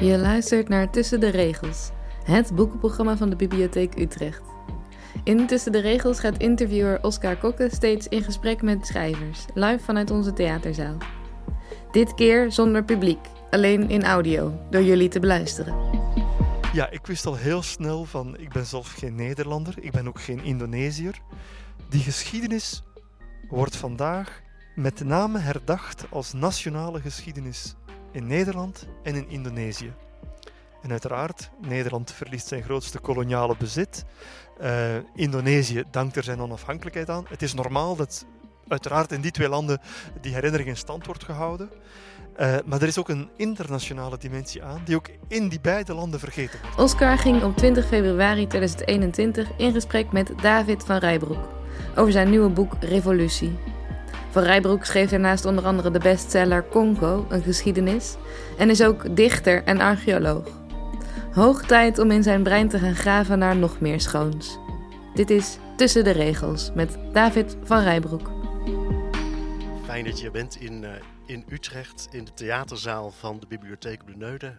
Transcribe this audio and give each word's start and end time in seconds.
Je 0.00 0.18
luistert 0.18 0.68
naar 0.68 0.90
Tussen 0.90 1.20
de 1.20 1.28
Regels, 1.28 1.90
het 2.24 2.54
boekenprogramma 2.54 3.16
van 3.16 3.30
de 3.30 3.36
Bibliotheek 3.36 3.98
Utrecht. 3.98 4.42
In 5.24 5.46
Tussen 5.46 5.72
de 5.72 5.78
Regels 5.78 6.20
gaat 6.20 6.38
interviewer 6.38 7.02
Oscar 7.02 7.36
Kokke 7.36 7.68
steeds 7.72 8.08
in 8.08 8.22
gesprek 8.22 8.62
met 8.62 8.86
schrijvers, 8.86 9.44
live 9.54 9.84
vanuit 9.84 10.10
onze 10.10 10.32
theaterzaal. 10.32 10.96
Dit 11.92 12.14
keer 12.14 12.52
zonder 12.52 12.84
publiek, 12.84 13.18
alleen 13.50 13.90
in 13.90 14.04
audio, 14.04 14.60
door 14.70 14.82
jullie 14.82 15.08
te 15.08 15.20
beluisteren. 15.20 15.74
Ja, 16.72 16.90
ik 16.90 17.06
wist 17.06 17.26
al 17.26 17.36
heel 17.36 17.62
snel 17.62 18.04
van, 18.04 18.38
ik 18.38 18.52
ben 18.52 18.66
zelf 18.66 18.92
geen 18.92 19.14
Nederlander, 19.14 19.74
ik 19.80 19.92
ben 19.92 20.08
ook 20.08 20.20
geen 20.20 20.44
Indonesiër. 20.44 21.18
Die 21.90 22.02
geschiedenis 22.02 22.82
wordt 23.48 23.76
vandaag 23.76 24.40
met 24.74 25.04
name 25.04 25.38
herdacht 25.38 26.04
als 26.10 26.32
nationale 26.32 27.00
geschiedenis 27.00 27.76
in 28.16 28.26
Nederland 28.26 28.86
en 29.02 29.14
in 29.14 29.28
Indonesië. 29.28 29.92
En 30.82 30.90
uiteraard, 30.90 31.50
Nederland 31.60 32.12
verliest 32.12 32.46
zijn 32.46 32.62
grootste 32.62 32.98
koloniale 32.98 33.54
bezit. 33.58 34.04
Uh, 34.60 34.96
Indonesië 35.14 35.84
dankt 35.90 36.16
er 36.16 36.22
zijn 36.22 36.40
onafhankelijkheid 36.40 37.10
aan. 37.10 37.24
Het 37.28 37.42
is 37.42 37.54
normaal 37.54 37.96
dat 37.96 38.26
uiteraard 38.68 39.12
in 39.12 39.20
die 39.20 39.30
twee 39.30 39.48
landen 39.48 39.80
die 40.20 40.34
herinnering 40.34 40.68
in 40.68 40.76
stand 40.76 41.06
wordt 41.06 41.24
gehouden. 41.24 41.70
Uh, 42.40 42.56
maar 42.64 42.82
er 42.82 42.88
is 42.88 42.98
ook 42.98 43.08
een 43.08 43.30
internationale 43.36 44.18
dimensie 44.18 44.62
aan, 44.62 44.80
die 44.84 44.96
ook 44.96 45.08
in 45.28 45.48
die 45.48 45.60
beide 45.60 45.94
landen 45.94 46.20
vergeten 46.20 46.58
wordt. 46.62 46.78
Oscar 46.78 47.18
ging 47.18 47.42
op 47.42 47.56
20 47.56 47.86
februari 47.86 48.46
2021 48.46 49.48
in 49.56 49.72
gesprek 49.72 50.12
met 50.12 50.32
David 50.42 50.84
van 50.84 50.96
Rijbroek 50.96 51.48
over 51.96 52.12
zijn 52.12 52.30
nieuwe 52.30 52.48
boek 52.48 52.72
Revolutie. 52.80 53.75
Van 54.36 54.44
Rijbroek 54.44 54.84
schreef 54.84 55.10
daarnaast 55.10 55.44
onder 55.44 55.64
andere 55.64 55.90
de 55.90 55.98
bestseller 55.98 56.68
Congo, 56.68 57.26
een 57.28 57.42
geschiedenis, 57.42 58.16
en 58.58 58.70
is 58.70 58.82
ook 58.82 59.16
dichter 59.16 59.64
en 59.64 59.80
archeoloog. 59.80 60.48
Hoog 61.32 61.62
tijd 61.62 61.98
om 61.98 62.10
in 62.10 62.22
zijn 62.22 62.42
brein 62.42 62.68
te 62.68 62.78
gaan 62.78 62.94
graven 62.94 63.38
naar 63.38 63.56
nog 63.56 63.80
meer 63.80 64.00
schoons. 64.00 64.58
Dit 65.14 65.30
is 65.30 65.58
Tussen 65.76 66.04
de 66.04 66.10
Regels 66.10 66.70
met 66.74 66.98
David 67.12 67.56
van 67.62 67.82
Rijbroek. 67.82 68.30
Fijn 69.84 70.04
dat 70.04 70.20
je 70.20 70.30
bent 70.30 70.60
in, 70.60 70.82
uh, 70.82 70.90
in 71.26 71.44
Utrecht, 71.48 72.08
in 72.10 72.24
de 72.24 72.34
theaterzaal 72.34 73.10
van 73.10 73.40
de 73.40 73.46
Bibliotheek 73.46 74.00
op 74.00 74.06
de 74.06 74.16
Neude. 74.16 74.56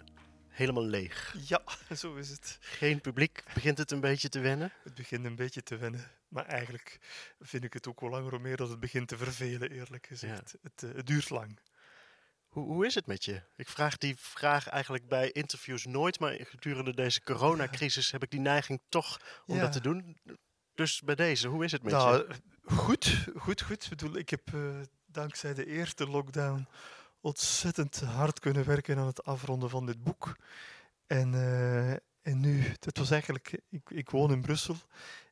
Helemaal 0.49 0.85
leeg. 0.85 1.35
Ja, 1.47 1.61
zo 1.97 2.15
is 2.15 2.29
het. 2.29 2.57
Geen 2.59 3.01
publiek. 3.01 3.43
Begint 3.53 3.77
het 3.77 3.91
een 3.91 4.01
beetje 4.01 4.29
te 4.29 4.39
wennen? 4.39 4.71
Het 4.83 4.93
begint 4.93 5.25
een 5.25 5.35
beetje 5.35 5.63
te 5.63 5.77
wennen. 5.77 6.16
Maar 6.27 6.45
eigenlijk 6.45 6.97
vind 7.39 7.63
ik 7.63 7.73
het 7.73 7.87
ook 7.87 8.01
wel 8.01 8.09
langer 8.09 8.33
om 8.33 8.41
meer 8.41 8.57
dat 8.57 8.69
het 8.69 8.79
begint 8.79 9.07
te 9.07 9.17
vervelen, 9.17 9.71
eerlijk 9.71 10.07
gezegd. 10.07 10.55
Het, 10.61 10.81
uh, 10.83 10.95
het, 10.95 11.07
duurt 11.07 11.29
lang. 11.29 11.59
Hoe, 12.47 12.65
hoe 12.65 12.85
is 12.85 12.95
het 12.95 13.05
met 13.05 13.25
je? 13.25 13.41
Ik 13.55 13.69
vraag 13.69 13.97
die 13.97 14.15
vraag 14.17 14.67
eigenlijk 14.67 15.07
bij 15.07 15.31
interviews 15.31 15.85
nooit, 15.85 16.19
maar 16.19 16.33
gedurende 16.39 16.93
deze 16.93 17.21
coronacrisis 17.21 18.11
heb 18.11 18.23
ik 18.23 18.29
die 18.29 18.39
neiging 18.39 18.81
toch 18.89 19.41
om 19.45 19.55
Ja. 19.55 19.61
dat 19.61 19.71
te 19.71 19.81
doen. 19.81 20.17
Dus 20.73 21.01
bij 21.01 21.15
deze, 21.15 21.47
hoe 21.47 21.63
is 21.63 21.71
het 21.71 21.83
met 21.83 21.91
je? 21.91 21.97
Nou, 21.97 22.27
goed, 22.63 23.27
goed, 23.35 23.61
goed. 23.61 23.83
Ik 23.83 23.89
bedoel, 23.89 24.15
ik 24.15 24.29
heb 24.29 24.53
eh, 24.53 24.79
dankzij 25.05 25.53
de 25.53 25.65
eerste 25.65 26.07
lockdown 26.07 26.67
ontzettend 27.21 27.99
hard 27.99 28.39
kunnen 28.39 28.65
werken 28.65 28.97
aan 28.97 29.07
het 29.07 29.23
afronden 29.23 29.69
van 29.69 29.85
dit 29.85 30.03
boek. 30.03 30.35
En, 31.07 31.33
eh, 31.33 31.91
en 32.21 32.39
nu, 32.39 32.61
het 32.79 32.97
was 32.97 33.11
eigenlijk, 33.11 33.59
ik, 33.69 33.89
ik 33.89 34.09
woon 34.09 34.31
in 34.31 34.41
Brussel 34.41 34.75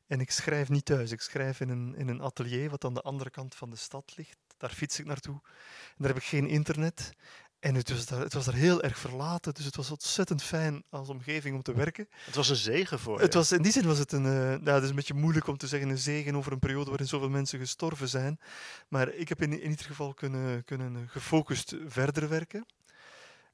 en 0.06 0.20
ik 0.20 0.30
schrijf 0.30 0.68
niet 0.68 0.84
thuis. 0.84 1.10
Ik 1.10 1.20
schrijf 1.20 1.60
in 1.60 1.68
een, 1.68 1.94
in 1.96 2.08
een 2.08 2.20
atelier 2.20 2.70
wat 2.70 2.84
aan 2.84 2.94
de 2.94 3.00
andere 3.00 3.30
kant 3.30 3.54
van 3.54 3.70
de 3.70 3.76
stad 3.76 4.12
ligt. 4.16 4.38
Daar 4.56 4.70
fiets 4.70 4.98
ik 4.98 5.06
naartoe. 5.06 5.40
En 5.44 5.94
daar 5.96 6.08
heb 6.08 6.16
ik 6.16 6.28
geen 6.28 6.48
internet. 6.48 7.12
En 7.58 7.74
het 7.74 7.90
was, 7.90 8.06
daar, 8.06 8.20
het 8.20 8.32
was 8.32 8.44
daar 8.44 8.54
heel 8.54 8.82
erg 8.82 8.98
verlaten, 8.98 9.54
dus 9.54 9.64
het 9.64 9.76
was 9.76 9.90
ontzettend 9.90 10.42
fijn 10.42 10.84
als 10.90 11.08
omgeving 11.08 11.56
om 11.56 11.62
te 11.62 11.74
werken. 11.74 12.08
Het 12.24 12.34
was 12.34 12.48
een 12.48 12.56
zegen 12.56 12.98
voor 12.98 13.20
Het 13.20 13.32
je. 13.32 13.38
was, 13.38 13.52
in 13.52 13.62
die 13.62 13.72
zin 13.72 13.86
was 13.86 13.98
het 13.98 14.12
een, 14.12 14.24
ja, 14.64 14.74
het 14.74 14.82
is 14.82 14.88
een 14.88 14.94
beetje 14.94 15.14
moeilijk 15.14 15.46
om 15.46 15.56
te 15.56 15.66
zeggen 15.66 15.88
een 15.88 15.98
zegen 15.98 16.36
over 16.36 16.52
een 16.52 16.58
periode 16.58 16.88
waarin 16.88 17.06
zoveel 17.06 17.28
mensen 17.28 17.58
gestorven 17.58 18.08
zijn. 18.08 18.40
Maar 18.88 19.08
ik 19.08 19.28
heb 19.28 19.42
in, 19.42 19.60
in 19.60 19.70
ieder 19.70 19.86
geval 19.86 20.14
kunnen, 20.14 20.64
kunnen 20.64 21.08
gefocust 21.08 21.76
verder 21.86 22.28
werken. 22.28 22.66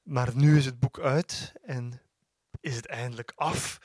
Maar 0.03 0.37
nu 0.37 0.57
is 0.57 0.65
het 0.65 0.81
boek 0.81 0.99
uit 0.99 1.53
en 1.63 2.01
is 2.61 2.77
het 2.77 2.87
eindelijk 2.87 3.33
af. 3.35 3.79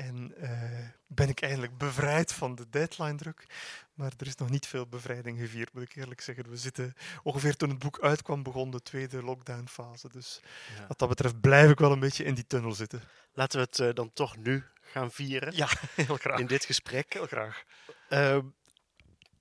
En 0.00 0.34
eh, 0.36 0.88
ben 1.06 1.28
ik 1.28 1.40
eindelijk 1.42 1.78
bevrijd 1.78 2.32
van 2.32 2.54
de 2.54 2.68
deadline-druk. 2.70 3.46
Maar 3.94 4.12
er 4.18 4.26
is 4.26 4.34
nog 4.36 4.50
niet 4.50 4.66
veel 4.66 4.86
bevrijding 4.86 5.38
gevierd, 5.38 5.72
moet 5.72 5.82
ik 5.82 5.94
eerlijk 5.96 6.20
zeggen. 6.20 6.50
We 6.50 6.56
zitten 6.56 6.94
ongeveer 7.22 7.56
toen 7.56 7.68
het 7.68 7.78
boek 7.78 7.98
uitkwam, 8.00 8.42
begon 8.42 8.70
de 8.70 8.82
tweede 8.82 9.22
lockdown-fase. 9.22 10.08
Dus 10.08 10.40
Ja. 10.78 10.86
wat 10.86 10.98
dat 10.98 11.08
betreft 11.08 11.40
blijf 11.40 11.70
ik 11.70 11.78
wel 11.78 11.92
een 11.92 12.00
beetje 12.00 12.24
in 12.24 12.34
die 12.34 12.46
tunnel 12.46 12.72
zitten. 12.72 13.02
Laten 13.32 13.58
we 13.58 13.64
het 13.64 13.78
eh, 13.78 13.88
dan 13.94 14.12
toch 14.12 14.36
nu 14.36 14.64
gaan 14.80 15.10
vieren 15.12 15.56
Ja, 15.56 15.68
heel 16.06 16.16
graag. 16.16 16.38
in 16.38 16.46
dit 16.46 16.64
gesprek. 16.64 17.12
Heel 17.12 17.26
graag. 17.26 17.62
Ehm, 18.08 18.42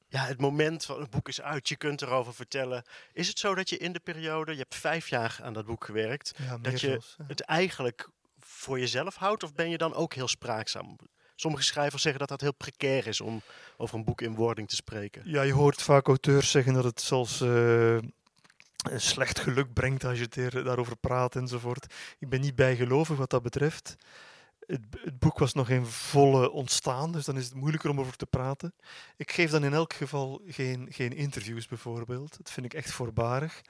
ja, 0.07 0.25
het 0.25 0.39
moment 0.39 0.85
van 0.85 1.01
het 1.01 1.09
boek 1.09 1.27
is 1.27 1.41
uit, 1.41 1.69
je 1.69 1.75
kunt 1.75 2.01
erover 2.01 2.33
vertellen. 2.33 2.83
Is 3.13 3.27
het 3.27 3.39
zo 3.39 3.55
dat 3.55 3.69
je 3.69 3.77
in 3.77 3.91
de 3.91 3.99
periode, 3.99 4.51
je 4.51 4.57
hebt 4.57 4.75
vijf 4.75 5.07
jaar 5.07 5.39
aan 5.43 5.53
dat 5.53 5.65
boek 5.65 5.85
gewerkt, 5.85 6.31
Ja, 6.37 6.57
dat 6.57 6.71
je 6.81 6.87
zelfs, 6.87 7.15
ja. 7.17 7.25
het 7.27 7.41
eigenlijk 7.41 8.09
voor 8.51 8.79
jezelf 8.79 9.15
houdt 9.15 9.43
of 9.43 9.53
ben 9.53 9.69
je 9.69 9.77
dan 9.77 9.93
ook 9.93 10.13
heel 10.13 10.27
spraakzaam? 10.27 10.95
Sommige 11.35 11.63
schrijvers 11.63 12.01
zeggen 12.01 12.19
dat 12.19 12.29
dat 12.29 12.41
heel 12.41 12.53
precair 12.53 13.07
is 13.07 13.21
om 13.21 13.41
over 13.77 13.97
een 13.97 14.03
boek 14.03 14.21
in 14.21 14.35
wording 14.35 14.67
te 14.69 14.75
spreken. 14.75 15.21
Ja, 15.25 15.41
je 15.41 15.53
hoort 15.53 15.81
vaak 15.81 16.07
auteurs 16.07 16.51
zeggen 16.51 16.73
dat 16.73 16.83
het 16.83 17.01
zelfs 17.01 17.39
een 17.39 18.13
slecht 19.01 19.39
geluk 19.39 19.73
brengt 19.73 20.03
als 20.03 20.19
je 20.19 20.27
er- 20.29 20.63
daarover 20.63 20.97
praat 20.97 21.35
enzovoort. 21.35 21.93
Ik 22.19 22.29
ben 22.29 22.41
niet 22.41 22.55
bijgelovig 22.55 23.17
wat 23.17 23.29
dat 23.29 23.41
betreft. 23.41 23.95
Het, 24.65 24.81
het 25.01 25.19
boek 25.19 25.39
was 25.39 25.53
nog 25.53 25.69
in 25.69 25.85
volle 25.85 26.51
ontstaan, 26.51 27.11
dus 27.11 27.25
dan 27.25 27.37
is 27.37 27.45
het 27.45 27.53
moeilijker 27.53 27.89
om 27.89 27.99
over 27.99 28.15
te 28.15 28.25
praten. 28.25 28.73
Ik 29.17 29.31
geef 29.31 29.51
dan 29.51 29.63
in 29.63 29.73
elk 29.73 29.93
geval 29.93 30.41
geen, 30.47 30.87
geen 30.89 31.13
interviews 31.13 31.67
bijvoorbeeld. 31.67 32.37
Dat 32.37 32.51
vind 32.51 32.65
ik 32.65 32.73
echt 32.73 32.91
voorbarig. 32.91 33.61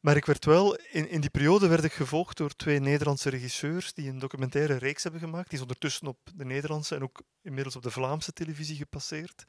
Maar 0.00 0.16
ik 0.16 0.24
werd 0.24 0.44
wel, 0.44 0.76
in, 0.76 1.08
in 1.08 1.20
die 1.20 1.30
periode 1.30 1.68
werd 1.68 1.84
ik 1.84 1.92
gevolgd 1.92 2.36
door 2.36 2.56
twee 2.56 2.78
Nederlandse 2.78 3.30
regisseurs 3.30 3.92
die 3.92 4.08
een 4.08 4.18
documentaire 4.18 4.76
reeks 4.76 5.02
hebben 5.02 5.20
gemaakt. 5.20 5.48
Die 5.48 5.56
is 5.56 5.64
ondertussen 5.64 6.06
op 6.06 6.18
de 6.34 6.44
Nederlandse 6.44 6.94
en 6.94 7.02
ook 7.02 7.22
inmiddels 7.42 7.76
op 7.76 7.82
de 7.82 7.90
Vlaamse 7.90 8.32
televisie 8.32 8.76
gepasseerd. 8.76 9.44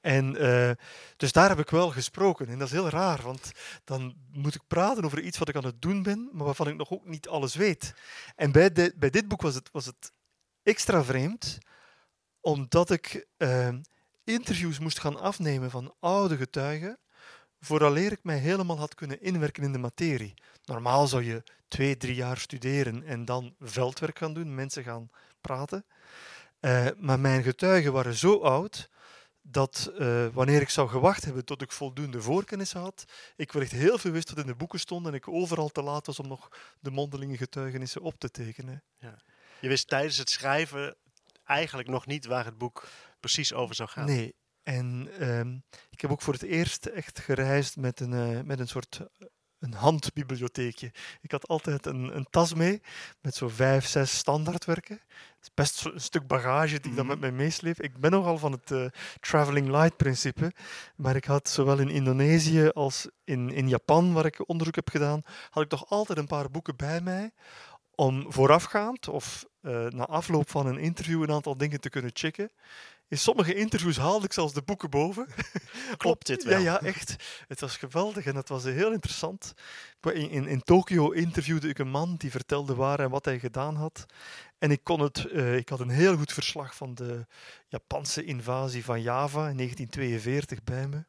En 0.00 0.36
eh, 0.36 0.70
dus 1.16 1.32
daar 1.32 1.48
heb 1.48 1.58
ik 1.58 1.70
wel 1.70 1.90
gesproken. 1.90 2.48
En 2.48 2.58
dat 2.58 2.66
is 2.66 2.72
heel 2.72 2.88
raar, 2.88 3.22
want 3.22 3.50
dan 3.84 4.14
moet 4.32 4.54
ik 4.54 4.62
praten 4.66 5.04
over 5.04 5.20
iets 5.20 5.38
wat 5.38 5.48
ik 5.48 5.56
aan 5.56 5.64
het 5.64 5.82
doen 5.82 6.02
ben, 6.02 6.28
maar 6.32 6.44
waarvan 6.44 6.68
ik 6.68 6.76
nog 6.76 6.90
ook 6.90 7.06
niet 7.06 7.28
alles 7.28 7.54
weet. 7.54 7.94
En 8.36 8.52
bij, 8.52 8.72
de, 8.72 8.94
bij 8.96 9.10
dit 9.10 9.28
boek 9.28 9.42
was 9.42 9.54
het, 9.54 9.68
was 9.72 9.86
het 9.86 10.12
extra 10.62 11.04
vreemd, 11.04 11.58
omdat 12.40 12.90
ik 12.90 13.26
eh, 13.36 13.74
interviews 14.24 14.78
moest 14.78 15.00
gaan 15.00 15.20
afnemen 15.20 15.70
van 15.70 15.94
oude 16.00 16.36
getuigen, 16.36 16.98
vooraleer 17.60 18.12
ik 18.12 18.24
mij 18.24 18.38
helemaal 18.38 18.78
had 18.78 18.94
kunnen 18.94 19.20
inwerken 19.20 19.62
in 19.62 19.72
de 19.72 19.78
materie. 19.78 20.34
Normaal 20.64 21.06
zou 21.06 21.24
je 21.24 21.42
twee, 21.68 21.96
drie 21.96 22.14
jaar 22.14 22.38
studeren 22.38 23.02
en 23.02 23.24
dan 23.24 23.54
veldwerk 23.60 24.18
gaan 24.18 24.34
doen, 24.34 24.54
mensen 24.54 24.82
gaan 24.82 25.10
praten. 25.40 25.86
Eh, 26.60 26.86
maar 26.96 27.20
mijn 27.20 27.42
getuigen 27.42 27.92
waren 27.92 28.14
zo 28.14 28.38
oud 28.38 28.88
dat 29.42 29.92
eh, 29.98 30.26
wanneer 30.32 30.60
ik 30.60 30.68
zou 30.68 30.88
gewacht 30.88 31.24
hebben 31.24 31.44
tot 31.44 31.62
ik 31.62 31.72
voldoende 31.72 32.22
voorkennis 32.22 32.72
had, 32.72 33.04
ik 33.36 33.52
wellicht 33.52 33.72
heel 33.72 33.98
veel 33.98 34.10
wist 34.10 34.28
wat 34.28 34.38
in 34.38 34.46
de 34.46 34.54
boeken 34.54 34.80
stond 34.80 35.06
en 35.06 35.14
ik 35.14 35.28
overal 35.28 35.68
te 35.68 35.82
laat 35.82 36.06
was 36.06 36.18
om 36.18 36.28
nog 36.28 36.48
de 36.80 36.90
mondelinge 36.90 37.36
getuigenissen 37.36 38.00
op 38.00 38.18
te 38.18 38.30
tekenen. 38.30 38.82
Je 39.60 39.68
wist 39.68 39.88
tijdens 39.88 40.18
het 40.18 40.30
schrijven 40.30 40.96
eigenlijk 41.44 41.88
nog 41.88 42.06
niet 42.06 42.26
waar 42.26 42.44
het 42.44 42.58
boek 42.58 42.88
precies 43.20 43.52
over 43.52 43.74
zou 43.74 43.88
gaan. 43.88 44.06
Nee. 44.06 44.34
En 44.66 45.08
ehm, 45.18 45.58
ik 45.90 46.00
heb 46.00 46.10
ook 46.10 46.22
voor 46.22 46.32
het 46.32 46.42
eerst 46.42 46.86
echt 46.86 47.18
gereisd 47.18 47.76
met 47.76 48.00
een, 48.00 48.12
eh, 48.12 48.42
met 48.42 48.58
een 48.58 48.68
soort 48.68 49.00
eh, 49.00 49.26
een 49.58 49.72
handbibliotheekje. 49.72 50.92
Ik 51.20 51.30
had 51.30 51.48
altijd 51.48 51.86
een, 51.86 52.16
een 52.16 52.26
tas 52.30 52.54
mee 52.54 52.80
met 53.20 53.34
zo 53.34 53.48
vijf, 53.48 53.86
zes 53.86 54.16
standaardwerken. 54.16 54.96
Dat 55.06 55.42
is 55.42 55.54
best 55.54 55.84
een 55.84 56.00
stuk 56.00 56.26
bagage 56.26 56.80
die 56.80 56.90
ik 56.90 56.96
dan 56.96 57.06
met 57.06 57.20
mij 57.20 57.32
meesleep. 57.32 57.80
Ik 57.80 57.96
ben 57.98 58.10
nogal 58.10 58.38
van 58.38 58.52
het 58.52 58.70
eh, 58.70 58.86
traveling 59.20 59.68
light 59.68 59.96
principe, 59.96 60.52
maar 60.96 61.16
ik 61.16 61.24
had 61.24 61.48
zowel 61.48 61.78
in 61.78 61.90
Indonesië 61.90 62.68
als 62.68 63.08
in, 63.24 63.50
in 63.50 63.68
Japan, 63.68 64.12
waar 64.12 64.26
ik 64.26 64.48
onderzoek 64.48 64.74
heb 64.74 64.90
gedaan, 64.90 65.22
had 65.50 65.62
ik 65.62 65.68
toch 65.68 65.90
altijd 65.90 66.18
een 66.18 66.26
paar 66.26 66.50
boeken 66.50 66.76
bij 66.76 67.00
mij 67.00 67.30
om 67.94 68.32
voorafgaand 68.32 69.08
of 69.08 69.44
na 69.88 70.06
afloop 70.06 70.50
van 70.50 70.66
een 70.66 70.78
interview 70.78 71.22
een 71.22 71.32
aantal 71.32 71.56
dingen 71.56 71.80
te 71.80 71.88
kunnen 71.88 72.10
checken. 72.14 72.50
In 73.08 73.18
sommige 73.18 73.54
interviews 73.54 73.96
haalde 73.96 74.24
ik 74.24 74.32
zelfs 74.32 74.52
de 74.52 74.62
boeken 74.62 74.90
boven. 74.90 75.26
Klopt 75.96 76.26
dit 76.26 76.44
wel? 76.44 76.58
Ja, 76.58 76.64
ja, 76.64 76.80
echt. 76.80 77.16
Het 77.48 77.60
was 77.60 77.76
geweldig 77.76 78.24
en 78.24 78.36
het 78.36 78.48
was 78.48 78.64
heel 78.64 78.92
interessant. 78.92 79.52
In, 80.00 80.30
in, 80.30 80.46
in 80.46 80.62
Tokio 80.62 81.10
interviewde 81.10 81.68
ik 81.68 81.78
een 81.78 81.88
man 81.88 82.14
die 82.16 82.30
vertelde 82.30 82.74
waar 82.74 83.00
en 83.00 83.10
wat 83.10 83.24
hij 83.24 83.38
gedaan 83.38 83.76
had. 83.76 84.06
En 84.58 84.70
ik, 84.70 84.84
kon 84.84 85.00
het, 85.00 85.24
eh, 85.24 85.56
ik 85.56 85.68
had 85.68 85.80
een 85.80 85.88
heel 85.88 86.16
goed 86.16 86.32
verslag 86.32 86.76
van 86.76 86.94
de 86.94 87.26
Japanse 87.68 88.24
invasie 88.24 88.84
van 88.84 89.02
Java 89.02 89.48
in 89.48 89.56
1942 89.56 90.62
bij 90.62 90.88
me. 90.88 91.04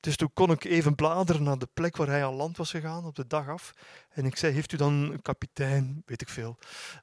Dus 0.00 0.16
toen 0.16 0.30
kon 0.34 0.50
ik 0.50 0.64
even 0.64 0.94
bladeren 0.94 1.42
naar 1.42 1.58
de 1.58 1.68
plek 1.74 1.96
waar 1.96 2.06
hij 2.06 2.24
aan 2.24 2.34
land 2.34 2.56
was 2.56 2.70
gegaan 2.70 3.04
op 3.04 3.14
de 3.14 3.26
dag 3.26 3.48
af. 3.48 3.72
En 4.08 4.24
ik 4.24 4.36
zei, 4.36 4.52
heeft 4.52 4.72
u 4.72 4.76
dan 4.76 4.92
een 4.92 5.22
kapitein, 5.22 6.02
weet 6.06 6.20
ik 6.20 6.28
veel. 6.28 6.58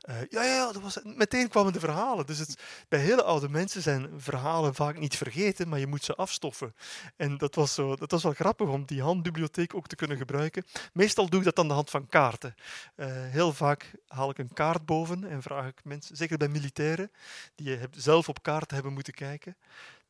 Uh, 0.10 0.16
ja, 0.30 0.44
ja, 0.44 0.72
dat 0.72 0.82
was, 0.82 1.00
meteen 1.04 1.50
kwamen 1.50 1.74
de 1.74 1.80
verhalen. 1.80 2.26
Dus 2.26 2.40
het, 2.40 2.62
bij 2.90 3.00
hele 3.00 3.24
oude 3.24 3.50
mensen 3.50 3.82
zijn 3.82 4.10
verhalen 4.18 4.76
vaak 4.76 5.00
niet 5.00 5.18
vergeten, 5.18 5.70
maar 5.70 5.80
je 5.80 5.88
moet 5.88 6.04
ze 6.04 6.16
afstoffen. 6.16 6.76
En 7.16 7.38
dat 7.38 7.56
was, 7.56 7.74
zo, 7.74 7.96
dat 7.96 8.12
was 8.12 8.24
wel 8.24 8.34
grappig 8.34 8.68
om 8.68 8.86
die 8.86 9.02
handbibliotheek 9.02 9.76
ook 9.76 9.88
te 9.88 9.96
kunnen 9.96 10.18
gebruiken. 10.18 10.64
Meestal 10.94 11.30
doe 11.30 11.40
ik 11.40 11.46
dat 11.46 11.60
aan 11.60 11.68
de 11.68 11.74
hand 11.74 11.90
van 11.90 12.08
kaarten. 12.08 12.56
Uh, 12.96 13.08
heel 13.10 13.54
vaak 13.54 13.92
haal 14.08 14.30
ik 14.30 14.38
een 14.38 14.54
kaart 14.54 14.86
boven 14.86 15.24
en 15.30 15.42
vraag 15.42 15.68
ik 15.68 15.84
mensen, 15.84 16.16
zeker 16.16 16.38
bij 16.38 16.48
militairen, 16.48 17.12
die 17.56 17.80
zelf 17.92 18.30
op 18.30 18.44
kaarten 18.44 18.76
hebben 18.76 18.94
moeten 18.94 19.14
kijken, 19.14 19.56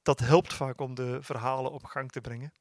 dat 0.04 0.20
helpt 0.20 0.54
vaak 0.54 0.82
om 0.82 0.96
de 0.96 1.18
verhalen 1.22 1.72
op 1.72 1.86
gang 1.86 2.12
te 2.12 2.22
brengen. 2.22 2.54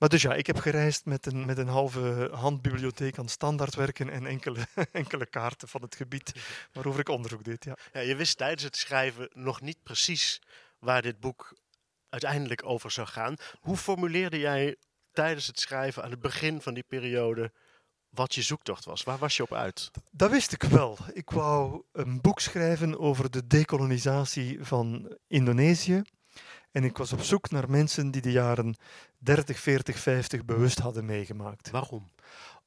Maar 0.00 0.08
dus 0.08 0.22
ja, 0.22 0.34
ik 0.34 0.46
heb 0.46 0.58
gereisd 0.58 1.04
met 1.04 1.26
een, 1.26 1.44
met 1.44 1.58
een 1.58 1.68
halve 1.68 2.28
handbibliotheek 2.32 3.18
aan 3.18 3.28
standaardwerken 3.28 4.10
en 4.10 4.26
enkele, 4.26 4.66
enkele 4.92 5.26
kaarten 5.26 5.68
van 5.68 5.82
het 5.82 5.94
gebied 5.94 6.32
waarover 6.72 7.00
ik 7.00 7.08
onderzoek 7.08 7.44
deed. 7.44 7.64
Ja. 7.64 7.76
ja. 7.92 8.00
je 8.00 8.16
wist 8.16 8.36
tijdens 8.36 8.62
het 8.62 8.76
schrijven 8.76 9.30
nog 9.32 9.60
niet 9.60 9.82
precies 9.82 10.42
waar 10.78 11.02
dit 11.02 11.20
boek 11.20 11.58
uiteindelijk 12.08 12.64
over 12.64 12.90
zou 12.90 13.06
gaan. 13.06 13.36
Hoe 13.60 13.76
formuleerde 13.76 14.38
jij 14.38 14.76
tijdens 15.12 15.46
het 15.46 15.60
schrijven 15.60 16.02
aan 16.02 16.10
het 16.10 16.20
begin 16.20 16.60
van 16.60 16.74
die 16.74 16.84
periode 16.88 17.52
wat 18.08 18.34
je 18.34 18.42
zoektocht 18.42 18.84
was? 18.84 19.02
Waar 19.02 19.18
was 19.18 19.36
je 19.36 19.42
op 19.42 19.52
uit? 19.52 19.90
Dat 20.10 20.30
wist 20.30 20.52
ik 20.52 20.62
wel. 20.62 20.98
Ik 21.12 21.30
wou 21.30 21.82
een 21.92 22.20
boek 22.20 22.40
schrijven 22.40 22.98
over 22.98 23.30
de 23.30 23.46
dekolonisatie 23.46 24.64
van 24.64 25.16
Indonesië. 25.26 26.02
En 26.72 26.84
ik 26.84 26.96
was 26.96 27.12
op 27.12 27.20
zoek 27.20 27.50
naar 27.50 27.70
mensen 27.70 28.10
die 28.10 28.22
de 28.22 28.32
jaren 28.32 28.76
30, 29.18 29.58
40, 29.58 29.98
50 29.98 30.44
bewust 30.44 30.78
hadden 30.78 31.04
meegemaakt. 31.04 31.70
Waarom? 31.70 32.10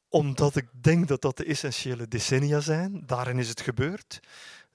Omdat 0.10 0.56
ik 0.56 0.68
denk 0.72 1.08
dat 1.08 1.22
dat 1.22 1.38
de 1.38 1.46
essentiële 1.46 2.08
decennia 2.08 2.60
zijn. 2.60 3.04
Daarin 3.06 3.40
is 3.40 3.50
het 3.50 3.62
gebeurd. 3.62 4.20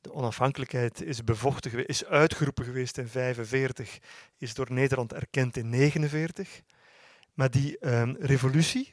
De 0.01 0.13
onafhankelijkheid 0.13 1.03
is 1.03 1.25
bevochten 1.25 1.87
is 1.87 2.05
uitgeroepen 2.05 2.65
geweest 2.65 2.99
in 2.99 3.09
45, 3.09 3.99
is 4.37 4.55
door 4.55 4.73
Nederland 4.73 5.13
erkend 5.13 5.57
in 5.57 5.69
49. 5.69 6.61
Maar 7.35 7.51
die 7.51 7.79
ehm, 7.79 8.15
revolutie, 8.19 8.91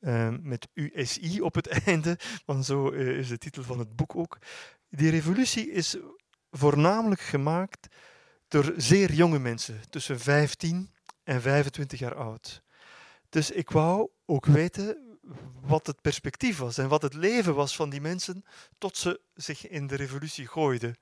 ehm, 0.00 0.38
met 0.42 0.68
USI 0.74 1.40
op 1.40 1.54
het 1.54 1.66
einde, 1.86 2.18
want 2.44 2.64
zo 2.64 2.92
uh, 2.92 3.18
is 3.18 3.28
de 3.28 3.38
titel 3.38 3.62
van 3.62 3.78
het 3.78 3.96
boek 3.96 4.16
ook. 4.16 4.38
Die 4.88 5.10
revolutie 5.10 5.70
is 5.70 5.96
voornamelijk 6.50 7.20
gemaakt 7.20 7.88
door 8.54 8.72
zeer 8.76 9.12
jonge 9.12 9.38
mensen, 9.38 9.80
tussen 9.90 10.20
15 10.20 10.90
en 11.24 11.40
25 11.40 11.98
jaar 11.98 12.14
oud. 12.14 12.62
Dus 13.28 13.50
ik 13.50 13.70
wou 13.70 14.08
ook 14.26 14.46
weten 14.46 15.18
wat 15.60 15.86
het 15.86 16.00
perspectief 16.00 16.58
was 16.58 16.78
en 16.78 16.88
wat 16.88 17.02
het 17.02 17.14
leven 17.14 17.54
was 17.54 17.76
van 17.76 17.90
die 17.90 18.00
mensen 18.00 18.44
tot 18.78 18.96
ze 18.96 19.20
zich 19.34 19.68
in 19.68 19.86
de 19.86 19.96
revolutie 19.96 20.46
gooiden. 20.46 20.96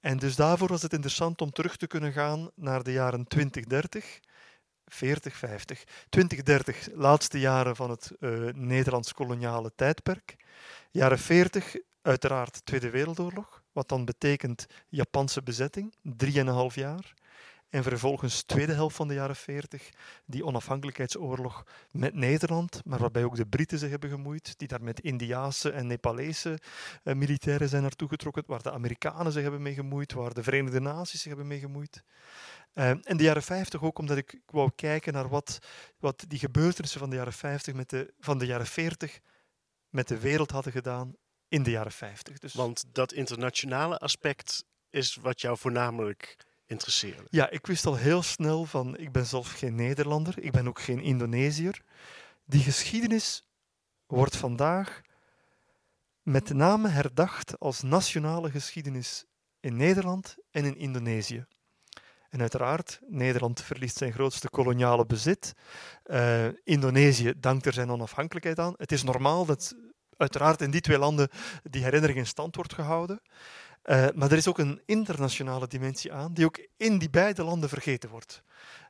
En 0.00 0.18
dus 0.18 0.36
daarvoor 0.36 0.68
was 0.68 0.82
het 0.82 0.92
interessant 0.92 1.40
om 1.40 1.52
terug 1.52 1.76
te 1.76 1.86
kunnen 1.86 2.12
gaan 2.12 2.50
naar 2.54 2.82
de 2.82 2.92
jaren 2.92 3.26
2030, 3.26 4.20
40, 4.86 5.36
50. 5.36 5.84
2030, 6.08 6.88
laatste 6.94 7.38
jaren 7.38 7.76
van 7.76 7.90
het 7.90 8.12
uh, 8.20 8.48
Nederlands 8.52 9.12
koloniale 9.12 9.72
tijdperk. 9.74 10.36
Jaren 10.90 11.18
40, 11.18 11.76
uiteraard 12.02 12.60
Tweede 12.64 12.90
Wereldoorlog, 12.90 13.61
wat 13.72 13.88
dan 13.88 14.04
betekent 14.04 14.66
Japanse 14.88 15.42
bezetting, 15.42 15.94
drieënhalf 16.02 16.74
jaar. 16.74 17.14
En 17.72 17.82
vervolgens 17.82 18.42
tweede 18.42 18.72
helft 18.72 18.96
van 18.96 19.08
de 19.08 19.14
jaren 19.14 19.36
40, 19.36 19.90
die 20.24 20.44
onafhankelijkheidsoorlog 20.44 21.66
met 21.90 22.14
Nederland, 22.14 22.80
maar 22.84 22.98
waarbij 22.98 23.24
ook 23.24 23.36
de 23.36 23.46
Britten 23.46 23.78
zich 23.78 23.90
hebben 23.90 24.10
gemoeid, 24.10 24.58
die 24.58 24.68
daar 24.68 24.82
met 24.82 25.00
Indiaanse 25.00 25.70
en 25.70 25.86
Nepalese 25.86 26.58
uh, 27.04 27.14
militairen 27.14 27.68
zijn 27.68 27.82
naartoe 27.82 28.08
getrokken, 28.08 28.42
waar 28.46 28.62
de 28.62 28.72
Amerikanen 28.72 29.32
zich 29.32 29.42
hebben 29.42 29.62
mee 29.62 29.74
gemoeid, 29.74 30.12
waar 30.12 30.34
de 30.34 30.42
Verenigde 30.42 30.80
Naties 30.80 31.20
zich 31.20 31.28
hebben 31.28 31.46
mee 31.46 31.58
gemoeid. 31.58 32.02
Uh, 32.74 32.88
en 32.88 33.16
de 33.16 33.22
jaren 33.22 33.42
50 33.42 33.82
ook 33.82 33.98
omdat 33.98 34.16
ik 34.16 34.40
wou 34.46 34.70
kijken 34.76 35.12
naar 35.12 35.28
wat, 35.28 35.58
wat 35.98 36.24
die 36.28 36.38
gebeurtenissen 36.38 37.00
van 37.00 37.10
de 37.10 37.16
jaren 37.16 37.32
50 37.32 37.74
met 37.74 37.90
de, 37.90 38.14
van 38.18 38.38
de 38.38 38.46
jaren 38.46 38.66
40 38.66 39.20
met 39.88 40.08
de 40.08 40.18
wereld 40.18 40.50
hadden 40.50 40.72
gedaan 40.72 41.14
in 41.52 41.62
de 41.62 41.70
jaren 41.70 41.92
50. 41.92 42.38
Dus 42.38 42.54
Want 42.54 42.84
dat 42.92 43.12
internationale 43.12 43.98
aspect 43.98 44.64
is 44.90 45.14
wat 45.14 45.40
jou 45.40 45.58
voornamelijk 45.58 46.36
interesseerde. 46.66 47.22
Ja, 47.30 47.50
ik 47.50 47.66
wist 47.66 47.86
al 47.86 47.96
heel 47.96 48.22
snel 48.22 48.64
van, 48.64 48.96
ik 48.96 49.12
ben 49.12 49.26
zelf 49.26 49.52
geen 49.52 49.74
Nederlander, 49.74 50.34
ik 50.38 50.52
ben 50.52 50.68
ook 50.68 50.80
geen 50.80 51.00
Indonesiër. 51.00 51.82
Die 52.44 52.60
geschiedenis 52.60 53.46
wordt 54.06 54.36
vandaag 54.36 55.00
met 56.22 56.52
name 56.52 56.88
herdacht 56.88 57.58
als 57.58 57.82
nationale 57.82 58.50
geschiedenis 58.50 59.24
in 59.60 59.76
Nederland 59.76 60.36
en 60.50 60.64
in 60.64 60.76
Indonesië. 60.76 61.46
En 62.28 62.40
uiteraard, 62.40 63.00
Nederland 63.06 63.62
verliest 63.62 63.96
zijn 63.96 64.12
grootste 64.12 64.48
koloniale 64.48 65.06
bezit. 65.06 65.52
Uh, 66.04 66.46
Indonesië 66.64 67.32
dankt 67.36 67.66
er 67.66 67.72
zijn 67.72 67.90
onafhankelijkheid 67.90 68.58
aan. 68.58 68.74
Het 68.76 68.92
is 68.92 69.02
normaal 69.02 69.44
dat 69.44 69.74
uiteraard 70.22 70.60
in 70.60 70.70
die 70.70 70.80
twee 70.80 70.98
landen 70.98 71.28
die 71.62 71.82
herinnering 71.82 72.18
in 72.18 72.26
stand 72.26 72.56
wordt 72.56 72.74
gehouden. 72.74 73.20
Uh, 73.84 74.06
maar 74.14 74.30
er 74.30 74.36
is 74.36 74.48
ook 74.48 74.58
een 74.58 74.82
internationale 74.86 75.66
dimensie 75.66 76.12
aan, 76.12 76.34
die 76.34 76.44
ook 76.44 76.66
in 76.76 76.98
die 76.98 77.10
beide 77.10 77.44
landen 77.44 77.68
vergeten 77.68 78.10
wordt. 78.10 78.42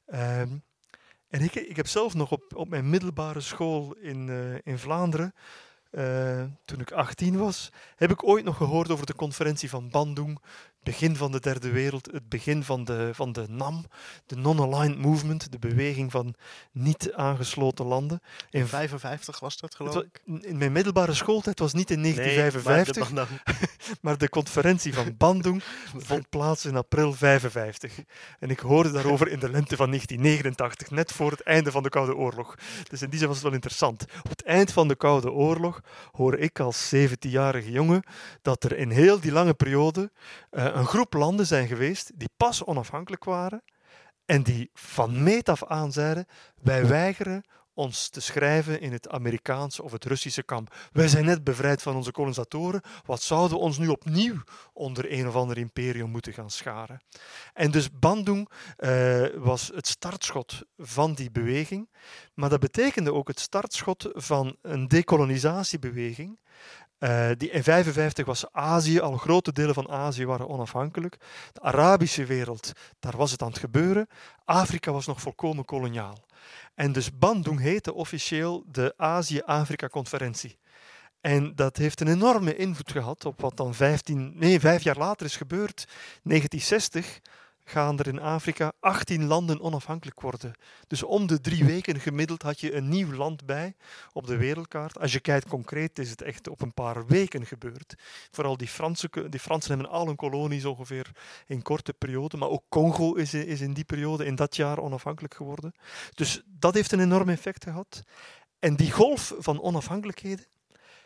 Uh, 0.07 0.41
en 0.41 1.41
ik, 1.41 1.55
ik 1.55 1.77
heb 1.77 1.87
zelf 1.87 2.15
nog 2.15 2.31
op, 2.31 2.57
op 2.57 2.69
mijn 2.69 2.91
middelbare 2.91 3.41
school 3.41 3.93
in, 3.93 4.29
uh, 4.29 4.55
in 4.63 4.79
Vlaanderen 4.79 5.35
uh, 5.93 6.45
toen 6.65 6.81
ik 6.81 6.93
18 6.93 7.39
was, 7.39 7.71
heb 7.97 8.11
ik 8.11 8.25
ooit 8.25 8.45
nog 8.45 8.57
gehoord 8.57 8.91
over 8.91 9.07
de 9.07 9.15
conferentie 9.15 9.69
van 9.69 9.91
Bandung, 9.91 10.43
begin 10.83 11.17
van 11.17 11.33
de 11.33 11.41
derde 11.41 11.71
wereld, 11.71 12.09
het 12.13 12.29
begin 12.29 12.65
van 12.65 12.85
de, 12.85 13.11
van 13.13 13.33
de 13.33 13.45
NAM, 13.49 13.85
de 14.27 14.37
Non-Aligned 14.37 14.99
Movement, 14.99 15.53
de 15.53 15.59
beweging 15.59 16.11
van 16.11 16.35
niet 16.73 17.13
aangesloten 17.13 17.85
landen. 17.85 18.21
In 18.51 18.67
55 18.67 19.41
was 19.41 19.57
dat 19.57 19.75
geloof 19.75 19.97
ik? 19.97 20.23
In 20.25 20.57
mijn 20.57 20.73
middelbare 20.73 21.15
schooltijd 21.15 21.59
was 21.59 21.73
niet 21.73 21.91
in 21.91 22.03
1955, 22.03 23.13
nee, 23.13 23.15
maar, 23.15 23.29
de, 23.45 23.67
maar, 24.03 24.19
de 24.19 24.29
conferentie 24.29 24.95
van 24.95 25.17
Bandung 25.17 25.63
vond 25.97 26.29
plaats 26.29 26.65
in 26.65 26.77
april 26.77 27.13
55. 27.13 27.99
En 28.39 28.51
ik 28.51 28.59
hoorde 28.59 28.91
daarover 28.91 29.29
in 29.29 29.39
de 29.39 29.51
lente 29.51 29.77
van 29.77 29.87
1989, 29.87 30.91
net 30.91 31.13
voor 31.13 31.31
het 31.31 31.43
einde 31.43 31.71
van 31.71 31.83
de 31.83 31.89
Koude 31.89 32.17
Oorlog. 32.17 32.55
Dus 32.89 33.03
in 33.03 33.11
die 33.11 33.19
zin 33.19 33.29
was 33.29 33.37
het 33.37 33.47
wel 33.47 33.55
interessant. 33.55 34.05
Op 34.23 34.31
het 34.31 34.43
eind 34.43 34.73
van 34.73 34.89
de 34.89 34.97
Koude 34.97 35.33
Oorlog 35.33 35.81
hoor 36.13 36.39
ik 36.39 36.61
als 36.61 36.95
17-jarige 36.95 37.71
jongen 37.71 38.03
dat 38.43 38.65
er 38.65 38.77
in 38.77 38.91
heel 38.91 39.21
die 39.21 39.33
lange 39.33 39.55
periode 39.55 40.11
uh, 40.51 40.72
een 40.75 40.87
groep 40.87 41.13
landen 41.13 41.47
zijn 41.47 41.67
geweest 41.67 42.11
die 42.15 42.31
pas 42.37 42.65
onafhankelijk 42.65 43.25
waren 43.25 43.63
en 44.25 44.43
die 44.43 44.71
van 44.75 45.23
meet 45.23 45.49
af 45.49 45.65
aan 45.65 45.93
zeiden: 45.93 46.27
wij 46.63 46.87
weigeren 46.87 47.45
ons 47.75 48.09
te 48.09 48.21
schrijven 48.21 48.81
in 48.81 48.93
het 48.93 49.09
Amerikaanse 49.09 49.83
of 49.83 49.93
het 49.93 50.05
Russische 50.05 50.43
kamp. 50.43 50.75
Wij 50.93 51.09
zijn 51.09 51.25
net 51.25 51.45
bevrijd 51.45 51.83
van 51.83 51.97
onze 51.97 52.11
kolonisatoren. 52.11 52.81
Wat 53.05 53.23
zouden 53.23 53.57
we 53.57 53.63
ons 53.63 53.79
nu 53.79 53.89
opnieuw 53.89 54.43
onder 54.73 55.13
een 55.13 55.29
of 55.29 55.35
ander 55.35 55.59
imperium 55.59 56.11
moeten 56.11 56.33
gaan 56.33 56.51
scharen? 56.51 57.01
En 57.53 57.71
dus 57.71 57.99
Bandung 57.99 58.51
uh, 58.79 59.27
was 59.35 59.71
het 59.75 59.87
startschot 59.87 60.63
van 60.77 61.15
die 61.15 61.31
beweging. 61.31 61.91
Maar 62.35 62.49
dat 62.49 62.61
betekende 62.61 63.13
ook 63.13 63.29
het 63.29 63.41
startschot 63.41 64.09
van 64.13 64.57
een 64.63 64.89
decolonisatiebeweging 64.89 66.41
uh, 67.03 67.09
die 67.09 67.51
in 67.51 67.63
1955 67.63 68.27
was 68.27 68.45
Azië, 68.53 69.01
al 69.01 69.17
grote 69.17 69.53
delen 69.53 69.75
van 69.75 69.91
Azië 69.91 70.27
waren 70.27 70.49
onafhankelijk. 70.49 71.17
De 71.53 71.61
Arabische 71.61 72.25
wereld, 72.25 72.73
daar 73.01 73.17
was 73.17 73.31
het 73.31 73.43
aan 73.43 73.49
het 73.49 73.59
gebeuren. 73.59 74.07
Afrika 74.45 74.93
was 74.93 75.07
nog 75.07 75.21
volkomen 75.21 75.65
koloniaal. 75.65 76.25
En 76.75 76.93
dus 76.93 77.19
Bandung 77.19 77.61
heette 77.61 77.93
officieel 77.93 78.65
de 78.67 78.95
Azië-Afrika-conferentie. 78.97 80.59
En 81.21 81.55
dat 81.55 81.77
heeft 81.77 82.01
een 82.01 82.09
enorme 82.09 82.57
invloed 82.57 82.93
gehad 82.93 83.25
op 83.25 83.41
wat 83.41 83.57
dan 83.57 83.75
15, 83.75 84.33
nee, 84.35 84.61
vijf 84.61 84.83
jaar 84.83 84.97
later 84.97 85.27
is 85.27 85.37
gebeurd. 85.37 85.85
1960 86.23 87.21
gaan 87.73 87.99
er 87.99 88.07
in 88.07 88.21
Afrika 88.21 88.73
18 88.81 89.25
landen 89.25 89.61
onafhankelijk 89.61 90.21
worden. 90.21 90.53
Dus 90.87 91.03
om 91.03 91.27
de 91.27 91.41
drie 91.41 91.65
weken 91.65 92.01
gemiddeld 92.01 92.43
had 92.43 92.61
je 92.61 92.75
een 92.75 92.89
nieuw 92.89 93.13
land 93.13 93.47
bij 93.47 93.75
op 94.13 94.27
de 94.27 94.37
wereldkaart. 94.37 94.99
Als 94.99 95.13
je 95.13 95.21
kijkt 95.21 95.49
concreet 95.49 95.99
is 95.99 96.11
het 96.11 96.23
echt 96.23 96.49
op 96.49 96.61
een 96.61 96.75
paar 96.75 97.07
weken 97.07 97.47
gebeurd. 97.47 97.95
Vooral 98.31 98.57
die, 98.57 98.69
Franse, 98.69 99.11
die 99.29 99.41
Fransen 99.41 99.73
hebben 99.73 99.91
al 99.91 100.09
een 100.09 100.17
kolonies 100.17 100.65
ongeveer 100.65 101.11
in 101.47 101.63
korte 101.63 101.93
periode. 101.93 102.37
Maar 102.37 102.49
ook 102.49 102.65
Congo 102.69 103.15
is, 103.15 103.35
is 103.35 103.61
in 103.61 103.73
die 103.73 103.85
periode, 103.85 104.25
in 104.25 104.35
dat 104.35 104.57
jaar 104.57 104.79
onafhankelijk 104.79 105.35
geworden. 105.35 105.73
Dus 106.15 106.43
dat 106.47 106.75
heeft 106.75 106.93
een 106.93 107.01
enorm 107.01 107.29
effect 107.29 107.65
gehad. 107.65 108.03
En 108.59 108.77
die 108.77 108.93
golf 108.93 109.35
van 109.39 109.63
onafhankelijkheden 109.63 110.47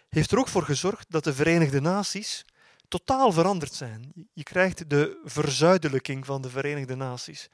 heeft 0.08 0.32
er 0.32 0.38
ook 0.38 0.48
voor 0.48 0.62
gezorgd 0.62 1.06
dat 1.08 1.24
de 1.24 1.34
Verenigde 1.34 1.80
Naties 1.80 2.44
totaal 2.88 3.32
veranderd 3.32 3.72
zijn. 3.72 4.12
Je 4.32 4.42
krijgt 4.42 4.90
de 4.90 5.20
verzuidelijking 5.24 6.26
van 6.26 6.42
de 6.42 6.50
Verenigde 6.50 6.94
Naties. 6.94 7.48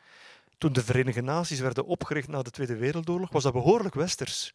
toen 0.58 0.72
de 0.72 0.84
Verenigde 0.84 1.22
Naties 1.22 1.60
werden 1.60 1.86
opgericht 1.86 2.28
na 2.28 2.42
de 2.42 2.50
Tweede 2.50 2.76
Wereldoorlog, 2.76 3.32
was 3.32 3.42
dat 3.42 3.52
behoorlijk 3.52 3.94
westers. 3.94 4.54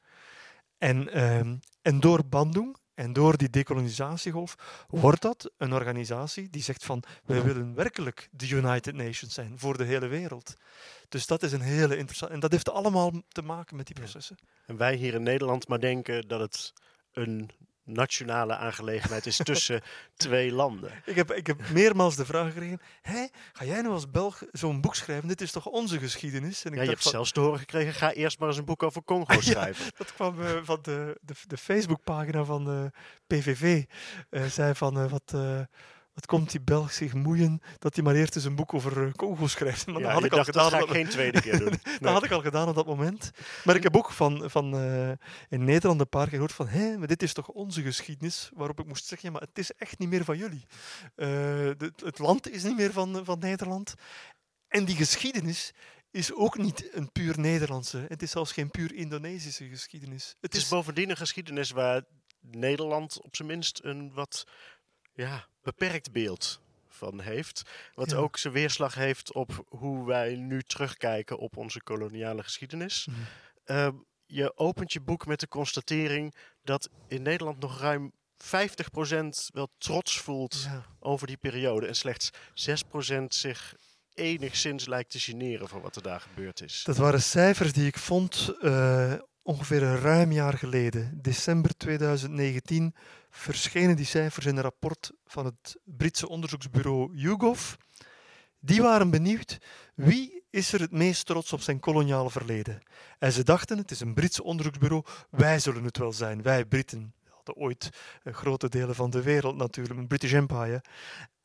En, 0.77 1.13
ehm, 1.13 1.55
en 1.81 1.99
door 1.99 2.25
Bandung 2.25 2.77
en 2.93 3.13
door 3.13 3.37
die 3.37 3.49
decolonisatiegolf 3.49 4.85
wordt 4.87 5.21
dat 5.21 5.51
een 5.57 5.73
organisatie 5.73 6.49
die 6.49 6.61
zegt 6.61 6.85
van 6.85 7.03
wij 7.25 7.43
willen 7.43 7.75
werkelijk 7.75 8.29
de 8.31 8.49
United 8.49 8.95
Nations 8.95 9.33
zijn 9.33 9.59
voor 9.59 9.77
de 9.77 9.83
hele 9.83 10.07
wereld. 10.07 10.53
Dus 11.09 11.25
dat 11.25 11.43
is 11.43 11.51
een 11.51 11.61
hele 11.61 11.97
interessante. 11.97 12.33
En 12.33 12.39
dat 12.39 12.51
heeft 12.51 12.69
allemaal 12.69 13.11
te 13.27 13.41
maken 13.41 13.75
met 13.75 13.85
die 13.85 13.95
processen. 13.95 14.37
En 14.65 14.77
wij 14.77 14.95
hier 14.95 15.13
in 15.13 15.23
Nederland 15.23 15.67
maar 15.67 15.79
denken 15.79 16.27
dat 16.27 16.39
het 16.39 16.73
een 17.11 17.49
nationale 17.87 18.55
aangelegenheid 18.55 19.25
is 19.25 19.37
tussen 19.37 19.81
twee 20.15 20.51
landen. 20.51 20.91
Ik 21.05 21.15
heb, 21.15 21.31
ik 21.31 21.47
heb 21.47 21.69
meermaals 21.69 22.15
de 22.15 22.25
vraag 22.25 22.47
gekregen: 22.47 22.81
Hé, 23.01 23.27
ga 23.53 23.65
jij 23.65 23.81
nou 23.81 23.93
als 23.93 24.11
Belg 24.11 24.43
zo'n 24.51 24.81
boek 24.81 24.95
schrijven? 24.95 25.27
Dit 25.27 25.41
is 25.41 25.51
toch 25.51 25.65
onze 25.65 25.99
geschiedenis? 25.99 26.63
En 26.63 26.71
ik 26.71 26.77
ja, 26.77 26.83
je 26.83 26.89
hebt 26.89 27.01
van, 27.01 27.11
zelfs 27.11 27.31
te 27.31 27.39
horen 27.39 27.59
gekregen: 27.59 27.93
ga 27.93 28.11
eerst 28.11 28.39
maar 28.39 28.47
eens 28.47 28.57
een 28.57 28.65
boek 28.65 28.83
over 28.83 29.03
Congo 29.03 29.41
schrijven. 29.51 29.85
ja, 29.85 29.91
dat 29.97 30.13
kwam 30.13 30.41
uh, 30.41 30.49
van 30.63 30.79
de, 30.81 31.17
de, 31.21 31.33
de 31.47 31.57
Facebookpagina 31.57 32.43
van 32.43 32.65
de 32.65 32.91
PVV. 33.27 33.83
Uh, 34.29 34.45
zei 34.45 34.75
van 34.75 35.03
uh, 35.03 35.11
wat 35.11 35.33
wat 36.17 36.25
komt 36.25 36.51
die 36.51 36.61
Belg 36.61 36.93
zich 36.93 37.13
moeien 37.13 37.61
dat 37.79 37.95
hij 37.95 38.03
maar 38.03 38.15
eerst 38.15 38.35
eens 38.35 38.45
een 38.45 38.55
boek 38.55 38.73
over 38.73 39.05
uh, 39.05 39.11
Congo 39.11 39.47
schrijft. 39.47 39.85
Maar 39.85 40.01
ja, 40.01 40.01
dat 40.01 40.13
had 40.13 40.23
ik 40.23 40.31
al 40.31 40.43
gedaan. 40.43 40.71
Dat 40.71 40.79
ga 40.79 40.85
ik 40.85 40.91
geen 40.91 41.09
tweede 41.09 41.41
keer 41.41 41.59
doen. 41.59 41.67
Nee. 41.83 41.99
dat 41.99 42.13
had 42.13 42.23
ik 42.23 42.31
al 42.31 42.41
gedaan 42.41 42.67
op 42.67 42.75
dat 42.75 42.85
moment. 42.85 43.31
Maar 43.63 43.75
ik 43.75 43.83
heb 43.83 43.97
ook 43.97 44.11
van, 44.11 44.49
van 44.49 44.75
uh, 44.75 45.09
in 45.49 45.63
Nederland 45.63 45.99
een 45.99 46.09
paar 46.09 46.23
keer 46.23 46.33
gehoord 46.33 46.53
van 46.53 46.67
hé, 46.67 46.97
maar 46.97 47.07
dit 47.07 47.23
is 47.23 47.33
toch 47.33 47.47
onze 47.47 47.81
geschiedenis? 47.81 48.49
Waarop 48.53 48.79
ik 48.79 48.85
moest 48.85 49.05
zeggen, 49.05 49.27
ja, 49.27 49.33
maar 49.33 49.47
het 49.47 49.57
is 49.57 49.71
echt 49.73 49.99
niet 49.99 50.09
meer 50.09 50.23
van 50.23 50.37
jullie. 50.37 50.65
Uh, 51.15 51.27
de, 51.77 51.91
het 52.03 52.19
land 52.19 52.49
is 52.49 52.63
niet 52.63 52.77
meer 52.77 52.91
van, 52.91 53.25
van 53.25 53.39
Nederland. 53.39 53.93
En 54.67 54.85
die 54.85 54.95
geschiedenis 54.95 55.73
is 56.11 56.33
ook 56.33 56.57
niet 56.57 56.89
een 56.93 57.11
puur 57.11 57.39
Nederlandse. 57.39 58.05
Het 58.07 58.21
is 58.21 58.31
zelfs 58.31 58.51
geen 58.51 58.71
puur 58.71 58.93
Indonesische 58.93 59.67
geschiedenis. 59.67 60.27
Het, 60.27 60.37
het 60.39 60.55
is, 60.55 60.61
is 60.61 60.69
bovendien 60.69 61.09
een 61.09 61.17
geschiedenis 61.17 61.71
waar 61.71 62.03
Nederland 62.39 63.21
op 63.21 63.35
zijn 63.35 63.47
minst 63.47 63.79
een 63.83 64.13
wat 64.13 64.45
ja, 65.13 65.47
beperkt 65.67 66.11
beeld 66.11 66.61
van 66.87 67.19
heeft. 67.19 67.61
Wat 67.93 68.13
ook 68.13 68.37
zijn 68.37 68.53
weerslag 68.53 68.95
heeft 68.95 69.33
op 69.33 69.65
hoe 69.69 70.05
wij 70.05 70.35
nu 70.35 70.61
terugkijken 70.61 71.37
op 71.37 71.57
onze 71.57 71.81
koloniale 71.83 72.43
geschiedenis. 72.43 73.05
Mhm. 73.05 73.19
Ehm, 73.65 73.95
je 74.25 74.57
opent 74.57 74.93
je 74.93 75.01
boek 75.01 75.25
met 75.25 75.39
de 75.39 75.47
constatering 75.47 76.35
dat 76.63 76.89
in 77.07 77.21
Nederland 77.21 77.59
nog 77.59 77.79
ruim 77.79 78.11
50% 78.37 79.49
wel 79.53 79.69
trots 79.77 80.19
voelt 80.19 80.67
over 80.99 81.27
die 81.27 81.37
periode. 81.37 81.87
En 81.87 81.95
slechts 81.95 82.29
6% 82.53 83.33
zich 83.33 83.75
enigszins 84.13 84.85
lijkt 84.85 85.11
te 85.11 85.19
generen 85.19 85.67
van 85.67 85.81
wat 85.81 85.95
er 85.95 86.01
daar 86.01 86.21
gebeurd 86.21 86.61
is. 86.61 86.83
Dat 86.83 86.97
waren 86.97 87.21
cijfers 87.21 87.73
die 87.73 87.87
ik 87.87 87.97
vond 87.97 88.55
uh, 88.61 89.13
ongeveer 89.41 89.83
een 89.83 89.99
ruim 89.99 90.31
jaar 90.31 90.57
geleden. 90.57 91.19
December 91.21 91.77
2019 91.77 92.95
verschenen 93.37 93.95
die 93.95 94.05
cijfers 94.05 94.45
in 94.45 94.55
een 94.55 94.63
rapport 94.63 95.11
van 95.25 95.45
het 95.45 95.77
Britse 95.83 96.29
onderzoeksbureau 96.29 97.15
YouGov. 97.15 97.73
Die 98.59 98.81
waren 98.81 99.09
benieuwd 99.09 99.57
wie 99.95 100.43
is 100.49 100.73
er 100.73 100.79
het 100.79 100.91
meest 100.91 101.25
trots 101.25 101.53
op 101.53 101.61
zijn 101.61 101.79
koloniale 101.79 102.29
verleden. 102.29 102.81
En 103.19 103.31
ze 103.31 103.43
dachten, 103.43 103.77
het 103.77 103.91
is 103.91 103.99
een 103.99 104.13
Britse 104.13 104.43
onderzoeksbureau, 104.43 105.05
wij 105.29 105.59
zullen 105.59 105.83
het 105.83 105.97
wel 105.97 106.13
zijn, 106.13 106.41
wij 106.41 106.65
Britten. 106.65 107.13
Hadden 107.29 107.55
ooit 107.55 107.89
grote 108.23 108.69
delen 108.69 108.95
van 108.95 109.09
de 109.09 109.21
wereld 109.21 109.55
natuurlijk, 109.55 109.99
een 109.99 110.07
British 110.07 110.33
Empire. 110.33 110.81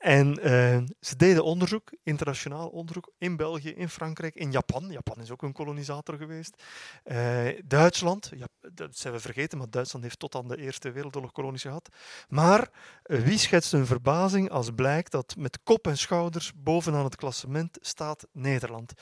En 0.02 0.38
uh, 0.38 0.82
ze 1.00 1.16
deden 1.16 1.44
onderzoek, 1.44 1.92
internationaal 2.02 2.68
onderzoek, 2.68 3.12
in 3.18 3.37
België, 3.37 3.68
in 3.68 3.88
Frankrijk, 3.88 4.35
in 4.35 4.50
Japan. 4.50 4.90
Japan 4.90 5.21
is 5.21 5.30
ook 5.30 5.42
een 5.42 5.52
kolonisator 5.52 6.16
geweest. 6.16 6.62
Uh, 7.04 7.49
Duitsland, 7.64 8.30
ja, 8.37 8.47
dat 8.73 8.97
zijn 8.97 9.12
we 9.12 9.21
vergeten, 9.21 9.59
maar 9.59 9.71
Duitsland 9.71 10.04
heeft 10.04 10.18
tot 10.18 10.35
aan 10.35 10.49
de 10.49 10.56
Eerste 10.56 10.90
Wereldoorlog 10.90 11.32
kolonies 11.32 11.62
gehad. 11.62 11.88
Maar 12.28 12.71
uh, 13.06 13.21
wie 13.21 13.38
schetst 13.38 13.73
een 13.73 13.87
verbazing 13.87 14.50
als 14.50 14.71
blijkt 14.71 15.12
dat 15.12 15.35
met 15.37 15.59
kop 15.62 15.87
en 15.87 15.99
schouders 15.99 16.52
bovenaan 16.56 17.04
het 17.04 17.16
klassement 17.16 17.78
staat 17.80 18.26
Nederland. 18.32 18.92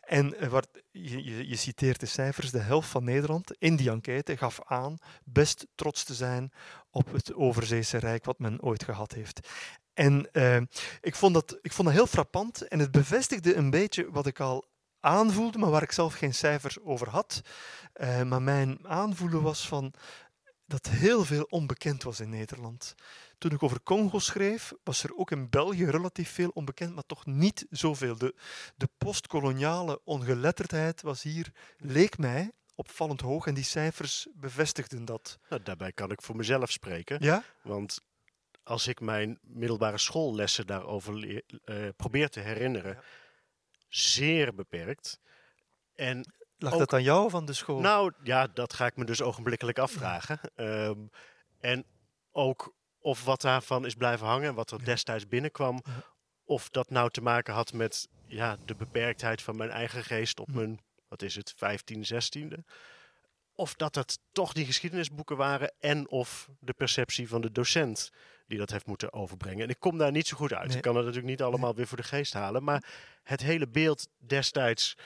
En 0.00 0.50
waar, 0.50 0.64
je, 0.90 1.48
je 1.48 1.56
citeert 1.56 2.00
de 2.00 2.06
cijfers, 2.06 2.50
de 2.50 2.58
helft 2.58 2.88
van 2.88 3.04
Nederland 3.04 3.52
in 3.58 3.76
die 3.76 3.90
enquête 3.90 4.36
gaf 4.36 4.60
aan 4.64 4.98
best 5.24 5.66
trots 5.74 6.04
te 6.04 6.14
zijn 6.14 6.52
op 6.90 7.12
het 7.12 7.34
overzeese 7.34 7.98
rijk 7.98 8.24
wat 8.24 8.38
men 8.38 8.62
ooit 8.62 8.84
gehad 8.84 9.12
heeft. 9.12 9.48
En 9.94 10.28
uh, 10.32 10.56
ik, 11.00 11.14
vond 11.14 11.34
dat, 11.34 11.58
ik 11.62 11.72
vond 11.72 11.88
dat 11.88 11.96
heel 11.96 12.06
frappant 12.06 12.68
en 12.68 12.78
het 12.78 12.90
bevestigde 12.90 13.54
een 13.54 13.70
beetje 13.70 14.10
wat 14.10 14.26
ik 14.26 14.40
al 14.40 14.68
aanvoelde, 15.00 15.58
maar 15.58 15.70
waar 15.70 15.82
ik 15.82 15.92
zelf 15.92 16.14
geen 16.14 16.34
cijfers 16.34 16.80
over 16.80 17.08
had. 17.08 17.40
Uh, 17.94 18.22
maar 18.22 18.42
mijn 18.42 18.78
aanvoelen 18.88 19.42
was 19.42 19.68
van 19.68 19.94
dat 20.66 20.88
heel 20.88 21.24
veel 21.24 21.42
onbekend 21.42 22.02
was 22.02 22.20
in 22.20 22.28
Nederland. 22.28 22.94
Toen 23.38 23.50
ik 23.50 23.62
over 23.62 23.82
Congo 23.82 24.18
schreef, 24.18 24.72
was 24.84 25.02
er 25.02 25.16
ook 25.16 25.30
in 25.30 25.48
België 25.48 25.84
relatief 25.84 26.30
veel 26.30 26.50
onbekend, 26.54 26.94
maar 26.94 27.06
toch 27.06 27.26
niet 27.26 27.66
zoveel. 27.70 28.18
De, 28.18 28.34
de 28.76 28.88
postkoloniale 28.98 30.00
ongeletterdheid 30.04 31.02
was 31.02 31.22
hier, 31.22 31.52
leek 31.76 32.18
mij, 32.18 32.50
opvallend 32.74 33.20
hoog 33.20 33.46
en 33.46 33.54
die 33.54 33.64
cijfers 33.64 34.26
bevestigden 34.34 35.04
dat. 35.04 35.38
Nou, 35.48 35.62
daarbij 35.62 35.92
kan 35.92 36.10
ik 36.10 36.22
voor 36.22 36.36
mezelf 36.36 36.70
spreken. 36.70 37.16
Ja? 37.20 37.44
Want 37.62 38.00
als 38.62 38.86
ik 38.86 39.00
mijn 39.00 39.38
middelbare 39.42 39.98
schoollessen 39.98 40.66
daarover 40.66 41.14
leer, 41.14 41.42
uh, 41.64 41.88
probeer 41.96 42.28
te 42.28 42.40
herinneren, 42.40 42.98
zeer 43.88 44.54
beperkt. 44.54 45.20
En 45.94 46.32
Lag 46.58 46.76
dat 46.76 46.92
aan 46.92 47.02
jou 47.02 47.30
van 47.30 47.44
de 47.44 47.52
school? 47.52 47.80
Nou 47.80 48.12
ja, 48.22 48.46
dat 48.46 48.72
ga 48.72 48.86
ik 48.86 48.96
me 48.96 49.04
dus 49.04 49.22
ogenblikkelijk 49.22 49.78
afvragen. 49.78 50.40
Um, 50.56 51.10
en 51.60 51.84
ook 52.30 52.74
of 52.98 53.24
wat 53.24 53.40
daarvan 53.40 53.86
is 53.86 53.94
blijven 53.94 54.26
hangen, 54.26 54.54
wat 54.54 54.70
er 54.70 54.84
destijds 54.84 55.28
binnenkwam, 55.28 55.82
of 56.44 56.68
dat 56.68 56.90
nou 56.90 57.10
te 57.10 57.20
maken 57.20 57.54
had 57.54 57.72
met 57.72 58.08
ja, 58.26 58.56
de 58.64 58.74
beperktheid 58.74 59.42
van 59.42 59.56
mijn 59.56 59.70
eigen 59.70 60.04
geest 60.04 60.40
op 60.40 60.52
mijn, 60.52 60.80
wat 61.08 61.22
is 61.22 61.34
het, 61.34 61.54
15, 61.56 62.04
16e 62.04 62.64
of 63.60 63.74
dat 63.74 63.94
het 63.94 64.18
toch 64.32 64.52
die 64.52 64.64
geschiedenisboeken 64.64 65.36
waren 65.36 65.72
en 65.80 66.10
of 66.10 66.48
de 66.60 66.72
perceptie 66.72 67.28
van 67.28 67.40
de 67.40 67.52
docent 67.52 68.10
die 68.50 68.58
dat 68.58 68.70
heeft 68.70 68.86
moeten 68.86 69.12
overbrengen. 69.12 69.62
En 69.62 69.68
ik 69.68 69.78
kom 69.78 69.98
daar 69.98 70.10
niet 70.10 70.26
zo 70.26 70.36
goed 70.36 70.52
uit. 70.52 70.74
Ik 70.74 70.82
kan 70.82 70.96
het 70.96 71.04
natuurlijk 71.04 71.30
niet 71.30 71.42
allemaal 71.42 71.74
weer 71.74 71.86
voor 71.86 71.96
de 71.96 72.02
geest 72.02 72.32
halen, 72.32 72.64
maar 72.64 72.84
het 73.22 73.40
hele 73.40 73.68
beeld 73.68 74.08
destijds, 74.18 74.96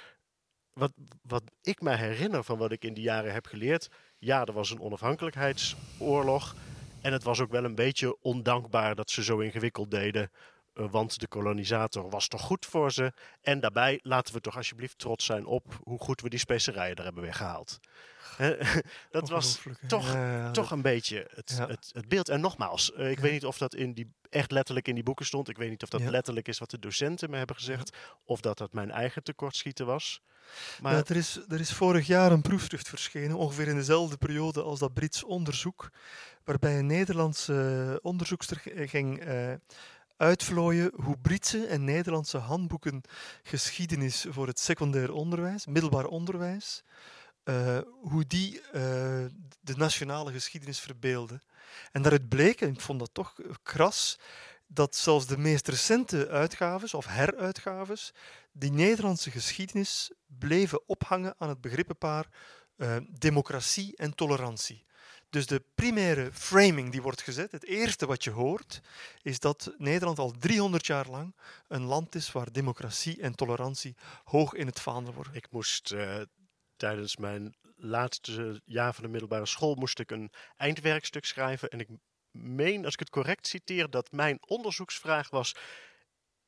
wat, 0.73 0.93
wat 1.23 1.43
ik 1.63 1.81
me 1.81 1.97
herinner 1.97 2.45
van 2.45 2.59
wat 2.59 2.73
ik 2.73 2.85
in 2.85 2.95
die 2.95 3.05
jaren 3.05 3.33
heb 3.33 3.47
geleerd, 3.47 3.89
ja, 4.19 4.45
er 4.45 4.53
was 4.53 4.71
een 4.71 4.81
onafhankelijkheidsoorlog 4.81 6.55
en 7.01 7.13
het 7.13 7.23
was 7.23 7.41
ook 7.41 7.51
wel 7.51 7.65
een 7.65 7.75
beetje 7.75 8.21
ondankbaar 8.21 8.95
dat 8.95 9.11
ze 9.11 9.25
zo 9.25 9.39
ingewikkeld 9.39 9.91
deden 9.91 10.31
eh, 10.75 10.91
want 10.91 11.21
de 11.21 11.27
kolonisator 11.27 12.11
was 12.11 12.29
toch 12.29 12.41
goed 12.41 12.67
voor 12.67 12.93
ze. 12.93 13.13
En 13.41 13.61
daarbij 13.61 14.01
laten 14.03 14.35
we 14.35 14.41
toch 14.41 14.57
alsjeblieft 14.57 14.99
trots 14.99 15.25
zijn 15.25 15.47
op 15.47 15.81
hoe 15.83 15.99
goed 15.99 16.21
we 16.21 16.29
die 16.29 16.39
specerijen 16.39 16.97
er 16.97 17.05
hebben 17.05 17.23
weggehaald. 17.23 17.81
dat 19.11 19.29
was 19.29 19.61
toch, 19.87 20.17
toch 20.53 20.71
een 20.71 20.83
beetje 20.83 21.27
het, 21.35 21.59
het, 21.59 21.91
het, 21.93 22.09
beeld. 22.09 22.29
En 22.29 22.41
nogmaals, 22.41 22.93
uh, 22.97 23.11
ik 23.11 23.19
weet 23.19 23.33
niet 23.33 23.45
of 23.45 23.59
dat 23.59 23.75
in 23.75 23.93
die, 23.93 24.13
echt 24.31 24.51
letterlijk 24.51 24.89
in 24.89 24.95
die 24.95 25.05
boeken 25.05 25.27
stond. 25.27 25.49
Ik 25.49 25.57
weet 25.57 25.71
niet 25.71 25.83
of 25.83 25.89
dat 25.89 26.01
letterlijk 26.01 26.49
is 26.49 26.59
wat 26.59 26.71
de 26.71 26.79
docenten 26.79 27.31
me 27.31 27.37
hebben 27.37 27.57
gezegd. 27.57 27.97
Of 28.25 28.41
dat 28.41 28.59
dat 28.59 28.73
mijn 28.73 28.91
eigen 28.91 29.23
tekortschieten 29.23 29.87
was. 29.87 30.23
Maar 30.81 30.95
er, 30.95 31.17
is, 31.17 31.41
er 31.49 31.61
is 31.61 31.73
vorig 31.73 32.07
jaar 32.07 32.33
een 32.33 32.43
proefschrift 32.43 32.89
verschenen, 32.89 33.37
ongeveer 33.37 33.69
in 33.69 33.77
dezelfde 33.77 34.17
periode 34.17 34.63
als 34.63 34.79
dat 34.79 34.95
Brits 34.95 35.25
onderzoek, 35.25 35.91
waarbij 36.45 36.79
een 36.79 36.87
Nederlandse 36.87 37.99
onderzoekster 38.03 38.63
ging 38.75 39.27
uh, 39.27 39.53
uitvlooien 40.17 40.93
hoe 41.03 41.19
Britse 41.19 41.67
en 41.67 41.85
Nederlandse 41.85 42.39
handboeken 42.39 43.01
geschiedenis 43.43 44.27
voor 44.29 44.47
het 44.47 44.59
secundair 44.59 45.13
onderwijs, 45.13 45.67
middelbaar 45.67 46.07
onderwijs, 46.07 46.83
uh, 47.45 47.79
hoe 48.03 48.27
die 48.27 48.61
uh, 48.61 48.63
de 49.61 49.77
nationale 49.77 50.33
geschiedenis 50.33 50.81
verbeelden. 50.81 51.43
En 51.93 52.03
daaruit 52.03 52.29
bleek, 52.29 52.61
en 52.61 52.69
ik 52.69 52.81
vond 52.81 52.99
dat 52.99 53.11
toch 53.13 53.35
kras, 53.63 54.19
dat 54.67 54.97
zelfs 54.97 55.27
de 55.27 55.39
meest 55.39 55.69
recente 55.69 56.29
uitgaves 56.29 56.95
of 56.95 57.07
heruitgaves 57.07 58.13
die 58.53 58.73
Nederlandse 58.73 59.31
geschiedenis 59.31 60.11
bleven 60.27 60.89
ophangen 60.89 61.35
aan 61.39 61.49
het 61.49 61.61
begrippenpaar 61.61 62.29
uh, 62.77 62.97
democratie 63.11 63.97
en 63.97 64.15
tolerantie. 64.15 64.85
Dus 65.31 65.47
de 65.47 65.63
primaire 65.75 66.31
framing 66.33 66.91
die 66.91 67.03
wordt 67.03 67.23
gezet, 67.23 67.53
het 67.53 67.65
eerste 67.65 68.07
wat 68.07 68.25
je 68.25 68.31
hoort, 68.31 68.81
is 69.23 69.39
dat 69.39 69.75
Nederland 69.79 70.19
al 70.19 70.31
300 70.39 70.87
jaar 70.87 71.09
lang 71.09 71.35
een 71.69 71.83
land 71.83 72.15
is 72.15 72.33
waar 72.33 72.53
democratie 72.53 73.21
en 73.21 73.35
tolerantie 73.35 73.97
hoog 74.25 74.55
in 74.55 74.67
het 74.67 74.81
vaandel 74.81 75.15
worden. 75.15 75.35
Ik 75.35 75.47
moest 75.51 75.95
tijdens 76.77 77.17
mijn 77.17 77.55
laatste 77.77 78.61
jaar 78.65 78.95
van 78.95 79.05
de 79.05 79.11
middelbare 79.11 79.47
school 79.47 79.75
moest 79.75 79.99
ik 79.99 80.11
een 80.11 80.31
eindwerkstuk 80.57 81.25
schrijven 81.25 81.69
en 81.69 81.81
ik 81.81 81.89
meen, 82.31 82.85
als 82.85 82.93
ik 82.93 82.99
het 82.99 83.11
correct 83.11 83.47
citeer, 83.47 83.91
dat 83.91 84.13
mijn 84.13 84.39
onderzoeksvraag 84.47 85.31
was 85.31 85.55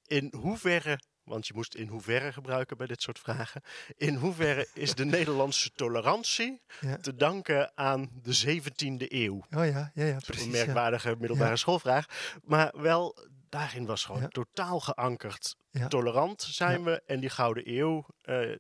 in 0.07 0.33
hoeverre 0.37 0.99
want 1.27 1.47
je 1.47 1.55
moest 1.55 1.75
in 1.75 1.89
hoeverre 1.89 2.33
gebruiken 2.33 2.77
bij 2.77 2.87
dit 2.87 3.03
soort 3.03 3.19
vragen. 3.19 3.63
In 3.97 4.15
hoeverre 4.15 4.69
is 4.75 4.95
de 4.95 5.05
Nederlandse 5.17 5.71
tolerantie 5.71 6.63
Ja. 6.81 6.97
te 6.97 7.15
danken 7.15 7.77
aan 7.77 8.11
de 8.23 8.61
17e 8.61 9.07
eeuw? 9.09 9.35
Oh 9.37 9.45
ja, 9.51 9.91
ja, 9.95 10.05
ja 10.05 10.19
Een 10.27 10.39
ja. 10.45 10.47
merkwaardige 10.51 11.17
middelbare 11.19 11.57
schoolvraag. 11.57 12.35
Maar 12.43 12.73
wel, 12.81 13.17
daarin 13.49 13.87
was 13.87 14.05
gewoon 14.05 14.29
totaal 14.29 14.81
geankerd. 14.81 15.57
Tolerant 15.89 16.43
zijn 16.43 16.85
we 16.85 17.03
en 17.07 17.21
die 17.21 17.31
Gouden 17.31 17.71
Eeuw, 17.79 18.07
eh, 18.21 18.57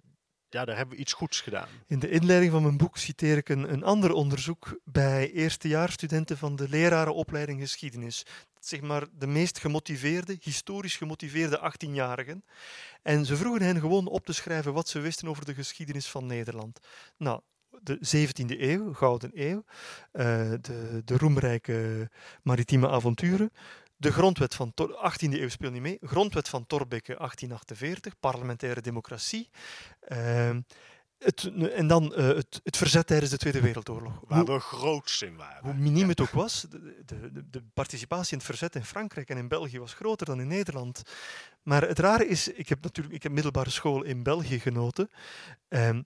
ja, 0.56 0.64
daar 0.64 0.76
hebben 0.76 0.94
we 0.94 1.00
iets 1.00 1.12
goeds 1.12 1.40
gedaan. 1.40 1.68
In 1.86 1.98
de 1.98 2.10
inleiding 2.10 2.52
van 2.52 2.62
mijn 2.62 2.76
boek 2.76 2.96
citeer 2.96 3.36
ik 3.36 3.48
een, 3.48 3.72
een 3.72 3.82
ander 3.84 4.12
onderzoek 4.12 4.80
bij 4.84 5.32
eerstejaarsstudenten 5.32 6.38
van 6.38 6.56
de 6.56 6.68
lerarenopleiding 6.68 7.60
geschiedenis. 7.60 8.26
Zeg 8.60 8.80
maar 8.80 9.06
de 9.12 9.26
meest 9.26 9.58
gemotiveerde, 9.58 10.36
historisch 10.40 10.96
gemotiveerde 10.96 11.72
18-jarigen. 11.72 12.44
En 13.02 13.26
ze 13.26 13.36
vroegen 13.36 13.62
hen 13.62 13.80
gewoon 13.80 14.06
op 14.06 14.24
te 14.24 14.32
schrijven 14.32 14.72
wat 14.72 14.88
ze 14.88 15.00
wisten 15.00 15.28
over 15.28 15.44
de 15.44 15.54
geschiedenis 15.54 16.06
van 16.06 16.26
Nederland. 16.26 16.78
Nou, 17.16 17.40
de 17.82 17.96
17e 17.96 18.60
eeuw, 18.60 18.92
Gouden 18.92 19.30
Eeuw, 19.34 19.64
eh, 20.12 20.52
de, 20.60 21.02
de 21.04 21.16
roemrijke 21.16 22.10
maritieme 22.42 22.88
avonturen. 22.88 23.50
De 23.96 24.12
grondwet 24.12 24.54
van 24.54 24.74
Tor- 24.74 25.12
18e 25.12 25.32
eeuw 25.40 25.48
speelt 25.48 25.72
niet 25.72 25.82
mee. 25.82 25.98
Grondwet 26.02 26.48
van 26.48 26.66
Thorbecke 26.66 27.14
1848, 27.18 28.20
parlementaire 28.20 28.80
democratie. 28.80 29.50
Ehm, 30.00 30.60
het, 31.18 31.52
en 31.74 31.86
dan 31.86 32.14
eh, 32.14 32.26
het, 32.26 32.60
het 32.64 32.76
verzet 32.76 33.06
tijdens 33.06 33.30
de 33.30 33.36
Tweede 33.36 33.60
Wereldoorlog. 33.60 34.20
Waar 34.26 34.38
Hoe, 34.38 34.54
we 34.54 34.60
groots 34.60 35.22
in 35.22 35.36
waren. 35.36 35.64
hoe 35.64 35.74
miniem 35.74 36.08
het 36.08 36.20
ook 36.20 36.30
was, 36.30 36.66
de, 36.70 37.02
de, 37.06 37.32
de- 37.32 37.50
de 37.50 37.62
participatie 37.74 38.32
in 38.32 38.38
het 38.38 38.46
verzet 38.46 38.74
in 38.74 38.84
Frankrijk 38.84 39.28
en 39.28 39.36
in 39.36 39.48
België 39.48 39.78
was 39.78 39.94
groter 39.94 40.26
dan 40.26 40.40
in 40.40 40.46
Nederland. 40.48 41.02
Maar 41.62 41.82
het 41.88 41.98
rare 41.98 42.26
is, 42.28 42.48
ik 42.48 42.68
heb 42.68 42.82
natuurlijk 42.82 43.14
ik 43.16 43.22
heb 43.22 43.32
middelbare 43.32 43.70
school 43.70 44.02
in 44.02 44.22
België 44.22 44.58
genoten. 44.60 45.10
Ehm, 45.68 46.02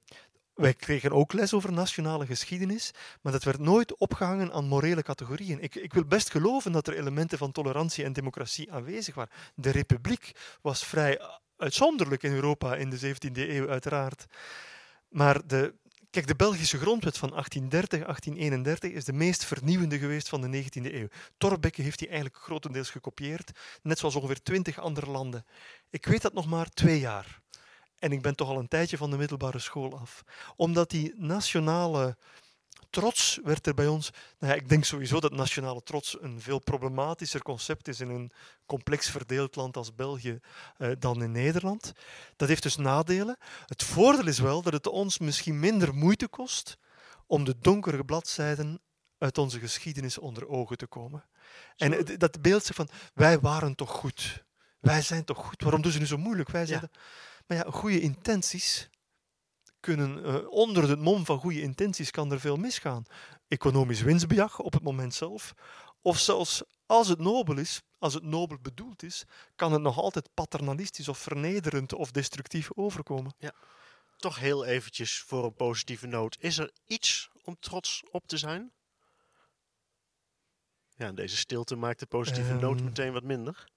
wij 0.61 0.75
kregen 0.75 1.13
ook 1.13 1.33
les 1.33 1.55
over 1.55 1.73
nationale 1.73 2.27
geschiedenis, 2.27 2.91
maar 3.21 3.33
dat 3.33 3.45
werd 3.45 3.59
nooit 3.59 3.97
opgehangen 3.97 4.53
aan 4.53 4.69
morele 4.69 5.03
categorieën. 5.03 5.63
Ik, 5.63 5.75
ik 5.75 5.93
wil 5.93 6.05
best 6.05 6.31
geloven 6.31 6.73
dat 6.73 6.87
er 6.87 6.97
elementen 6.97 7.39
van 7.39 7.53
tolerantie 7.53 8.05
en 8.05 8.13
democratie 8.13 8.73
aanwezig 8.73 9.15
waren. 9.15 9.33
De 9.55 9.71
republiek 9.71 10.33
was 10.63 10.85
vrij 10.85 11.21
uitzonderlijk 11.57 12.23
in 12.23 12.33
Europa 12.33 12.77
in 12.77 12.91
de 12.91 12.99
17e 12.99 13.33
eeuw, 13.33 13.69
uiteraard. 13.69 14.27
Maar 15.09 15.47
de, 15.47 15.75
kijk, 16.11 16.27
de 16.27 16.37
Belgische 16.37 16.79
grondwet 16.79 17.19
van 17.19 17.31
1830, 17.31 18.01
1831 18.01 18.91
is 18.93 19.05
de 19.05 19.13
meest 19.13 19.45
vernieuwende 19.45 19.99
geweest 19.99 20.29
van 20.29 20.41
de 20.41 20.65
19e 20.65 20.95
eeuw. 20.95 21.09
Thorbecke 21.39 21.83
heeft 21.83 21.99
die 21.99 22.09
eigenlijk 22.09 22.39
grotendeels 22.43 22.91
gekopieerd, 22.91 23.51
net 23.83 23.99
zoals 23.99 24.15
ongeveer 24.17 24.43
twintig 24.43 24.79
andere 24.79 25.11
landen. 25.11 25.45
Ik 25.91 26.07
weet 26.07 26.23
dat 26.23 26.33
nog 26.33 26.47
maar 26.47 26.69
twee 26.69 27.01
jaar. 27.01 27.40
En 28.01 28.13
ik 28.13 28.23
ben 28.23 28.35
toch 28.37 28.49
al 28.49 28.59
een 28.59 28.69
tijdje 28.69 28.97
van 28.97 29.11
de 29.11 29.17
middelbare 29.17 29.59
school 29.59 29.99
af. 29.99 30.23
Omdat 30.57 30.91
die 30.91 31.13
nationale 31.17 32.17
trots 32.91 33.39
werd 33.45 33.67
er 33.67 33.75
bij 33.75 33.87
ons. 33.87 34.11
Nou 34.39 34.53
ja, 34.53 34.59
ik 34.59 34.69
denk 34.69 34.85
sowieso 34.85 35.21
dat 35.21 35.33
nationale 35.33 35.83
trots 35.83 36.17
een 36.21 36.41
veel 36.41 36.59
problematischer 36.59 37.43
concept 37.43 37.89
is 37.89 38.01
in 38.01 38.09
een 38.09 38.33
complex 38.67 39.11
verdeeld 39.11 39.57
land 39.57 39.77
als 39.77 39.95
België 39.95 40.41
eh, 40.77 40.91
dan 40.99 41.23
in 41.23 41.33
Nederland. 41.33 41.93
Dat 42.37 42.49
heeft 42.49 42.63
dus 42.63 42.77
nadelen. 42.77 43.37
Het 43.67 43.83
voordeel 43.83 44.27
is 44.27 44.39
wel 44.39 44.63
dat 44.63 44.73
het 44.73 44.87
ons 44.87 45.19
misschien 45.19 45.59
minder 45.61 45.95
moeite 45.95 46.29
kost 46.29 46.77
om 47.27 47.45
de 47.45 47.59
donkere 47.59 48.05
bladzijden 48.05 48.81
uit 49.19 49.39
onze 49.39 49.59
geschiedenis 49.59 50.19
onder 50.19 50.49
ogen 50.49 50.77
te 50.77 50.87
komen. 50.87 51.25
En 51.77 51.93
het- 51.93 52.21
dat 52.21 52.43
beeld 52.43 52.63
zegt 52.65 52.77
van, 52.77 52.89
wij 53.15 53.41
waren 53.41 53.75
toch 53.75 53.91
goed. 53.91 54.45
Wij 54.81 55.03
zijn 55.03 55.25
toch 55.25 55.39
goed. 55.47 55.63
Waarom 55.63 55.83
doen 55.83 55.93
ze 55.93 55.99
nu 55.99 56.07
zo 56.07 56.17
moeilijk? 56.17 56.49
Wij 56.51 56.67
zijn 56.67 56.81
Ja. 56.81 56.87
de- 56.93 56.99
Maar 57.51 57.59
ja, 57.59 57.71
goede 57.71 58.01
intenties 58.01 58.89
kunnen, 59.81 60.25
eh, 60.25 60.49
onder 60.51 60.89
het 60.89 60.99
mom 60.99 61.25
van 61.25 61.39
goede 61.39 61.61
intenties 61.61 62.11
kan 62.11 62.33
er 62.33 62.41
veel 62.41 62.57
misgaan. 62.57 63.05
Economisch 63.49 64.01
winstbejag 64.01 64.59
op 64.59 64.73
het 64.73 64.83
moment 64.83 65.15
zelf. 65.15 65.55
Of 66.03 66.19
zelfs 66.19 66.63
als 66.87 67.09
het 67.09 67.19
nobel 67.19 67.59
is, 67.59 67.83
als 67.99 68.15
het 68.15 68.23
nobel 68.23 68.59
bedoeld 68.63 69.03
is, 69.03 69.25
kan 69.57 69.73
het 69.73 69.83
nog 69.83 69.99
altijd 69.99 70.29
paternalistisch 70.35 71.09
of 71.09 71.19
vernederend 71.19 71.93
of 71.93 72.11
destructief 72.11 72.69
overkomen. 72.75 73.35
Toch 74.17 74.39
heel 74.39 74.65
eventjes 74.65 75.21
voor 75.21 75.45
een 75.45 75.55
positieve 75.55 76.07
noot. 76.07 76.37
Is 76.41 76.59
er 76.59 76.71
iets 76.87 77.31
om 77.43 77.57
trots 77.61 78.03
op 78.11 78.27
te 78.27 78.37
zijn? 78.39 78.73
Ja, 80.97 81.13
deze 81.13 81.37
stilte 81.37 81.77
maakt 81.77 81.99
de 82.01 82.07
positieve 82.07 82.55
noot 82.55 82.77
Ehm. 82.77 82.85
meteen 82.85 83.13
wat 83.13 83.23
minder. 83.25 83.69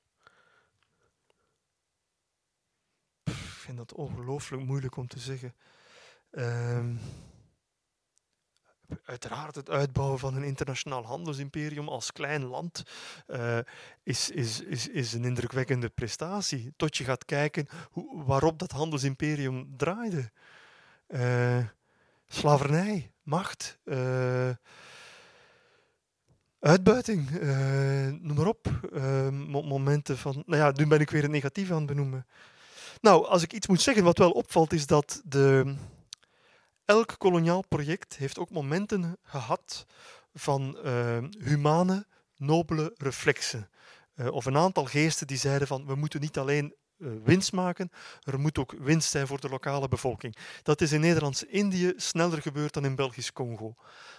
Ik 3.63 3.63
vind 3.76 3.90
dat 3.90 3.98
ongelooflijk 3.98 4.64
moeilijk 4.64 4.96
om 4.96 5.08
te 5.08 5.20
zeggen. 5.20 5.56
Ehm, 6.32 6.96
uiteraard 9.06 9.56
het 9.56 9.70
uitbouwen 9.70 10.20
van 10.20 10.36
een 10.36 10.44
internationaal 10.44 11.06
handelsimperium 11.06 11.88
als 11.88 12.12
klein 12.12 12.44
land 12.44 12.84
eh, 13.28 13.60
is, 14.04 14.30
is, 14.30 14.62
is, 14.62 14.88
is 14.88 15.14
een 15.14 15.26
indrukwekkende 15.26 15.90
prestatie. 15.90 16.74
Tot 16.76 16.98
je 16.98 17.04
gaat 17.04 17.26
kijken 17.26 17.68
hoe, 17.92 18.24
waarop 18.24 18.60
dat 18.60 18.72
handelsimperium 18.72 19.78
draaide. 19.78 20.32
Eh, 21.08 21.66
slavernij, 22.28 23.12
macht, 23.22 23.80
eh, 23.84 24.50
uitbuiting, 26.60 27.30
noem 28.22 28.36
maar 28.36 28.48
op. 28.48 28.90
Eh, 28.94 29.30
mo- 29.30 29.62
momenten 29.62 30.18
van... 30.18 30.44
Nou 30.46 30.62
ja, 30.62 30.72
nu 30.72 30.88
ben 30.88 31.00
ik 31.00 31.10
weer 31.10 31.22
het 31.22 31.32
negatieve 31.32 31.74
aan 31.74 31.78
het 31.78 31.88
benoemen. 31.88 32.26
Nou, 33.04 33.26
als 33.26 33.44
ik 33.44 33.54
iets 33.54 33.68
moet 33.68 33.82
zeggen 33.82 34.04
wat 34.04 34.18
wel 34.18 34.32
opvalt, 34.32 34.74
is 34.74 34.88
dat 34.88 35.22
de, 35.26 35.76
elk 36.86 37.16
koloniaal 37.18 37.64
project 37.68 38.18
heeft 38.18 38.40
ook 38.40 38.50
momenten 38.50 39.18
gehad 39.24 39.86
van 40.34 40.78
eh, 40.78 41.18
humane, 41.40 42.06
nobele 42.38 42.94
reflexen. 42.98 43.70
Eh, 44.16 44.28
of 44.28 44.46
een 44.46 44.58
aantal 44.58 44.86
geesten 44.86 45.28
die 45.28 45.38
zeiden 45.38 45.68
van 45.68 45.86
we 45.86 45.96
moeten 45.96 46.22
niet 46.22 46.38
alleen 46.38 46.76
eh, 46.98 47.08
winst 47.24 47.52
maken, 47.52 47.92
er 48.22 48.40
moet 48.40 48.58
ook 48.58 48.76
winst 48.80 49.10
zijn 49.10 49.28
voor 49.28 49.40
de 49.40 49.50
lokale 49.50 49.88
bevolking. 49.88 50.36
Dat 50.62 50.82
is 50.82 50.92
in 50.92 51.02
Nederlands-Indië 51.02 51.94
sneller 51.96 52.42
gebeurd 52.42 52.74
dan 52.74 52.86
in 52.86 52.96
Belgisch-Congo. 52.96 53.76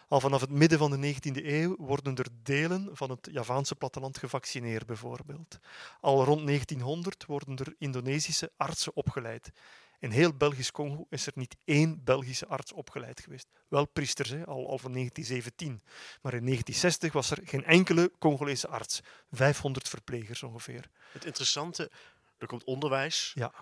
Al 0.09 0.21
vanaf 0.21 0.41
het 0.41 0.51
midden 0.51 0.79
van 0.79 1.01
de 1.01 1.15
19e 1.15 1.45
eeuw 1.45 1.77
worden 1.77 2.17
er 2.17 2.27
delen 2.43 2.97
van 2.97 3.11
het 3.11 3.29
Javaanse 3.31 3.77
platteland 3.77 4.19
gevaccineerd, 4.19 4.87
bijvoorbeeld. 4.87 5.59
Al 6.01 6.25
rond 6.25 6.47
1900 6.47 7.27
worden 7.27 7.57
er 7.57 7.75
Indonesische 7.79 8.53
artsen 8.57 8.97
opgeleid. 8.97 9.53
In 9.99 10.11
heel 10.11 10.37
Belgisch-Congo 10.37 11.07
is 11.09 11.27
er 11.27 11.33
niet 11.35 11.57
één 11.65 12.05
Belgische 12.05 12.47
arts 12.47 12.73
opgeleid 12.73 13.21
geweest. 13.21 13.49
Wel 13.69 13.87
priesters, 13.87 14.31
hè, 14.31 14.47
al, 14.47 14.69
al 14.69 14.79
van 14.79 14.93
1917. 14.93 15.83
Maar 16.23 16.35
in 16.35 16.45
1960 16.45 17.13
was 17.13 17.31
er 17.31 17.39
geen 17.45 17.65
enkele 17.65 18.13
Congolese 18.19 18.69
arts. 18.69 19.01
500 19.31 19.89
verplegers 19.89 20.43
ongeveer. 20.43 20.91
Het 21.13 21.25
interessante, 21.25 21.91
er 22.39 22.47
komt 22.47 22.65
onderwijs. 22.65 23.33
Ja. 23.35 23.53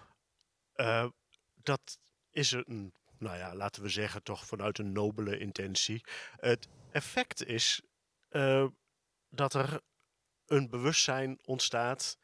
Eh, 0.73 1.07
dat 1.55 1.99
is 2.31 2.51
een, 2.51 2.93
nou 3.23 3.37
ja, 3.37 3.55
laten 3.55 3.83
we 3.83 3.89
zeggen, 3.89 4.23
toch 4.23 4.47
vanuit 4.47 4.79
een 4.79 4.93
nobele 4.93 5.39
intentie. 5.39 6.05
Het 6.37 6.69
effect 6.91 7.45
is 7.45 7.83
eh, 8.29 8.67
dat 9.31 9.55
er 9.55 9.81
een 10.47 10.69
bewustzijn 10.71 11.39
ontstaat. 11.45 12.19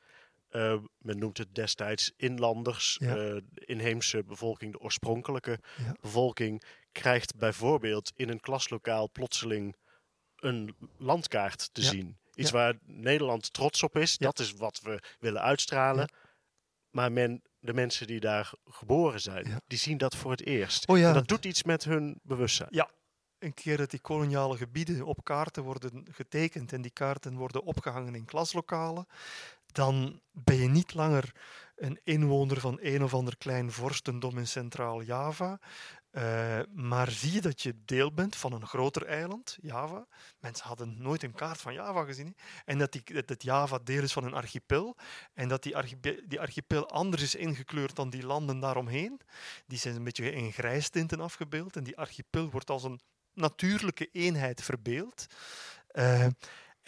Eh, 0.48 0.78
men 0.98 1.18
noemt 1.18 1.38
het 1.38 1.54
destijds 1.54 2.12
inlanders. 2.16 2.96
Ja. 3.00 3.08
eh, 3.10 3.16
de 3.50 3.64
inheemse 3.66 4.24
bevolking, 4.24 4.72
de 4.72 4.80
oorspronkelijke 4.80 5.58
Ja. 5.76 5.92
bevolking, 6.00 6.62
krijgt 6.92 7.36
bijvoorbeeld 7.36 8.12
in 8.16 8.28
een 8.28 8.40
klaslokaal 8.40 9.10
plotseling 9.10 9.76
een 10.36 10.76
landkaart 10.96 11.74
te 11.74 11.80
Ja. 11.82 11.88
zien. 11.88 12.18
Iets 12.34 12.50
waar 12.50 12.74
Nederland 12.82 13.52
trots 13.52 13.82
op 13.82 13.96
is. 13.96 14.16
Dat 14.16 14.38
is 14.38 14.52
wat 14.52 14.80
we 14.80 15.02
willen 15.18 15.42
uitstralen. 15.42 16.12
Maar 16.90 17.12
men, 17.12 17.42
de 17.68 17.74
mensen 17.74 18.06
die 18.06 18.20
daar 18.20 18.50
geboren 18.64 19.20
zijn, 19.20 19.48
Ja. 19.48 19.60
die 19.66 19.78
zien 19.78 19.98
dat 19.98 20.16
voor 20.16 20.30
het 20.30 20.46
eerst. 20.46 20.88
Oh 20.88 20.98
ja, 20.98 21.08
En 21.08 21.14
dat 21.14 21.28
doet 21.28 21.44
iets 21.44 21.62
met 21.62 21.84
hun 21.84 22.20
bewustzijn. 22.22 22.68
een 23.38 23.54
keer 23.54 23.76
dat 23.76 23.90
die 23.90 24.00
koloniale 24.00 24.56
gebieden 24.56 25.02
op 25.02 25.24
kaarten 25.24 25.62
worden 25.62 26.06
getekend 26.10 26.72
en 26.72 26.82
die 26.82 26.90
kaarten 26.90 27.34
worden 27.36 27.62
opgehangen 27.62 28.14
in 28.14 28.24
klaslokalen, 28.24 29.06
dan 29.72 30.20
ben 30.32 30.56
je 30.56 30.68
niet 30.68 30.94
langer 30.94 31.32
een 31.76 32.00
inwoner 32.04 32.60
van 32.60 32.78
een 32.80 33.02
of 33.02 33.14
ander 33.14 33.36
klein 33.36 33.72
vorstendom 33.72 34.38
in 34.38 34.46
Centraal 34.46 35.02
Eh, 36.18 36.60
maar 36.74 37.10
zie 37.10 37.32
je 37.32 37.40
dat 37.40 37.62
je 37.62 37.74
deel 37.84 38.12
bent 38.12 38.36
van 38.36 38.52
een 38.52 38.66
groter 38.66 39.06
eiland, 39.06 39.58
Java. 39.60 40.06
Mensen 40.40 40.66
hadden 40.66 41.02
nooit 41.02 41.22
een 41.22 41.34
kaart 41.34 41.60
van 41.60 41.72
Java 41.72 42.04
gezien. 42.04 42.36
En 42.64 42.78
dat, 42.78 42.92
die, 42.92 43.22
dat 43.24 43.42
Java 43.42 43.78
deel 43.84 44.02
is 44.02 44.12
van 44.12 44.24
een 44.24 44.34
archipel. 44.34 44.96
En 45.34 45.48
dat 45.48 45.62
die, 45.62 45.76
archipe- 45.76 46.22
die 46.26 46.40
archipel 46.40 46.88
anders 46.88 47.22
is 47.22 47.34
ingekleurd 47.34 47.96
dan 47.96 48.10
die 48.10 48.26
landen 48.26 48.60
daaromheen. 48.60 49.20
Die 49.66 49.78
zijn 49.78 49.96
een 49.96 50.04
beetje 50.04 50.32
in 50.32 50.52
grijstinten 50.52 51.20
afgebeeld. 51.20 51.76
En 51.76 51.84
die 51.84 51.96
archipel 51.96 52.50
wordt 52.50 52.70
als 52.70 52.82
een 52.82 53.00
natuurlijke 53.32 54.08
eenheid 54.12 54.62
verbeeld. 54.62 55.26
Eh, 55.86 56.26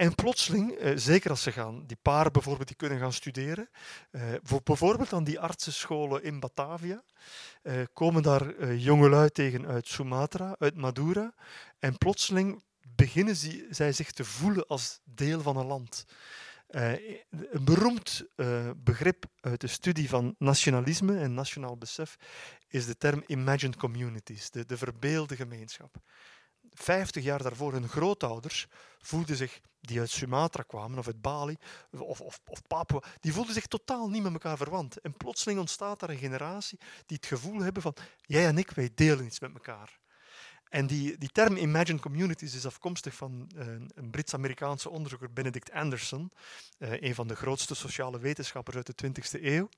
En 0.01 0.15
plotseling, 0.15 0.73
eh, 0.73 0.93
zeker 0.97 1.31
als 1.31 1.43
ze 1.43 1.53
gaan, 1.53 1.87
die 1.87 1.97
paren 2.03 2.33
bijvoorbeeld, 2.33 2.69
die 2.69 2.77
kunnen 2.77 2.99
gaan 2.99 3.13
studeren, 3.13 3.71
eh, 4.11 4.23
voor 4.43 4.61
bijvoorbeeld 4.63 5.13
aan 5.13 5.25
die 5.25 5.41
artsenscholen 5.41 6.23
in 6.23 6.41
Batavia, 6.41 7.03
eh, 7.63 7.75
komen 7.93 8.23
daar 8.23 8.75
jongelui 8.75 9.31
tegen 9.31 9.67
uit 9.67 9.89
Sumatra, 9.89 10.57
uit 10.59 10.77
Madura, 10.77 11.35
en 11.79 11.99
plotseling 11.99 12.63
beginnen 12.97 13.37
zij 13.71 13.93
zich 13.93 14.13
te 14.13 14.25
voelen 14.25 14.67
als 14.67 15.01
deel 15.05 15.41
van 15.41 15.57
een 15.57 15.67
land. 15.67 16.05
Een 16.67 17.65
beroemd 17.65 18.25
begrip 18.77 19.25
uit 19.41 19.61
de 19.61 19.67
studie 19.67 20.09
van 20.09 20.35
nationalisme 20.39 21.19
en 21.19 21.35
nationaal 21.35 21.77
besef 21.77 22.17
is 22.69 22.87
de 22.87 22.97
term 22.97 23.25
imagined 23.27 23.77
communities, 23.77 24.51
de, 24.51 24.67
de 24.67 24.77
verbeelde 24.77 25.37
gemeenschap. 25.37 25.97
Vijftig 26.75 27.25
jaar 27.25 27.43
daarvoor, 27.43 27.73
hun 27.73 27.89
grootouders 27.89 28.67
voelden 28.99 29.37
zich, 29.37 29.61
die 29.81 30.01
uit 30.01 30.11
Sumatra 30.11 30.63
kwamen 30.63 30.99
of 30.99 31.07
uit 31.07 31.21
Bali 31.21 31.57
of, 31.91 32.21
of, 32.21 32.41
of 32.47 32.63
Papua, 32.67 33.03
die 33.21 33.33
voelden 33.33 33.55
zich 33.55 33.67
totaal 33.67 34.09
niet 34.09 34.23
met 34.23 34.33
elkaar 34.33 34.57
verwant. 34.57 35.01
En 35.01 35.17
plotseling 35.17 35.61
ontstaat 35.61 36.01
daar 36.01 36.11
een 36.11 36.19
generatie 36.19 36.79
die 37.07 37.17
het 37.17 37.27
gevoel 37.27 37.61
hebben 37.61 37.83
van, 37.83 37.97
jij 38.21 38.47
en 38.47 38.59
ik, 38.59 38.71
wij 38.71 38.91
delen 38.95 39.25
iets 39.25 39.41
met 39.41 39.53
elkaar. 39.55 39.99
En 40.71 40.87
die, 40.87 41.19
die 41.19 41.29
term 41.29 41.57
Imagine 41.57 42.01
Communities 42.01 42.55
is 42.55 42.67
afkomstig 42.67 43.15
van 43.15 43.51
uh, 43.57 43.67
een 43.95 44.11
Brits-Amerikaanse 44.11 44.91
onderzoeker, 44.91 45.33
Benedict 45.33 45.71
Anderson, 45.71 46.33
uh, 46.79 47.01
een 47.01 47.15
van 47.15 47.29
de 47.29 47.37
grootste 47.37 47.75
sociale 47.75 48.19
wetenschappers 48.19 48.77
uit 48.77 48.99
de 48.99 49.09
20e 49.09 49.43
eeuw. 49.43 49.69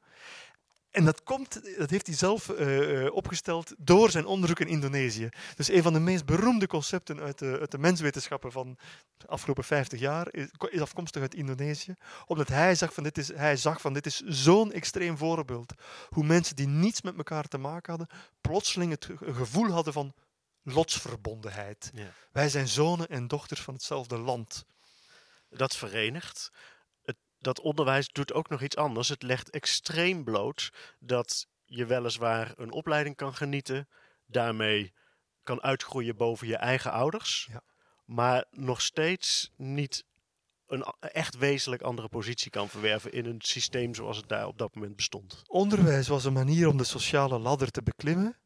En 0.93 1.05
dat, 1.05 1.23
komt, 1.23 1.77
dat 1.79 1.91
heeft 1.91 2.07
hij 2.07 2.17
zelf 2.17 2.49
uh, 2.49 3.15
opgesteld 3.15 3.75
door 3.79 4.11
zijn 4.11 4.27
onderzoek 4.27 4.61
in 4.61 4.67
Indonesië. 4.67 5.29
Dus 5.57 5.69
een 5.69 5.83
van 5.83 5.93
de 5.93 6.01
meest 6.01 6.25
beroemde 6.25 6.67
concepten 6.67 7.21
uit 7.21 7.39
de, 7.39 7.57
uit 7.61 7.71
de 7.71 7.79
menswetenschappen 7.79 8.53
van 8.53 8.79
de 9.17 9.27
afgelopen 9.27 9.65
50 9.65 10.01
jaar 10.01 10.29
is, 10.31 10.49
is, 10.71 10.81
afkomstig 10.81 11.23
uit 11.23 11.35
Indonesië. 11.35 11.95
Omdat 12.27 12.49
hij 12.49 12.75
zag 12.75 12.95
van 12.95 13.03
dit 13.03 13.19
is, 13.19 13.29
hij 13.29 13.57
zag 13.57 13.81
van 13.81 13.93
dit 13.93 14.07
is 14.07 14.21
zo'n 14.21 14.73
extreem 14.73 15.17
voorbeeld. 15.17 15.73
Hoe 16.09 16.25
mensen 16.25 16.57
die 16.57 16.69
niets 16.69 17.03
met 17.03 17.17
elkaar 17.17 17.49
te 17.49 17.59
maken 17.59 17.91
hadden, 17.91 18.19
plotseling 18.41 18.91
het 18.91 19.09
gevoel 19.21 19.71
hadden 19.71 19.93
van 19.93 20.15
lotsverbondenheid. 20.63 21.91
Ja. 21.95 22.13
Wij 22.33 22.49
zijn 22.49 22.69
zonen 22.69 23.09
en 23.09 23.29
dochters 23.29 23.61
van 23.61 23.75
hetzelfde 23.75 24.19
land. 24.19 24.65
Dat 25.49 25.77
verenigt. 25.77 26.51
Dat 27.43 27.61
onderwijs 27.61 28.09
doet 28.09 28.33
ook 28.33 28.49
nog 28.49 28.63
iets 28.63 28.77
anders. 28.77 29.09
Het 29.09 29.23
legt 29.23 29.51
extreem 29.51 30.25
bloot 30.25 30.73
dat 30.99 31.47
je 31.65 31.87
weliswaar 31.87 32.53
een 32.57 32.73
opleiding 32.73 33.17
kan 33.17 33.35
genieten, 33.35 33.89
daarmee 34.27 34.93
kan 35.43 35.63
uitgroeien 35.63 36.17
boven 36.17 36.47
je 36.47 36.57
eigen 36.57 36.93
ouders, 36.93 37.49
ja. 37.51 37.63
maar 38.05 38.45
nog 38.51 38.81
steeds 38.81 39.53
niet 39.57 40.05
een 40.67 40.85
echt 41.01 41.39
wezenlijk 41.39 41.83
andere 41.83 42.09
positie 42.09 42.51
kan 42.51 42.69
verwerven 42.69 43.13
in 43.13 43.27
een 43.27 43.41
systeem 43.41 43.95
zoals 43.95 44.17
het 44.17 44.29
daar 44.29 44.47
op 44.47 44.59
dat 44.59 44.75
moment 44.75 44.97
bestond. 44.97 45.43
Onderwijs 45.47 46.09
was 46.09 46.25
een 46.25 46.33
manier 46.33 46.69
om 46.69 46.77
de 46.77 46.85
sociale 46.85 47.39
ladder 47.39 47.71
te 47.71 47.83
beklimmen. 47.83 48.37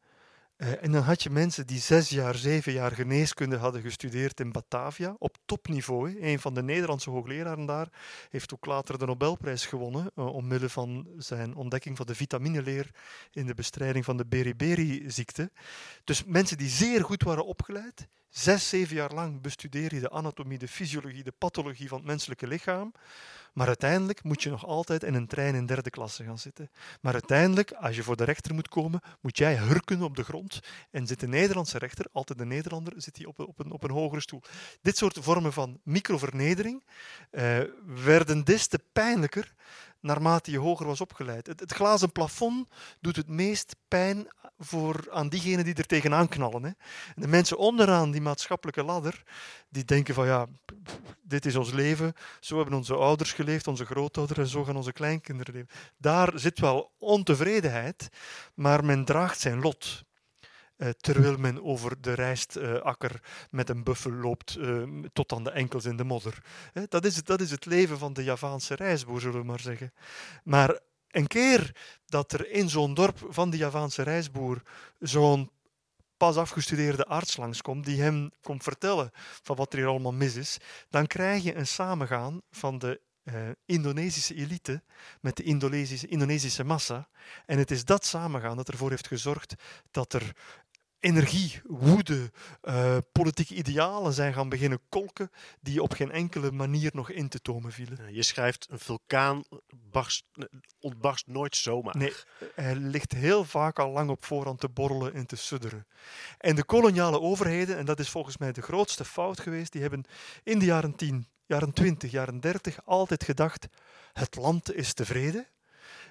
Uh, 0.57 0.83
en 0.83 0.91
dan 0.91 1.03
had 1.03 1.23
je 1.23 1.29
mensen 1.29 1.67
die 1.67 1.79
zes 1.79 2.09
jaar, 2.09 2.35
zeven 2.35 2.71
jaar 2.71 2.91
geneeskunde 2.91 3.57
hadden 3.57 3.81
gestudeerd 3.81 4.39
in 4.39 4.51
Batavia, 4.51 5.15
op 5.19 5.37
topniveau. 5.45 6.17
Een 6.21 6.39
van 6.39 6.53
de 6.53 6.63
Nederlandse 6.63 7.09
hoogleraren 7.09 7.65
daar 7.65 7.87
heeft 8.29 8.53
ook 8.53 8.65
later 8.65 8.97
de 8.97 9.05
Nobelprijs 9.05 9.65
gewonnen, 9.65 10.11
uh, 10.15 10.25
omwille 10.25 10.69
van 10.69 11.07
zijn 11.17 11.55
ontdekking 11.55 11.97
van 11.97 12.05
de 12.05 12.15
vitamineleer 12.15 12.91
in 13.31 13.45
de 13.45 13.53
bestrijding 13.53 14.05
van 14.05 14.17
de 14.17 14.25
beriberi-ziekte. 14.25 15.51
Dus 16.03 16.23
mensen 16.23 16.57
die 16.57 16.69
zeer 16.69 17.03
goed 17.03 17.23
waren 17.23 17.45
opgeleid, 17.45 18.07
zes, 18.37 18.69
zeven 18.69 18.95
jaar 18.95 19.13
lang 19.13 19.41
bestudeer 19.41 19.93
je 19.93 19.99
de 19.99 20.09
anatomie, 20.09 20.57
de 20.57 20.67
fysiologie, 20.67 21.23
de 21.23 21.33
pathologie 21.37 21.87
van 21.87 21.97
het 21.97 22.07
menselijke 22.07 22.47
lichaam. 22.47 22.93
Maar 23.53 23.67
uiteindelijk 23.67 24.23
moet 24.23 24.43
je 24.43 24.49
nog 24.49 24.65
altijd 24.65 25.03
in 25.03 25.13
een 25.13 25.27
trein 25.27 25.55
in 25.55 25.65
derde 25.65 25.89
klasse 25.89 26.23
gaan 26.23 26.39
zitten. 26.39 26.69
Maar 27.01 27.13
uiteindelijk, 27.13 27.71
als 27.71 27.95
je 27.95 28.03
voor 28.03 28.15
de 28.15 28.23
rechter 28.23 28.53
moet 28.53 28.67
komen, 28.67 29.01
moet 29.21 29.37
jij 29.37 29.57
hurken 29.57 30.01
op 30.01 30.15
de 30.15 30.23
grond. 30.23 30.59
En 30.91 31.07
zit 31.07 31.19
de 31.19 31.27
Nederlandse 31.27 31.77
rechter, 31.77 32.05
altijd 32.11 32.39
de 32.39 32.45
Nederlander, 32.45 32.93
zit 32.95 33.17
hij 33.17 33.25
op, 33.25 33.39
op, 33.39 33.59
een, 33.59 33.71
op 33.71 33.83
een 33.83 33.91
hogere 33.91 34.21
stoel. 34.21 34.41
Dit 34.81 34.97
soort 34.97 35.17
vormen 35.21 35.53
van 35.53 35.79
microvernedering 35.83 36.83
uh, 37.31 37.59
werden 37.85 38.43
des 38.43 38.67
te 38.67 38.79
pijnlijker 38.93 39.53
naarmate 40.07 40.51
je 40.51 40.57
hoger 40.57 40.85
was 40.85 41.01
opgeleid. 41.01 41.47
Het, 41.47 41.59
het, 41.59 41.71
glazen 41.71 42.11
plafond 42.11 42.69
doet 42.99 43.15
het 43.15 43.27
meest 43.27 43.75
pijn 43.87 44.27
voor, 44.57 45.07
aan 45.11 45.29
diegenen 45.29 45.65
die 45.65 45.73
er 45.73 45.85
tegenaan 45.85 46.27
knallen. 46.27 46.63
Hè. 46.63 46.71
De 47.15 47.27
mensen 47.27 47.57
onderaan 47.57 48.11
die 48.11 48.21
maatschappelijke 48.21 48.83
ladder, 48.83 49.23
die 49.69 49.85
denken 49.85 50.13
van 50.13 50.25
ja, 50.25 50.47
dit 51.21 51.45
is 51.45 51.55
ons 51.55 51.71
leven, 51.71 52.13
zo 52.39 52.55
hebben 52.55 52.75
onze 52.75 52.95
ouders 52.95 53.33
geleefd, 53.33 53.67
onze 53.67 53.85
grootouders 53.85 54.39
en 54.39 54.47
zo 54.47 54.63
gaan 54.63 54.75
onze 54.75 54.93
kleinkinderen 54.93 55.53
leven. 55.53 55.69
Daar 55.97 56.39
zit 56.39 56.59
wel 56.59 56.91
ontevredenheid, 56.97 58.09
maar 58.53 58.85
men 58.85 59.05
draagt 59.05 59.39
zijn 59.39 59.59
lot. 59.59 60.05
Uh, 60.77 60.89
terwijl 60.89 61.37
men 61.37 61.63
over 61.63 62.01
de 62.01 62.13
rijstakker 62.13 63.21
met 63.49 63.69
een 63.69 63.83
buffel 63.83 64.11
loopt 64.11 64.57
uh, 64.57 65.03
tot 65.13 65.31
aan 65.33 65.43
de 65.43 65.51
enkels 65.51 65.85
in 65.85 65.97
de 65.97 66.03
modder. 66.03 66.43
dat, 66.89 67.05
is 67.05 67.15
het, 67.15 67.25
dat 67.25 67.41
is 67.41 67.51
het 67.51 67.65
leven 67.65 67.97
van 67.97 68.13
de 68.13 68.23
Javaanse 68.23 68.75
reisboer, 68.75 69.21
zullen 69.21 69.39
we 69.39 69.45
maar 69.45 69.59
zeggen. 69.59 69.93
Maar 70.43 70.79
een 71.07 71.27
keer 71.27 71.75
dat 72.05 72.31
er 72.31 72.51
in 72.51 72.69
zo'n 72.69 72.93
dorp 72.93 73.27
van 73.29 73.49
de 73.49 73.57
Javaanse 73.57 74.01
reisboer 74.01 74.61
zo'n 74.99 75.51
pas 76.17 76.35
afgestudeerde 76.35 77.05
arts 77.05 77.37
langskomt 77.37 77.85
die 77.85 78.01
hem 78.01 78.31
komt 78.41 78.63
vertellen 78.63 79.11
van 79.43 79.55
wat 79.55 79.73
er 79.73 79.79
hier 79.79 79.87
allemaal 79.87 80.13
mis 80.13 80.35
is, 80.35 80.57
dan 80.89 81.07
krijg 81.07 81.43
je 81.43 81.55
een 81.55 81.67
samengaan 81.67 82.41
van 82.51 82.77
de 82.77 83.01
Indonesische 83.65 84.35
elite 84.35 84.83
met 85.21 85.35
de 85.35 85.43
Indonesische, 85.43 86.07
Indonesische 86.07 86.63
massa. 86.63 87.09
En 87.45 87.57
het 87.57 87.71
is 87.71 87.85
dat 87.85 88.05
samengaan 88.05 88.55
dat 88.57 88.69
ervoor 88.69 88.89
heeft 88.89 89.07
gezorgd 89.07 89.53
dat 89.91 90.13
er 90.13 90.35
energie, 90.99 91.61
woede, 91.63 92.31
uh, 92.63 92.97
politieke 93.11 93.55
idealen 93.55 94.13
zijn 94.13 94.33
gaan 94.33 94.49
beginnen 94.49 94.79
kolken 94.89 95.31
die 95.61 95.81
op 95.81 95.93
geen 95.93 96.11
enkele 96.11 96.51
manier 96.51 96.91
nog 96.93 97.09
in 97.09 97.29
te 97.29 97.39
tomen 97.39 97.71
vielen. 97.71 98.13
Je 98.13 98.23
schrijft 98.23 98.67
een 98.69 98.79
vulkaan 98.79 99.43
barst, 99.91 100.25
ontbarst 100.79 101.27
nooit 101.27 101.55
zomaar. 101.55 101.97
Nee, 101.97 102.13
hij 102.55 102.75
ligt 102.75 103.11
heel 103.11 103.45
vaak 103.45 103.79
al 103.79 103.91
lang 103.91 104.09
op 104.09 104.25
voorhand 104.25 104.59
te 104.59 104.69
borrelen 104.69 105.13
en 105.13 105.25
te 105.25 105.35
sudderen. 105.35 105.87
En 106.37 106.55
de 106.55 106.63
koloniale 106.63 107.19
overheden, 107.19 107.77
en 107.77 107.85
dat 107.85 107.99
is 107.99 108.09
volgens 108.09 108.37
mij 108.37 108.51
de 108.51 108.61
grootste 108.61 109.05
fout 109.05 109.39
geweest, 109.39 109.71
die 109.71 109.81
hebben 109.81 110.05
in 110.43 110.59
de 110.59 110.65
jaren 110.65 110.95
10, 110.95 111.27
jaren 111.45 111.73
20, 111.73 112.11
jaren 112.11 112.39
30 112.39 112.85
altijd 112.85 113.23
gedacht, 113.23 113.67
het 114.13 114.35
land 114.35 114.73
is 114.73 114.93
tevreden, 114.93 115.47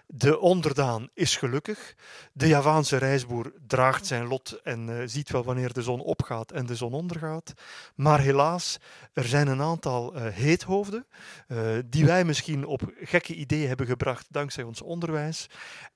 de 0.06 0.38
onderdaan 0.38 1.08
is 1.14 1.36
gelukkig. 1.36 1.94
De 2.32 2.48
Javaanse 2.48 2.96
reisboer 2.96 3.52
draagt 3.66 4.06
zijn 4.06 4.26
lot 4.26 4.60
en 4.62 4.88
uh, 4.88 5.02
ziet 5.04 5.30
wel 5.30 5.44
wanneer 5.44 5.72
de 5.72 5.82
zon 5.82 6.00
opgaat 6.00 6.52
en 6.52 6.66
de 6.66 6.74
zon 6.74 6.92
ondergaat. 6.92 7.52
Maar 7.94 8.20
helaas, 8.20 8.78
er 9.12 9.24
zijn 9.24 9.48
een 9.48 9.60
aantal 9.60 10.16
uh, 10.16 10.26
heethoofden 10.26 11.06
uh, 11.48 11.78
die 11.86 12.06
wij 12.06 12.24
misschien 12.24 12.64
op 12.66 12.92
gekke 13.00 13.34
ideeën 13.34 13.68
hebben 13.68 13.86
gebracht 13.86 14.26
dankzij 14.30 14.64
ons 14.64 14.82
onderwijs. 14.82 15.46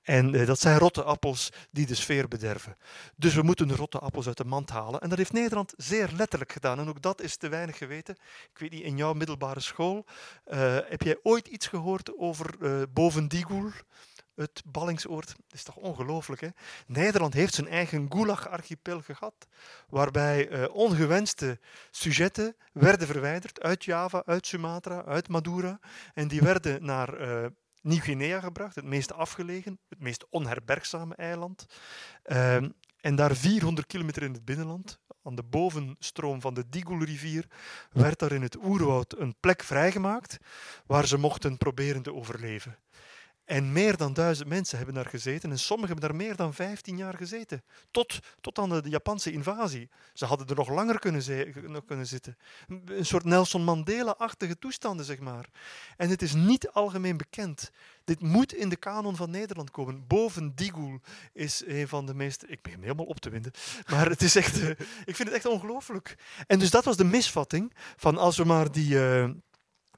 En 0.01 0.45
dat 0.45 0.59
zijn 0.59 0.77
rotte 0.77 1.03
appels 1.03 1.49
die 1.71 1.85
de 1.85 1.95
sfeer 1.95 2.27
bederven. 2.27 2.77
Dus 3.15 3.33
we 3.33 3.41
moeten 3.41 3.67
de 3.67 3.75
rotte 3.75 3.99
appels 3.99 4.27
uit 4.27 4.37
de 4.37 4.45
mand 4.45 4.69
halen. 4.69 5.01
En 5.01 5.09
dat 5.09 5.17
heeft 5.17 5.33
Nederland 5.33 5.73
zeer 5.77 6.09
letterlijk 6.15 6.51
gedaan. 6.51 6.79
En 6.79 6.89
ook 6.89 7.01
dat 7.01 7.21
is 7.21 7.37
te 7.37 7.49
weinig 7.49 7.77
geweten. 7.77 8.15
Ik 8.53 8.59
weet 8.59 8.71
niet, 8.71 8.83
in 8.83 8.97
jouw 8.97 9.13
middelbare 9.13 9.59
school, 9.59 10.05
heb 10.85 11.01
jij 11.01 11.19
ooit 11.23 11.47
iets 11.47 11.67
gehoord 11.67 12.17
over 12.17 12.55
Bovendigoel? 12.89 13.71
Het 14.41 14.61
ballingsoord. 14.65 15.27
Dat 15.27 15.35
is 15.51 15.63
toch 15.63 15.75
ongelooflijk, 15.75 16.41
hè? 16.41 16.47
Nederland 16.87 17.33
heeft 17.33 17.53
zijn 17.53 17.67
eigen 17.67 18.11
Gulag-archipel 18.11 19.01
gehad, 19.01 19.47
waarbij 19.89 20.49
uh, 20.49 20.75
ongewenste 20.75 21.59
sujetten 21.91 22.55
werden 22.73 23.07
verwijderd 23.07 23.61
uit 23.61 23.83
Java, 23.83 24.23
uit 24.25 24.47
Sumatra, 24.47 25.03
uit 25.03 25.27
Madura. 25.27 25.79
En 26.13 26.27
die 26.27 26.41
werden 26.41 26.85
naar 26.85 27.21
uh, 27.21 27.45
Nieuw-Guinea 27.81 28.39
gebracht, 28.39 28.75
het 28.75 28.85
meest 28.85 29.13
afgelegen, 29.13 29.79
het 29.89 29.99
meest 29.99 30.25
onherbergzame 30.29 31.15
eiland. 31.15 31.65
Uh, 32.25 32.55
en 33.01 33.15
daar 33.15 33.35
400 33.35 33.87
kilometer 33.87 34.23
in 34.23 34.33
het 34.33 34.45
binnenland, 34.45 34.99
aan 35.23 35.35
de 35.35 35.43
bovenstroom 35.43 36.41
van 36.41 36.53
de 36.53 36.69
Digul-rivier, 36.69 37.45
werd 37.91 38.19
daar 38.19 38.31
in 38.31 38.41
het 38.41 38.63
oerwoud 38.63 39.19
een 39.19 39.35
plek 39.39 39.63
vrijgemaakt 39.63 40.37
waar 40.85 41.07
ze 41.07 41.17
mochten 41.17 41.57
proberen 41.57 42.01
te 42.01 42.13
overleven. 42.13 42.77
En 43.45 43.71
meer 43.71 43.97
dan 43.97 44.13
duizend 44.13 44.49
mensen 44.49 44.77
hebben 44.77 44.95
daar 44.95 45.05
gezeten 45.05 45.51
en 45.51 45.59
sommigen 45.59 45.91
hebben 45.91 46.09
daar 46.09 46.27
meer 46.27 46.35
dan 46.35 46.53
15 46.53 46.97
jaar 46.97 47.17
gezeten. 47.17 47.63
Tot, 47.91 48.19
tot 48.41 48.59
aan 48.59 48.69
de, 48.69 48.89
Japanse 48.89 49.31
invasie. 49.31 49.89
Ze 50.13 50.25
hadden 50.25 50.47
er 50.47 50.55
nog 50.55 50.69
langer 50.69 50.99
kunnen, 50.99 51.23
nog 51.71 51.85
kunnen 51.85 52.07
zitten. 52.07 52.37
Een 52.85 53.05
soort 53.05 53.23
Nelson 53.23 53.63
Mandela-achtige 53.63 54.59
toestanden, 54.59 55.05
zeg 55.05 55.19
maar. 55.19 55.49
En 55.97 56.09
het 56.09 56.21
is 56.21 56.33
niet 56.33 56.69
algemeen 56.69 57.17
bekend. 57.17 57.71
Dit 58.03 58.21
moet 58.21 58.53
in 58.53 58.69
de 58.69 58.75
kanon 58.75 59.15
van 59.15 59.29
Nederland 59.29 59.71
komen. 59.71 60.07
Boven 60.07 60.55
Digul 60.55 60.99
is 61.33 61.63
een 61.65 61.87
van 61.87 62.05
de 62.05 62.13
meest... 62.13 62.43
Ik 62.47 62.61
begin 62.61 62.81
helemaal 62.81 63.05
op 63.05 63.19
te 63.19 63.29
winden. 63.29 63.51
Maar 63.87 64.09
het 64.09 64.21
is 64.21 64.35
echt... 64.35 64.57
Uh, 64.57 64.69
ik 65.11 65.15
vind 65.15 65.27
het 65.27 65.31
echt 65.31 65.45
ongelooflijk. 65.45 66.15
En 66.47 66.59
dus 66.59 66.69
dat 66.69 66.85
was 66.85 66.97
de 66.97 67.03
misvatting 67.03 67.73
van 67.95 68.17
als 68.17 68.37
we 68.37 68.43
maar 68.43 68.71
die... 68.71 68.93
Uh, 68.93 69.29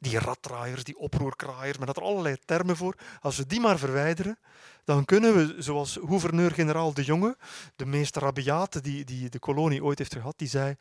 die 0.03 0.19
raddraaiers, 0.19 0.83
die 0.83 0.97
oproerkraaiers, 0.97 1.77
men 1.77 1.87
had 1.87 1.97
er 1.97 2.03
allerlei 2.03 2.37
termen 2.45 2.75
voor. 2.75 2.95
Als 3.21 3.37
we 3.37 3.47
die 3.47 3.59
maar 3.59 3.77
verwijderen, 3.77 4.37
dan 4.83 5.05
kunnen 5.05 5.35
we, 5.35 5.61
zoals 5.61 5.99
gouverneur-generaal 6.05 6.93
De 6.93 7.03
Jonge, 7.03 7.37
de 7.75 7.85
meest 7.85 8.15
rabiate 8.15 8.81
die, 8.81 9.03
die 9.03 9.29
de 9.29 9.39
kolonie 9.39 9.83
ooit 9.83 9.97
heeft 9.97 10.13
gehad, 10.13 10.37
die 10.37 10.47
zei, 10.47 10.75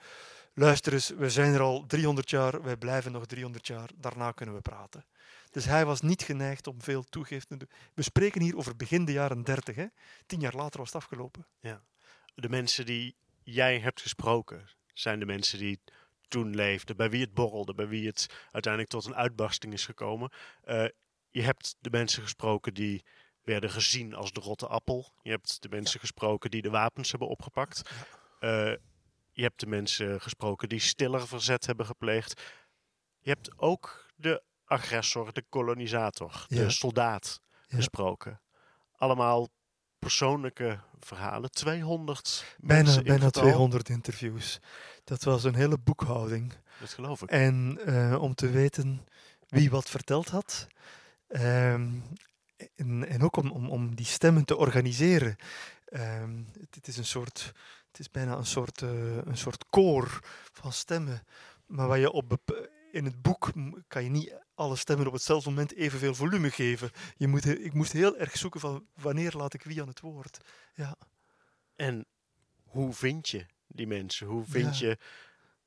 luister 0.55 0.93
eens, 0.93 1.09
we 1.09 1.31
zijn 1.31 1.55
er 1.55 1.61
al 1.61 1.85
300 1.87 2.31
jaar, 2.31 2.63
wij 2.63 2.77
blijven 2.77 3.13
nog 3.13 3.27
300 3.27 3.67
jaar, 3.67 3.91
daarna 3.97 4.33
kunnen 4.33 4.55
we 4.55 4.61
praten. 4.61 5.05
Dus 5.51 5.65
hij 5.65 5.85
was 5.85 6.01
niet 6.01 6.23
geneigd 6.23 6.67
om 6.67 6.83
veel 6.83 7.03
toegifte 7.03 7.47
te 7.47 7.57
doen. 7.57 7.69
We 7.95 8.03
spreken 8.03 8.41
hier 8.41 8.57
over 8.57 8.77
begin 8.77 9.05
de 9.05 9.13
jaren 9.13 9.43
30, 9.43 9.77
hè? 9.77 9.87
tien 10.27 10.41
jaar 10.41 10.55
later 10.55 10.79
was 10.79 10.93
het 10.93 11.03
afgelopen. 11.03 11.47
Ja. 11.61 11.83
De 12.35 12.49
mensen 12.49 12.87
die 12.87 13.15
jij 13.43 13.79
hebt 13.79 14.01
gesproken, 14.01 14.69
zijn 14.95 15.19
de 15.19 15.27
mensen 15.27 15.59
die 15.59 15.81
toen 16.33 16.55
leefden, 16.55 16.97
bij 16.97 17.11
wie 17.11 17.21
het 17.21 17.35
borrelde, 17.35 17.75
bij 17.75 17.89
wie 17.89 18.07
het 18.07 18.27
uiteindelijk 18.51 18.93
tot 18.93 19.05
een 19.05 19.15
uitbarsting 19.15 19.73
is 19.73 19.85
gekomen. 19.85 20.31
Uh, 20.65 20.85
je 21.31 21.43
hebt 21.43 21.77
de 21.81 21.91
mensen 21.91 22.23
gesproken 22.23 22.75
die 22.75 23.05
werden 23.43 23.71
gezien 23.71 24.15
als 24.15 24.33
de 24.33 24.41
rotte 24.41 24.67
appel. 24.67 25.13
Je 25.23 25.31
hebt 25.31 25.63
de 25.63 25.69
mensen 25.69 26.01
gesproken 26.01 26.51
die 26.51 26.63
de 26.63 26.71
wapens 26.71 27.11
hebben 27.11 27.29
opgepakt. 27.29 27.91
Uh, 28.41 28.73
je 29.33 29.43
hebt 29.43 29.61
de 29.61 29.67
mensen 29.67 30.21
gesproken 30.21 30.69
die 30.69 30.81
stiller 30.81 31.29
verzet 31.29 31.67
hebben 31.67 31.87
gepleegd. 31.87 32.43
Je 33.19 33.31
hebt 33.31 33.59
ook 33.59 34.07
de 34.17 34.43
agressor, 34.65 35.33
de 35.33 35.45
kolonisator, 35.49 36.45
de 36.49 36.71
soldaat 36.71 37.41
gesproken. 37.69 38.41
Allemaal 38.97 39.49
persoonlijke 40.03 40.79
verhalen. 41.01 41.51
200 41.51 42.57
Bijna, 42.59 43.03
bijna 43.03 43.31
200 43.31 43.89
interviews. 43.89 44.61
Dat 45.05 45.23
was 45.23 45.45
een 45.45 45.55
hele 45.55 45.79
boekhouding. 45.79 46.53
Dat 46.81 46.89
geloof 46.89 47.23
ik. 47.23 47.31
En 47.31 47.79
uh, 47.87 48.23
om 48.23 48.35
te 48.35 48.51
weten 48.51 49.07
wie 49.49 49.71
wat 49.71 49.91
verteld 49.91 50.29
had. 50.29 50.67
Um, 51.29 52.03
en, 52.77 53.09
en, 53.09 53.23
ook 53.23 53.37
om, 53.37 53.51
om, 53.51 53.69
om 53.69 53.95
die 53.95 54.07
stemmen 54.07 54.45
te 54.45 54.57
organiseren. 54.57 55.37
Um, 55.93 56.49
het, 56.61 56.75
het, 56.75 56.87
is 56.87 56.97
een 56.97 57.05
soort, 57.05 57.53
het 57.91 57.99
is 57.99 58.11
bijna 58.11 58.37
een 58.37 58.47
soort, 58.47 58.81
uh, 58.81 59.17
een 59.25 59.37
soort 59.37 59.65
koor 59.71 60.21
van 60.53 60.73
stemmen. 60.73 61.27
Maar 61.67 61.89
waar 61.89 61.99
je 61.99 62.13
op 62.13 62.29
in 62.93 63.05
het 63.05 63.23
boek 63.23 63.53
kan 63.89 64.05
je 64.05 64.11
niet 64.11 64.35
alle 64.55 64.77
stemmen 64.77 65.07
op 65.07 65.13
hetzelfde 65.13 65.49
moment 65.49 65.75
evenveel 65.75 66.15
volume 66.15 66.51
geven. 66.51 66.91
Je 67.17 67.29
moet, 67.29 67.47
ik 67.47 67.73
moest 67.73 67.93
heel 67.93 68.17
erg 68.17 68.37
zoeken 68.37 68.61
van 68.61 68.87
wanneer 68.95 69.33
laat 69.37 69.55
ik 69.55 69.63
wie 69.63 69.81
aan 69.81 69.89
het 69.89 70.01
woord. 70.01 70.39
Ja. 70.75 70.97
En 71.77 72.07
hoe 72.65 72.93
vind 72.93 73.29
je 73.29 73.47
die 73.67 73.87
mensen? 73.87 74.27
Hoe 74.27 74.45
vind 74.45 74.79
je 74.79 74.99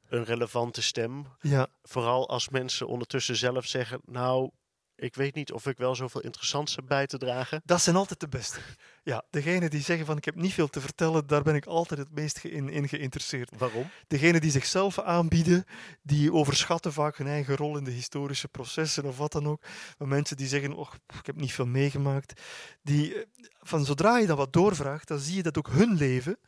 een 0.08 0.24
relevante 0.24 0.82
stem? 0.82 1.28
Ja. 1.42 1.68
Vooral 1.84 2.30
als 2.30 2.50
mensen 2.50 2.88
ondertussen 2.88 3.36
zelf 3.36 3.66
zeggen, 3.66 4.02
nou, 4.06 4.52
ik 4.96 5.16
weet 5.16 5.36
niet 5.36 5.52
of 5.52 5.66
ik 5.66 5.78
wel 5.78 5.96
zoveel 5.96 6.22
interessants 6.22 6.76
heb 6.76 6.86
bij 6.88 7.08
te 7.08 7.18
dragen. 7.18 7.62
Dat 7.66 7.82
zijn 7.82 7.96
altijd 7.96 8.20
de 8.20 8.28
beste. 8.28 8.60
Ja, 9.04 9.24
degene 9.30 9.70
die 9.70 9.82
zeggen 9.82 10.06
van 10.06 10.18
ik 10.18 10.26
heb 10.26 10.36
niet 10.36 10.54
veel 10.54 10.68
te 10.68 10.82
vertellen, 10.82 11.28
daar 11.28 11.44
ben 11.44 11.56
ik 11.56 11.66
altijd 11.66 12.00
het 12.00 12.12
meest 12.12 12.44
in, 12.44 12.70
in 12.70 12.88
geïnteresseerd. 12.88 13.52
Waarom? 13.58 13.90
Degene 14.08 14.40
die 14.40 14.52
zichzelf 14.52 15.00
aanbieden, 15.00 15.66
die 16.02 16.34
overschatten 16.34 16.94
vaak 16.94 17.18
hun 17.18 17.28
eigen 17.28 17.56
rol 17.56 17.78
in 17.78 17.84
de 17.84 17.92
historische 17.92 18.48
processen 18.48 19.06
of 19.06 19.18
wat 19.18 19.32
dan 19.32 19.48
ook. 19.48 19.62
Maar 19.98 20.08
mensen 20.08 20.38
die 20.38 20.48
zeggen, 20.48 20.74
oh, 20.74 20.94
ik 21.20 21.26
heb 21.26 21.36
niet 21.36 21.54
veel 21.54 21.66
meegemaakt. 21.66 22.42
Die, 22.82 23.16
eh, 23.16 23.26
van 23.60 23.86
zodra 23.86 24.18
je 24.18 24.28
dat 24.28 24.38
wat 24.38 24.54
doorvraagt, 24.54 25.08
dan 25.08 25.20
zie 25.20 25.36
je 25.36 25.44
dat 25.44 25.58
ook 25.58 25.70
hun 25.70 25.96
leven, 25.96 26.40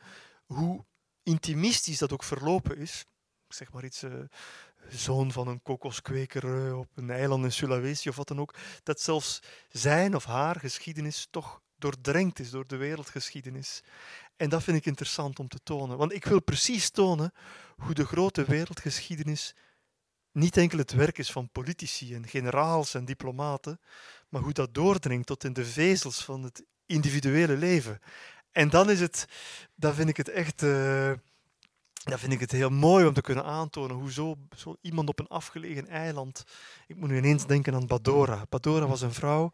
hoe 0.46 0.84
intimistisch 1.22 1.98
dat 1.98 2.12
ook 2.12 2.24
verlopen 2.24 2.76
is. 2.76 3.04
zeg 3.48 3.72
maar 3.72 3.84
iets... 3.84 4.02
Uh, 4.02 4.12
zoon 4.88 5.32
van 5.32 5.48
een 5.48 5.62
kokoskweker 5.62 6.66
eh, 6.66 6.78
op 6.78 6.88
een 6.94 7.10
eiland 7.10 7.44
in 7.44 7.52
Sulawesi 7.52 8.08
of 8.08 8.16
wat 8.16 8.28
dan 8.28 8.40
ook, 8.40 8.54
dat 8.82 9.00
zelfs 9.00 9.40
zijn 9.68 10.14
of 10.14 10.24
haar 10.24 10.60
geschiedenis 10.60 11.26
toch 11.30 11.60
doordrenkt 11.76 12.38
is 12.38 12.50
door 12.50 12.66
de 12.66 12.76
wereldgeschiedenis. 12.76 13.82
En 14.36 14.48
dat 14.48 14.62
vind 14.62 14.76
ik 14.76 14.86
interessant 14.86 15.38
om 15.38 15.48
te 15.48 15.58
tonen, 15.62 15.96
want 15.96 16.12
ik 16.12 16.24
wil 16.24 16.42
precies 16.42 16.90
tonen 16.90 17.32
hoe 17.76 17.94
de 17.94 18.06
grote 18.06 18.44
wereldgeschiedenis 18.44 19.54
niet 20.32 20.56
enkel 20.56 20.78
het 20.78 20.92
werk 20.92 21.18
is 21.18 21.32
van 21.32 21.50
politici 21.50 22.14
en 22.14 22.28
generaals 22.28 22.94
en 22.94 23.04
diplomaten, 23.04 23.80
maar 24.28 24.42
hoe 24.42 24.52
dat 24.52 24.74
doordringt 24.74 25.26
tot 25.26 25.44
in 25.44 25.52
de 25.52 25.64
vezels 25.64 26.24
van 26.24 26.42
het 26.42 26.64
individuele 26.86 27.56
leven. 27.56 27.98
En 28.50 28.68
dan 28.68 28.90
is 28.90 29.00
het, 29.00 29.26
dan 29.74 29.94
vind 29.94 30.08
ik 30.08 30.16
het 30.16 30.28
echt. 30.28 30.62
Uh, 30.62 31.12
dan 32.08 32.18
vind 32.18 32.32
ik 32.32 32.40
het 32.40 32.52
heel 32.52 32.70
mooi 32.70 33.06
om 33.06 33.14
te 33.14 33.20
kunnen 33.20 33.44
aantonen 33.44 33.96
hoe 33.96 34.12
zo, 34.12 34.36
zo, 34.56 34.76
iemand 34.80 35.08
op 35.08 35.18
een 35.18 35.28
afgelegen 35.28 35.88
eiland. 35.88 36.44
Ik 36.86 36.96
moet 36.96 37.08
nu 37.08 37.16
ineens 37.16 37.46
denken 37.46 37.74
aan 37.74 37.86
Badora. 37.86 38.46
Badora 38.48 38.86
was 38.86 39.00
een 39.00 39.12
vrouw 39.12 39.52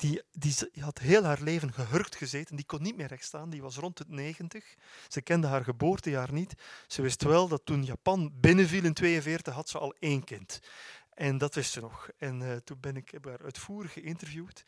die, 0.00 0.22
die, 0.32 0.54
had 0.80 0.98
heel 0.98 1.24
haar 1.24 1.40
leven 1.40 1.72
gehurkt 1.72 2.16
gezeten. 2.16 2.56
Die 2.56 2.64
kon 2.64 2.82
niet 2.82 2.96
meer 2.96 3.06
rechtstaan. 3.06 3.50
Die 3.50 3.62
was 3.62 3.76
rond 3.76 3.98
het 3.98 4.08
90. 4.08 4.74
Ze 5.08 5.22
kende 5.22 5.46
haar 5.46 5.64
geboortejaar 5.64 6.32
niet. 6.32 6.54
Ze 6.86 7.02
wist 7.02 7.22
wel 7.22 7.48
dat 7.48 7.64
toen 7.64 7.84
Japan 7.84 8.32
binnenviel 8.34 8.84
in 8.84 8.94
42 8.94 9.54
had 9.54 9.68
ze 9.68 9.78
al 9.78 9.94
één 9.98 10.24
kind. 10.24 10.60
En 11.14 11.38
dat 11.38 11.54
wist 11.54 11.72
ze 11.72 11.80
nog. 11.80 12.08
En 12.18 12.40
uh, 12.40 12.56
toen 12.56 12.80
ben 12.80 12.96
ik 12.96 13.14
haar 13.24 13.42
uitvoerig 13.42 13.92
geïnterviewd. 13.92 14.64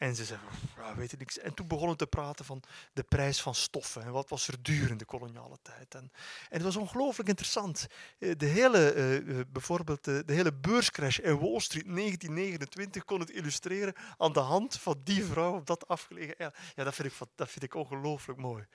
En 0.00 0.14
ze 0.14 0.24
zei, 0.24 0.40
ja, 0.76 0.94
weet 0.94 1.12
ik 1.12 1.18
niks. 1.18 1.38
En 1.38 1.54
toen 1.54 1.66
begonnen 1.66 1.96
te 1.96 2.06
praten 2.06 2.44
van 2.44 2.62
de 2.92 3.02
prijs 3.02 3.42
van 3.42 3.54
stoffen 3.54 4.02
en 4.02 4.12
wat 4.12 4.28
was 4.28 4.48
er 4.48 4.62
duur 4.62 4.90
in 4.90 4.96
de 4.96 5.04
koloniale 5.04 5.58
tijd. 5.62 5.94
En, 5.94 6.12
en 6.48 6.56
het 6.56 6.62
was 6.62 6.76
ongelooflijk 6.76 7.28
interessant. 7.28 7.86
Eh, 8.18 8.30
de 8.36 8.46
hele, 8.46 8.94
uh, 8.94 9.40
bijvoorbeeld 9.48 10.04
de, 10.04 10.22
hele 10.26 10.52
beurscrash 10.52 11.18
in 11.18 11.38
Wall 11.38 11.60
Street 11.60 11.84
1929 11.84 13.04
kon 13.04 13.20
het 13.20 13.30
illustreren 13.30 13.94
aan 14.16 14.32
de 14.32 14.40
hand 14.40 14.78
van 14.78 15.00
die 15.04 15.24
vrouw 15.24 15.54
op 15.54 15.66
dat 15.66 15.88
afgelegen. 15.88 16.34
Ja, 16.74 16.84
dat 16.84 16.94
vind 16.94 17.08
ik, 17.08 17.18
dat 17.34 17.50
vind 17.50 17.64
ik 17.64 17.74
ongelooflijk 17.74 18.38
mooi. 18.38 18.66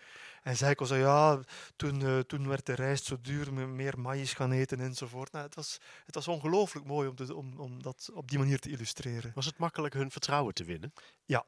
En 0.45 0.57
zij 0.57 0.75
kon 0.75 0.87
zeggen, 0.87 1.07
ja, 1.07 1.39
toen, 1.75 2.01
uh, 2.01 2.19
toen 2.19 2.47
werd 2.47 2.65
de 2.65 2.73
rijst 2.73 3.05
zo 3.05 3.17
duur, 3.21 3.53
meer 3.53 3.99
maïs 3.99 4.33
gaan 4.33 4.51
eten 4.51 4.79
enzovoort. 4.79 5.31
Nou, 5.31 5.45
het, 5.45 5.55
was, 5.55 5.81
het 6.05 6.15
was 6.15 6.27
ongelooflijk 6.27 6.85
mooi 6.85 7.07
om, 7.09 7.15
om, 7.35 7.59
om 7.59 7.81
dat 7.81 8.09
op 8.13 8.29
die 8.29 8.37
manier 8.37 8.59
te 8.59 8.69
illustreren. 8.69 9.31
Was 9.35 9.45
het 9.45 9.57
makkelijk 9.57 9.93
hun 9.93 10.11
vertrouwen 10.11 10.53
te 10.53 10.63
winnen? 10.63 10.93
Ja. 11.25 11.45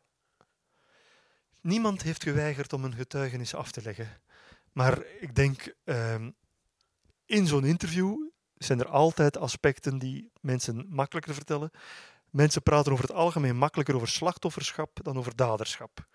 Niemand 1.61 2.01
heeft 2.01 2.23
geweigerd 2.23 2.73
om 2.73 2.83
een 2.83 2.93
getuigenis 2.93 3.55
af 3.55 3.71
te 3.71 3.81
leggen. 3.81 4.21
Maar 4.71 5.05
ik 5.19 5.35
denk, 5.35 5.73
um, 5.83 6.35
in 7.25 7.47
zo'n 7.47 7.65
interview 7.65 8.29
zijn 8.53 8.79
er 8.79 8.87
altijd 8.87 9.37
aspecten 9.37 9.97
die 9.97 10.31
mensen 10.41 10.85
makkelijker 10.89 11.33
vertellen. 11.33 11.71
Mensen 12.37 12.61
praten 12.63 12.91
over 12.91 13.05
het 13.05 13.13
algemeen 13.13 13.57
makkelijker 13.57 13.95
over 13.95 14.07
slachtofferschap 14.07 14.99
dan 15.03 15.17
over 15.17 15.35
daderschap. 15.35 16.05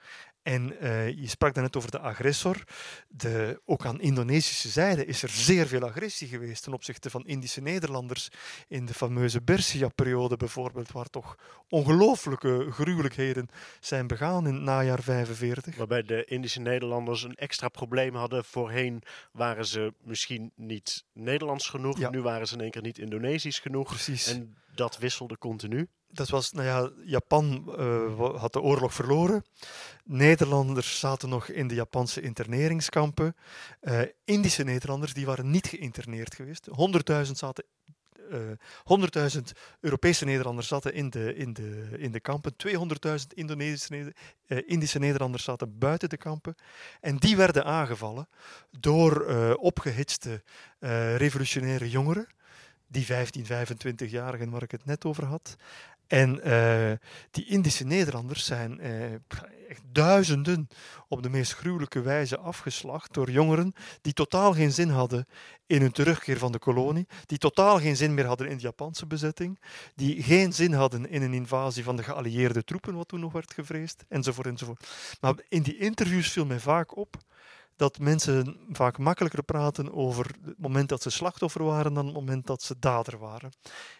En 0.42 0.76
uh, 0.82 1.08
je 1.08 1.28
sprak 1.28 1.54
daarnet 1.54 1.76
over 1.76 1.90
de 1.90 1.98
agressor. 1.98 2.64
De, 3.08 3.60
ook 3.64 3.86
aan 3.86 4.00
Indonesische 4.00 4.68
zijde 4.68 5.04
is 5.04 5.22
er 5.22 5.28
zeer 5.28 5.66
veel 5.66 5.82
agressie 5.82 6.28
geweest 6.28 6.62
ten 6.62 6.72
opzichte 6.72 7.10
van 7.10 7.26
Indische 7.26 7.60
Nederlanders 7.60 8.28
in 8.68 8.86
de 8.86 8.94
fameuze 8.94 9.42
Bersia-periode 9.42 10.36
bijvoorbeeld, 10.36 10.92
waar 10.92 11.10
toch 11.10 11.36
ongelooflijke 11.68 12.66
gruwelijkheden 12.70 13.48
zijn 13.80 14.06
begaan 14.06 14.46
in 14.46 14.54
het 14.54 14.62
najaar 14.62 15.02
45. 15.02 15.76
Waarbij 15.76 16.02
de 16.02 16.24
Indische 16.24 16.60
Nederlanders 16.60 17.22
een 17.22 17.34
extra 17.34 17.68
probleem 17.68 18.14
hadden. 18.14 18.44
Voorheen 18.44 19.02
waren 19.32 19.66
ze 19.66 19.94
misschien 20.02 20.52
niet 20.54 21.04
Nederlands 21.12 21.68
genoeg, 21.68 21.98
ja. 21.98 22.10
nu 22.10 22.22
waren 22.22 22.46
ze 22.46 22.54
in 22.54 22.60
één 22.60 22.70
keer 22.70 22.82
niet 22.82 22.98
Indonesisch 22.98 23.58
genoeg. 23.58 23.88
Precies. 23.88 24.26
En 24.26 24.56
dat 24.74 24.98
wisselde 24.98 25.38
continu 25.38 25.88
dat 26.12 26.28
was, 26.28 26.52
nou 26.52 26.66
ja, 26.66 26.90
Japan 27.04 27.74
uh, 27.78 28.40
had 28.40 28.52
de 28.52 28.60
oorlog 28.60 28.94
verloren. 28.94 29.44
Nederlanders 30.04 30.98
zaten 30.98 31.28
nog 31.28 31.48
in 31.48 31.68
de 31.68 31.74
Japanse 31.74 32.20
interneringskampen. 32.20 33.36
Uh, 33.82 34.00
Indische 34.24 34.62
Nederlanders 34.62 35.14
die 35.14 35.26
waren 35.26 35.50
niet 35.50 35.66
geïnterneerd 35.66 36.34
geweest. 36.34 36.68
100.000 37.26 37.30
zaten. 37.30 37.64
Uh, 38.30 38.38
100.000 39.36 39.40
Europese 39.80 40.24
Nederlanders 40.24 40.68
zaten 40.68 40.94
in 40.94 41.10
de, 41.10 41.34
in 41.34 41.52
de, 41.52 41.88
in 41.98 42.12
de 42.12 42.20
kampen. 42.20 42.54
200.000 42.66 43.26
Indonesische, 43.34 44.14
Indische 44.66 44.98
Nederlanders 44.98 45.44
zaten 45.44 45.78
buiten 45.78 46.08
de 46.08 46.16
kampen. 46.16 46.54
En 47.00 47.16
die 47.16 47.36
werden 47.36 47.64
aangevallen 47.64 48.28
door 48.70 49.26
opgehitste 49.56 50.42
revolutionaire 51.16 51.90
jongeren 51.90 52.28
die 52.92 53.04
15, 53.04 53.44
25-jarigen 53.44 54.48
waar 54.50 54.62
ik 54.62 54.70
het 54.70 54.84
net 54.84 55.04
over 55.04 55.24
had. 55.24 55.56
En 56.12 56.40
uh, 56.48 56.92
die 57.30 57.46
Indische 57.46 57.84
Nederlanders 57.84 58.44
zijn 58.44 58.78
uh, 58.80 59.12
echt 59.68 59.82
duizenden 59.92 60.68
op 61.08 61.22
de 61.22 61.28
meest 61.28 61.54
gruwelijke 61.54 62.00
wijze 62.00 62.38
afgeslacht 62.38 63.14
door 63.14 63.30
jongeren 63.30 63.74
die 64.00 64.12
totaal 64.12 64.52
geen 64.52 64.72
zin 64.72 64.88
hadden 64.88 65.26
in 65.66 65.82
een 65.82 65.92
terugkeer 65.92 66.38
van 66.38 66.52
de 66.52 66.58
kolonie, 66.58 67.06
die 67.26 67.38
totaal 67.38 67.78
geen 67.78 67.96
zin 67.96 68.14
meer 68.14 68.26
hadden 68.26 68.48
in 68.48 68.56
de 68.56 68.62
Japanse 68.62 69.06
bezetting, 69.06 69.60
die 69.94 70.22
geen 70.22 70.52
zin 70.52 70.72
hadden 70.72 71.08
in 71.08 71.22
een 71.22 71.34
invasie 71.34 71.84
van 71.84 71.96
de 71.96 72.02
geallieerde 72.02 72.64
troepen, 72.64 72.94
wat 72.94 73.08
toen 73.08 73.20
nog 73.20 73.32
werd 73.32 73.54
gevreesd, 73.54 74.04
enzovoort, 74.08 74.46
enzovoort. 74.46 75.16
Maar 75.20 75.34
in 75.48 75.62
die 75.62 75.78
interviews 75.78 76.32
viel 76.32 76.46
mij 76.46 76.60
vaak 76.60 76.96
op 76.96 77.16
dat 77.82 77.98
mensen 77.98 78.56
vaak 78.72 78.98
makkelijker 78.98 79.42
praten 79.42 79.92
over 79.94 80.26
het 80.44 80.58
moment 80.58 80.88
dat 80.88 81.02
ze 81.02 81.10
slachtoffer 81.10 81.64
waren 81.64 81.94
dan 81.94 82.04
het 82.06 82.14
moment 82.14 82.46
dat 82.46 82.62
ze 82.62 82.78
dader 82.78 83.18
waren. 83.18 83.50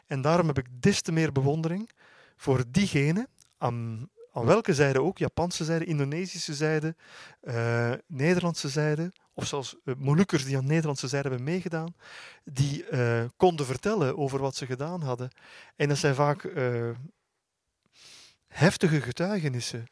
En 0.06 0.20
daarom 0.20 0.46
heb 0.46 0.58
ik 0.58 0.82
des 0.82 1.00
te 1.00 1.12
meer 1.12 1.32
bewondering 1.32 1.90
voor 2.36 2.64
diegenen, 2.68 3.28
aan, 3.58 4.08
aan 4.32 4.44
welke 4.44 4.74
zijde 4.74 5.02
ook, 5.02 5.18
Japanse 5.18 5.64
zijde, 5.64 5.84
Indonesische 5.84 6.54
zijde, 6.54 6.96
uh, 7.42 7.92
Nederlandse 8.06 8.68
zijde, 8.68 9.12
of 9.34 9.46
zelfs 9.46 9.76
uh, 9.84 9.94
Molukkers 9.98 10.44
die 10.44 10.56
aan 10.56 10.62
de 10.62 10.68
Nederlandse 10.72 11.08
zijde 11.08 11.28
hebben 11.28 11.46
meegedaan, 11.46 11.94
die 12.44 12.90
uh, 12.90 13.24
konden 13.36 13.66
vertellen 13.66 14.18
over 14.18 14.40
wat 14.40 14.56
ze 14.56 14.66
gedaan 14.66 15.02
hadden. 15.02 15.30
En 15.76 15.88
dat 15.88 15.98
zijn 15.98 16.14
vaak 16.14 16.52
heftige 18.46 19.00
getuigenissen. 19.00 19.86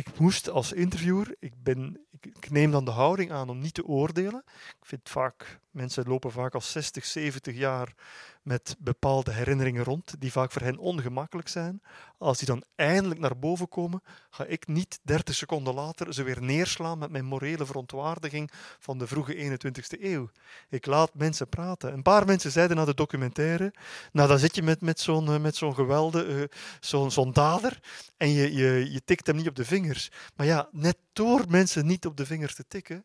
Ik 0.00 0.18
moest 0.18 0.48
als 0.48 0.72
interviewer, 0.72 1.36
ik, 1.38 1.52
ben, 1.62 2.06
ik, 2.10 2.26
ik, 2.26 2.50
neem 2.50 2.70
dan 2.70 2.84
de 2.84 2.90
houding 2.90 3.30
aan 3.30 3.48
om 3.48 3.58
niet 3.58 3.74
te 3.74 3.84
oordelen. 3.84 4.42
Ik 4.46 4.86
vind 4.86 5.08
vaak, 5.08 5.60
mensen 5.70 6.08
lopen 6.08 6.32
vaak 6.32 6.54
al 6.54 6.60
60, 6.60 7.04
70 7.04 7.56
jaar 7.56 7.94
met 8.42 8.76
bepaalde 8.78 9.32
herinneringen 9.32 9.84
rond, 9.84 10.14
die 10.18 10.32
vaak 10.32 10.52
voor 10.52 10.62
hen 10.62 10.78
ongemakkelijk 10.78 11.48
zijn. 11.48 11.82
Als 12.18 12.38
die 12.38 12.46
dan 12.46 12.64
eindelijk 12.74 13.20
naar 13.20 13.38
boven 13.38 13.68
komen, 13.68 14.02
ga 14.30 14.44
ik 14.44 14.66
niet 14.66 14.98
30 15.02 15.34
seconden 15.34 15.74
later 15.74 16.14
ze 16.14 16.22
weer 16.22 16.42
neerslaan 16.42 16.98
met 16.98 17.10
mijn 17.10 17.24
morele 17.24 17.66
verontwaardiging 17.66 18.50
van 18.78 18.98
de 18.98 19.06
vroege 19.06 19.34
21ste 19.34 20.02
eeuw. 20.02 20.30
Ik 20.68 20.86
laat 20.86 21.14
mensen 21.14 21.48
praten. 21.48 21.92
Een 21.92 22.02
paar 22.02 22.26
mensen 22.26 22.50
zeiden 22.50 22.76
na 22.76 22.84
de 22.84 22.94
documentaire, 22.94 23.74
nou 24.12 24.28
dan 24.28 24.38
zit 24.38 24.54
je 24.54 24.62
met, 24.62 24.80
met 24.80 25.00
zo'n 25.00 25.28
eh, 25.28 25.40
met 25.40 25.56
zo'n 25.56 25.74
geweldige, 25.74 26.26
uh, 26.26 26.44
zo'n 26.80 27.10
zo'n 27.10 27.32
dader 27.32 27.80
en 28.16 28.30
je, 28.30 28.54
je, 28.54 28.92
je 28.92 29.04
tikt 29.04 29.26
hem 29.26 29.36
niet 29.36 29.48
op 29.48 29.56
de 29.56 29.64
vingers. 29.64 30.10
Maar 30.36 30.46
ja, 30.46 30.68
net 30.72 30.96
door 31.12 31.44
mensen 31.48 31.86
niet 31.86 32.06
op 32.06 32.16
de 32.16 32.26
vingers 32.26 32.54
te 32.54 32.64
tikken, 32.68 33.04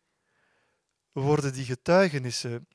worden 1.11 1.53
die 1.53 1.65
getuigenissen 1.65 2.67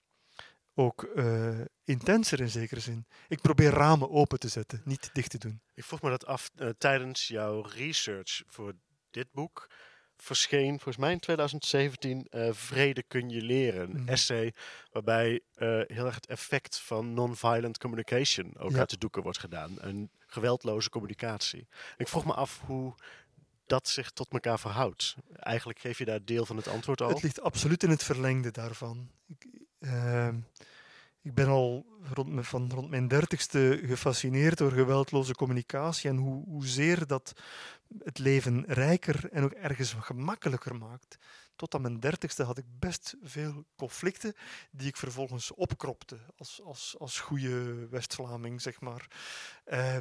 ook 0.75 1.11
uh, 1.15 1.61
intenser 1.85 2.41
in 2.41 2.49
zekere 2.49 2.81
zin. 2.81 3.07
Ik 3.29 3.41
probeer 3.41 3.71
ramen 3.71 4.11
open 4.11 4.39
te 4.39 4.49
zetten, 4.49 4.83
niet 4.85 5.11
dicht 5.13 5.31
te 5.31 5.39
doen. 5.39 5.61
Ik 5.75 5.85
vroeg 5.85 6.03
me 6.03 6.11
dat 6.11 6.27
af 6.27 6.51
uh, 6.57 6.69
tijdens 6.79 7.29
jouw 7.29 7.61
research 7.61 8.43
voor 8.47 8.73
dit 9.11 9.33
boek. 9.33 9.71
Verscheen 10.17 10.71
volgens 10.71 10.97
mij 10.97 11.13
in 11.13 11.19
2017 11.21 12.27
uh, 12.31 12.49
eh, 12.49 12.55
Vrede 12.55 13.03
kun 13.03 13.29
je 13.29 13.43
leren. 13.43 13.91
Een 13.95 14.01
mm. 14.01 14.09
essay 14.09 14.55
waarbij 14.91 15.41
heel 15.87 16.07
erg 16.07 16.15
het 16.15 16.27
effect 16.27 16.79
van 16.79 17.15
non-violent 17.15 17.79
communication 17.79 18.59
ook 18.59 18.71
ja. 18.71 18.79
uit 18.79 18.91
de 18.91 18.99
doeken 18.99 19.23
wordt 19.23 19.39
gedaan. 19.39 19.77
Een 19.79 20.11
geweldloze 20.27 20.91
communicatie. 20.91 21.69
ik 21.97 22.09
vroeg 22.09 22.25
me 22.25 22.33
af 22.33 22.61
hoe 22.61 22.95
dat 23.71 23.89
zich 23.89 24.11
tot 24.11 24.33
elkaar 24.33 24.59
verhoudt. 24.59 25.17
Eigenlijk 25.33 25.79
geef 25.79 25.99
je 25.99 26.05
daar 26.05 26.25
deel 26.25 26.47
van 26.47 26.57
het 26.57 26.69
antwoord 26.69 27.01
al. 27.01 27.09
Het 27.09 27.23
ligt 27.23 27.41
absoluut 27.41 27.83
in 27.83 27.91
het 27.91 28.03
verlengde 28.03 28.51
daarvan. 28.51 29.11
Ik, 29.27 29.47
uh, 29.81 30.29
ik 31.23 31.35
ben 31.35 31.49
al 31.49 31.87
rond, 32.13 32.47
van 32.47 32.71
rond 32.75 32.91
mijn 32.91 33.09
dertigste 33.09 33.81
gefascineerd 33.85 34.59
door 34.59 34.73
geweldloze 34.73 35.35
communicatie 35.35 36.11
en 36.11 36.17
hoe, 36.17 36.45
hoezeer 36.45 37.07
dat 37.07 37.33
het 37.99 38.19
leven 38.19 38.65
rijker 38.67 39.31
en 39.33 39.45
ook 39.45 39.53
ergens 39.53 39.93
gemakkelijker 39.93 40.77
maakt. 40.77 41.19
Tot 41.57 41.75
aan 41.75 41.83
mijn 41.83 42.01
dertigste 42.01 42.43
had 42.43 42.59
ik 42.59 42.65
best 42.79 43.17
veel 43.23 43.65
conflicten 43.77 44.35
die 44.71 44.89
ik 44.89 44.97
vervolgens 44.97 45.55
opkropte 45.55 46.19
als, 46.37 46.61
als, 46.65 46.95
als 46.99 47.21
goede 47.21 47.89
West-Vlaming, 47.89 48.61
zeg 48.61 48.81
maar. 48.81 49.09
Uh, 49.67 49.97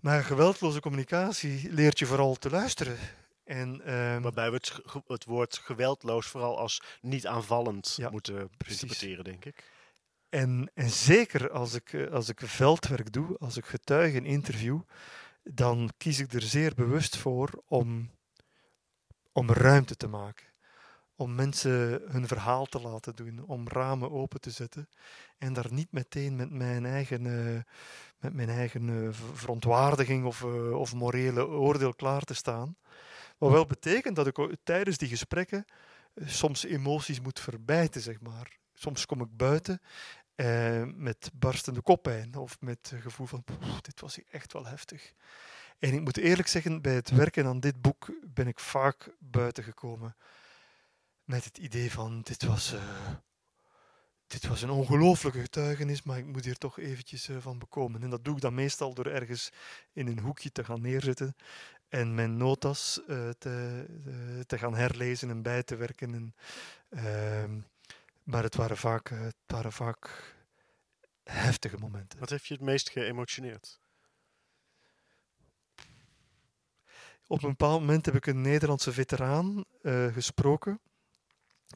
maar 0.00 0.24
geweldloze 0.24 0.80
communicatie 0.80 1.72
leert 1.72 1.98
je 1.98 2.06
vooral 2.06 2.34
te 2.34 2.50
luisteren. 2.50 2.96
En, 3.52 3.80
uh, 3.86 4.22
Waarbij 4.22 4.50
we 4.50 4.56
het, 4.56 4.80
het, 5.06 5.24
woord 5.24 5.56
geweldloos 5.56 6.26
vooral 6.26 6.58
als 6.58 6.82
niet 7.00 7.26
aanvallend 7.26 7.94
ja, 7.96 8.10
moeten 8.10 8.50
interpreteren, 8.68 9.24
denk 9.24 9.44
ik. 9.44 9.70
En, 10.28 10.70
en 10.74 10.90
zeker 10.90 11.50
als 11.50 11.74
ik, 11.74 11.92
eh, 11.92 12.12
als 12.12 12.28
ik 12.28 12.40
veldwerk 12.44 13.12
doe, 13.12 13.38
als 13.38 13.56
ik 13.56 13.64
getuigen 13.64 14.24
interview, 14.24 14.80
dan 15.42 15.90
kies 15.96 16.18
ik 16.18 16.32
er 16.32 16.42
zeer 16.42 16.74
bewust 16.74 17.16
voor 17.16 17.62
om, 17.66 18.10
om 19.32 19.50
ruimte 19.50 19.96
te 19.96 20.08
maken. 20.08 20.46
Om 21.16 21.34
mensen 21.34 22.02
hun 22.06 22.26
verhaal 22.26 22.66
te 22.66 22.80
laten 22.80 23.16
doen, 23.16 23.44
om 23.46 23.68
ramen 23.68 24.10
open 24.10 24.40
te 24.40 24.50
zetten 24.50 24.88
en 25.38 25.52
daar 25.52 25.72
niet 25.72 25.92
meteen 25.92 26.36
met 26.36 26.50
mijn 26.50 26.86
eigen, 26.86 27.24
uh, 27.24 27.60
met 28.18 28.34
mijn 28.34 28.48
eigen 28.48 28.88
uh, 28.88 29.08
verontwaardiging 29.32 30.24
of, 30.24 30.42
uh, 30.42 30.72
of 30.78 30.94
morele 30.94 31.46
oordeel 31.46 31.94
klaar 31.94 32.22
te 32.22 32.34
staan. 32.34 32.76
Wat 33.42 33.50
wel 33.50 33.66
betekent 33.66 34.16
dat 34.16 34.26
ik 34.26 34.56
tijdens 34.62 34.98
die 34.98 35.08
gesprekken 35.08 35.64
soms 36.24 36.64
emoties 36.64 37.20
moet 37.20 37.40
verbijten, 37.40 38.00
zeg 38.00 38.20
maar. 38.20 38.58
Soms 38.72 39.06
kom 39.06 39.20
ik 39.20 39.36
buiten 39.36 39.80
uh, 40.36 40.82
met 40.94 41.30
barstende 41.34 41.80
koppijn 41.80 42.34
of 42.34 42.60
met 42.60 42.90
het 42.90 43.02
gevoel 43.02 43.26
van 43.26 43.44
dit 43.80 44.00
was 44.00 44.24
echt 44.24 44.52
wel 44.52 44.66
heftig. 44.66 45.12
En 45.78 45.92
ik 45.92 46.00
moet 46.00 46.16
eerlijk 46.16 46.48
zeggen, 46.48 46.82
bij 46.82 46.94
het 46.94 47.10
werken 47.10 47.46
aan 47.46 47.60
dit 47.60 47.80
boek 47.80 48.10
ben 48.20 48.46
ik 48.46 48.60
vaak 48.60 49.16
buiten 49.18 49.64
gekomen 49.64 50.16
met 51.24 51.44
het 51.44 51.58
idee 51.58 51.92
van 51.92 52.20
dit 52.20 52.42
was, 52.44 52.72
uh, 52.72 53.10
dit 54.26 54.46
was 54.46 54.62
een 54.62 54.70
ongelooflijke 54.70 55.40
getuigenis, 55.40 56.02
maar 56.02 56.18
ik 56.18 56.26
moet 56.26 56.44
hier 56.44 56.58
toch 56.58 56.78
eventjes 56.78 57.28
uh, 57.28 57.36
van 57.40 57.58
bekomen. 57.58 58.02
En 58.02 58.10
dat 58.10 58.24
doe 58.24 58.34
ik 58.34 58.40
dan 58.40 58.54
meestal 58.54 58.94
door 58.94 59.06
ergens 59.06 59.50
in 59.92 60.06
een 60.06 60.18
hoekje 60.18 60.52
te 60.52 60.64
gaan 60.64 60.80
neerzitten 60.80 61.34
en 61.92 62.14
mijn 62.14 62.36
notas 62.36 63.00
te, 63.38 63.86
te 64.46 64.58
gaan 64.58 64.74
herlezen 64.74 65.30
en 65.30 65.42
bij 65.42 65.62
te 65.62 65.76
werken. 65.76 66.14
En, 66.14 66.34
ehm, 66.88 67.58
maar 68.22 68.42
het 68.42 68.54
waren 68.54 68.76
vaak, 68.76 69.10
eh, 69.10 69.20
het 69.20 69.36
waren 69.46 69.72
vaak 69.72 70.34
heftige 71.24 71.78
momenten. 71.78 72.18
Wat 72.18 72.30
heeft 72.30 72.46
je 72.46 72.54
het 72.54 72.62
meest 72.62 72.90
geëmotioneerd? 72.90 73.80
Op 77.26 77.42
een 77.42 77.48
bepaald 77.48 77.80
moment 77.80 78.06
heb 78.06 78.14
ik 78.14 78.26
een 78.26 78.40
Nederlandse 78.40 78.92
veteraan 78.92 79.64
gesproken, 80.12 80.80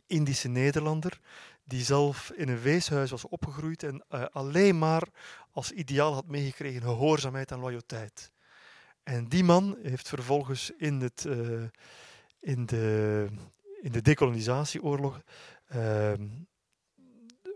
Indische 0.06 0.48
Nederlander, 0.48 1.20
die 1.64 1.84
zelf 1.84 2.30
in 2.30 2.48
een 2.48 2.60
weeshuis 2.60 3.10
was 3.10 3.28
opgegroeid 3.28 3.82
en 3.82 4.08
alleen 4.32 4.78
maar 4.78 5.08
als 5.50 5.70
ideaal 5.70 6.14
had 6.14 6.26
meegekregen 6.26 6.82
gehoorzaamheid 6.82 7.50
en 7.50 7.58
loyaliteit. 7.58 8.30
En 9.06 9.28
die 9.28 9.44
man 9.44 9.76
heeft 9.82 10.08
vervolgens 10.08 10.70
in, 10.78 11.00
het, 11.00 11.24
uh, 11.28 11.62
in, 12.40 12.66
de, 12.66 13.26
in 13.80 13.92
de 13.92 14.02
decolonisatieoorlog 14.02 15.20
Ehm, 15.66 16.28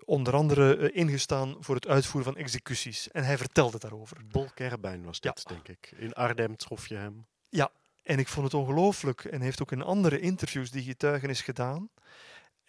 onder 0.05 0.35
andere 0.35 0.77
eh, 0.77 0.97
ingestaan 0.97 1.57
voor 1.61 1.75
het 1.75 1.87
uitvoeren 1.87 2.33
van 2.33 2.43
executies. 2.43 3.11
En 3.11 3.25
hij 3.25 3.39
vertelde 3.39 3.79
daarover. 3.79 4.17
Bol 4.27 4.49
Kerbijn 4.55 5.05
was 5.05 5.21
dit, 5.21 5.49
denk 5.49 5.69
ik. 5.69 5.93
In 5.97 6.13
Arnhem 6.13 6.57
trof 6.57 6.87
je 6.87 6.95
hem. 6.95 7.27
Ja, 7.49 7.71
en 8.03 8.19
ik 8.19 8.29
vond 8.29 8.45
het 8.45 8.55
ongelooflijk. 8.55 9.25
En 9.25 9.41
heeft 9.41 9.63
ook 9.63 9.73
in 9.73 9.83
andere 9.83 10.21
interviews 10.21 10.71
die 10.71 10.83
getuigenis 10.83 11.41
gedaan. 11.41 11.91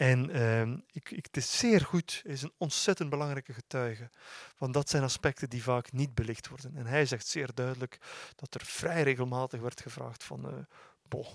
En 0.01 0.29
uh, 0.35 0.61
ik, 0.91 1.11
ik, 1.11 1.25
het 1.25 1.37
is 1.37 1.57
zeer 1.57 1.81
goed, 1.81 2.21
is 2.25 2.41
een 2.41 2.53
ontzettend 2.57 3.09
belangrijke 3.09 3.53
getuige. 3.53 4.09
Want 4.57 4.73
dat 4.73 4.89
zijn 4.89 5.03
aspecten 5.03 5.49
die 5.49 5.63
vaak 5.63 5.91
niet 5.91 6.15
belicht 6.15 6.47
worden. 6.47 6.75
En 6.75 6.85
hij 6.85 7.05
zegt 7.05 7.27
zeer 7.27 7.49
duidelijk 7.53 7.97
dat 8.35 8.53
er 8.53 8.65
vrij 8.65 9.03
regelmatig 9.03 9.59
werd 9.59 9.81
gevraagd 9.81 10.23
van... 10.23 10.67
Boh, 11.07 11.27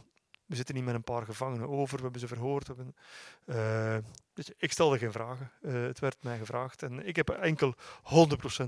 we 0.47 0.57
zitten 0.57 0.75
niet 0.75 0.85
met 0.85 0.95
een 0.95 1.05
paar 1.05 1.25
gevangenen 1.25 1.69
over, 1.69 1.97
we 1.97 2.03
hebben 2.03 2.21
ze 2.21 2.27
verhoord. 2.27 2.67
Hebben, 2.67 2.97
uh, 3.45 3.97
dus 4.35 4.51
ik 4.57 4.73
stelde 4.73 4.99
geen 4.99 5.13
vragen. 5.13 5.51
Uh, 5.61 5.83
het 5.83 5.99
werd 5.99 6.23
mij 6.23 6.39
gevraagd. 6.39 6.83
En 6.83 7.07
ik 7.07 7.17
heb 7.17 7.29
enkel 7.29 7.75
100% 7.75 7.77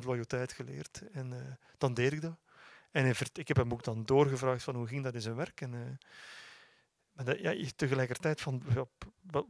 loyaliteit 0.05 0.53
geleerd. 0.53 1.03
En 1.13 1.59
dan 1.79 1.95
deed 1.95 2.13
ik 2.13 2.21
dat. 2.21 2.37
En 2.91 3.15
ik 3.33 3.49
heb 3.49 3.57
hem 3.57 3.73
ook 3.73 3.85
dan 3.85 4.05
doorgevraagd 4.05 4.63
van 4.63 4.75
hoe 4.75 4.87
ging 4.87 5.05
dat 5.05 5.15
in 5.15 5.23
zijn 5.23 5.37
werk. 5.37 5.61
Maar 7.19 7.27
dat, 7.27 7.39
ja, 7.39 7.71
tegelijkertijd 7.77 8.41
van 8.41 8.63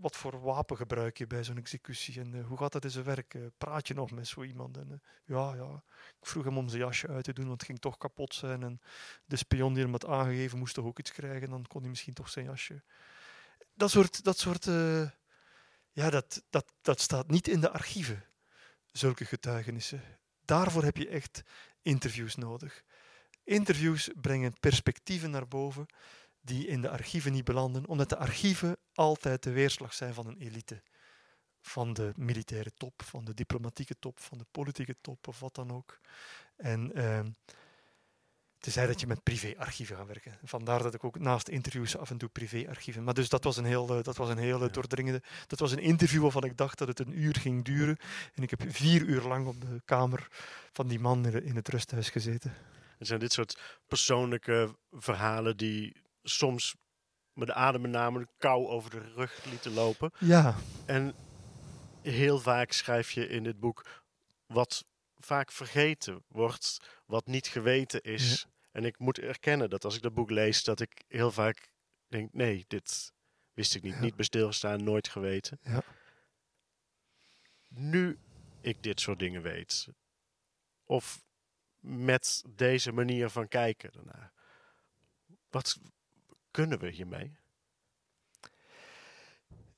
wat, 0.00 0.16
voor 0.16 0.40
wapen 0.40 0.76
gebruik 0.76 1.18
je 1.18 1.26
bij 1.26 1.44
zo'n 1.44 1.56
executie 1.56 2.20
en 2.20 2.34
uh, 2.34 2.46
hoe 2.46 2.58
gaat 2.58 2.72
dat 2.72 2.84
in 2.84 2.90
zijn 2.90 3.04
werk? 3.04 3.34
Uh, 3.34 3.46
praat 3.58 3.88
je 3.88 3.94
nog 3.94 4.10
met 4.10 4.28
zo 4.28 4.42
iemand? 4.42 4.76
En, 4.76 4.88
uh, 4.90 4.98
ja, 5.24 5.54
ja, 5.54 5.82
ik 6.20 6.26
vroeg 6.26 6.44
hem 6.44 6.58
om 6.58 6.68
zijn 6.68 6.82
jasje 6.82 7.08
uit 7.08 7.24
te 7.24 7.32
doen, 7.32 7.46
want 7.46 7.60
het 7.60 7.68
ging 7.68 7.80
toch 7.80 7.98
kapot 7.98 8.34
zijn. 8.34 8.62
En 8.62 8.80
de 9.24 9.36
spion 9.36 9.74
die 9.74 9.82
hem 9.82 9.92
had 9.92 10.06
aangegeven 10.06 10.58
moest 10.58 10.74
toch 10.74 10.84
ook 10.84 10.98
iets 10.98 11.12
krijgen, 11.12 11.50
dan 11.50 11.66
kon 11.66 11.80
hij 11.80 11.90
misschien 11.90 12.14
toch 12.14 12.28
zijn 12.28 12.44
jasje. 12.44 12.82
Dat 13.74 13.90
soort, 13.90 14.24
dat 14.24 14.38
soort 14.38 14.64
ja, 15.92 16.10
dat, 16.10 16.42
dat, 16.50 16.72
dat 16.80 17.00
staat 17.00 17.30
niet 17.30 17.48
in 17.48 17.60
de 17.60 17.70
archieven, 17.70 18.24
zulke 18.86 19.24
getuigenissen. 19.24 20.02
Daarvoor 20.44 20.84
heb 20.84 20.96
je 20.96 21.08
echt 21.08 21.42
interviews 21.82 22.34
nodig. 22.34 22.82
Interviews 23.44 24.10
brengen 24.20 24.52
perspectieven 24.60 25.30
naar 25.30 25.48
boven 25.48 25.86
die 26.48 26.66
in 26.66 26.80
de 26.80 26.90
archieven 26.90 27.32
niet 27.32 27.44
belanden, 27.44 27.86
omdat 27.86 28.08
de 28.08 28.16
archieven 28.16 28.76
altijd 28.94 29.42
de 29.42 29.50
weerslag 29.50 29.94
zijn 29.94 30.14
van 30.14 30.26
een 30.26 30.38
elite. 30.38 30.82
Van 31.60 31.92
de 31.92 32.12
militaire 32.16 32.72
top, 32.76 33.02
van 33.02 33.24
de 33.24 33.34
diplomatieke 33.34 33.98
top, 33.98 34.20
van 34.20 34.38
de 34.38 34.46
politieke 34.50 34.96
top 35.00 35.28
of 35.28 35.40
wat 35.40 35.54
dan 35.54 35.72
ook. 35.72 35.98
En 36.56 36.98
uh, 36.98 37.20
Tenzij 38.58 38.86
dat 38.86 39.00
je 39.00 39.06
met 39.06 39.22
privéarchieven 39.22 39.96
gaat 39.96 40.06
werken. 40.06 40.38
Vandaar 40.44 40.82
dat 40.82 40.94
ik 40.94 41.04
ook 41.04 41.18
naast 41.18 41.48
interviews 41.48 41.96
af 41.96 42.10
en 42.10 42.18
toe 42.18 42.28
privéarchieven. 42.28 43.04
Maar 43.04 43.14
dus 43.14 43.28
dat 43.28 43.44
was 43.44 43.56
een 43.56 43.64
heel, 43.64 43.96
eh, 43.96 44.02
dat 44.02 44.16
was 44.16 44.28
een 44.28 44.38
hele 44.38 44.70
doordringende. 44.70 45.22
Dat 45.46 45.58
was 45.58 45.72
een 45.72 45.78
interview 45.78 46.22
waarvan 46.22 46.44
ik 46.44 46.56
dacht 46.56 46.78
dat 46.78 46.88
het 46.88 46.98
een 46.98 47.18
uur 47.18 47.34
ging 47.36 47.64
duren. 47.64 47.96
En 48.34 48.42
ik 48.42 48.50
heb 48.50 48.62
vier 48.66 49.02
uur 49.02 49.22
lang 49.22 49.46
op 49.46 49.60
de 49.60 49.82
kamer 49.84 50.28
van 50.72 50.88
die 50.88 50.98
man 50.98 51.26
in, 51.26 51.44
in 51.44 51.56
het 51.56 51.68
rusthuis 51.68 52.10
gezeten. 52.10 52.54
Er 52.98 53.06
zijn 53.06 53.20
dit 53.20 53.32
soort 53.32 53.58
persoonlijke 53.86 54.76
verhalen 54.90 55.56
die 55.56 55.96
soms 56.28 56.74
met 57.32 57.46
de 57.46 57.54
adem 57.54 57.90
namelijk 57.90 58.30
kou 58.38 58.66
over 58.66 58.90
de 58.90 59.12
rug 59.14 59.44
lieten 59.44 59.72
lopen. 59.72 60.12
Ja. 60.18 60.56
En 60.86 61.14
heel 62.02 62.38
vaak 62.38 62.72
schrijf 62.72 63.10
je 63.10 63.28
in 63.28 63.42
dit 63.42 63.60
boek 63.60 64.02
wat 64.46 64.84
vaak 65.16 65.52
vergeten 65.52 66.22
wordt, 66.28 66.78
wat 67.06 67.26
niet 67.26 67.46
geweten 67.46 68.02
is. 68.02 68.46
En 68.72 68.84
ik 68.84 68.98
moet 68.98 69.18
erkennen 69.18 69.70
dat 69.70 69.84
als 69.84 69.96
ik 69.96 70.02
dat 70.02 70.14
boek 70.14 70.30
lees, 70.30 70.64
dat 70.64 70.80
ik 70.80 71.04
heel 71.08 71.30
vaak 71.30 71.70
denk, 72.08 72.32
nee, 72.32 72.64
dit 72.68 73.12
wist 73.52 73.74
ik 73.74 73.82
niet. 73.82 73.94
Ja. 73.94 74.00
Niet 74.00 74.16
bij 74.16 74.24
stilgestaan, 74.24 74.84
nooit 74.84 75.08
geweten. 75.08 75.58
Ja. 75.62 75.82
Nu 77.68 78.18
ik 78.60 78.82
dit 78.82 79.00
soort 79.00 79.18
dingen 79.18 79.42
weet, 79.42 79.88
of 80.84 81.24
met 81.80 82.42
deze 82.48 82.92
manier 82.92 83.30
van 83.30 83.48
kijken 83.48 83.92
daarnaar, 83.92 84.32
wat 85.50 85.78
kunnen 86.58 86.78
we 86.78 86.88
hiermee? 86.90 87.36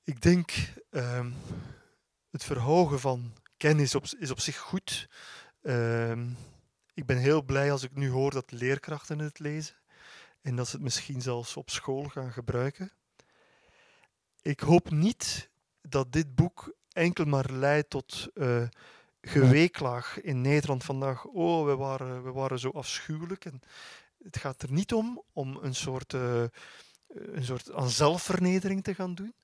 Ik 0.04 0.20
denk 0.20 0.52
ehm, 0.90 1.30
het 2.30 2.44
verhogen 2.44 3.00
van 3.00 3.32
kennis 3.56 3.94
op, 3.94 4.04
is 4.18 4.30
op 4.30 4.40
zich 4.40 4.56
goed. 4.56 5.08
Ehm, 5.62 6.28
ik 6.94 7.06
ben 7.06 7.16
heel 7.16 7.42
blij 7.42 7.72
als 7.72 7.82
ik 7.82 7.94
nu 7.94 8.10
hoor 8.10 8.30
dat 8.30 8.50
leerkrachten 8.50 9.18
het 9.18 9.38
lezen 9.38 9.76
en 10.40 10.56
dat 10.56 10.68
ze 10.68 10.74
het 10.74 10.84
misschien 10.84 11.22
zelfs 11.22 11.56
op 11.56 11.70
school 11.70 12.04
gaan 12.04 12.32
gebruiken. 12.32 12.92
Ik 14.42 14.60
hoop 14.60 14.90
niet 14.90 15.50
dat 15.82 16.12
dit 16.12 16.34
boek 16.34 16.74
enkel 16.92 17.24
maar 17.24 17.50
leidt 17.50 17.90
tot 17.90 18.28
eh 18.34 18.68
geweeklaag 19.20 20.20
in 20.20 20.40
Nederland 20.40 20.84
vandaag. 20.84 21.24
Oh, 21.24 21.66
we 21.66 21.76
waren, 21.76 22.22
we 22.24 22.32
waren 22.32 22.58
zo 22.58 22.70
afschuwelijk. 22.70 23.44
En 23.44 23.60
het 24.22 24.36
gaat 24.36 24.62
er 24.62 24.72
niet 24.72 24.92
om 24.92 25.22
om 25.32 25.58
een 25.62 25.74
soort, 25.74 26.14
eh, 26.14 26.44
een 27.06 27.44
soort 27.44 27.72
aan 27.72 27.90
zelfvernedering 27.90 28.84
te 28.84 28.94
gaan 28.94 29.14
doen. 29.14 29.34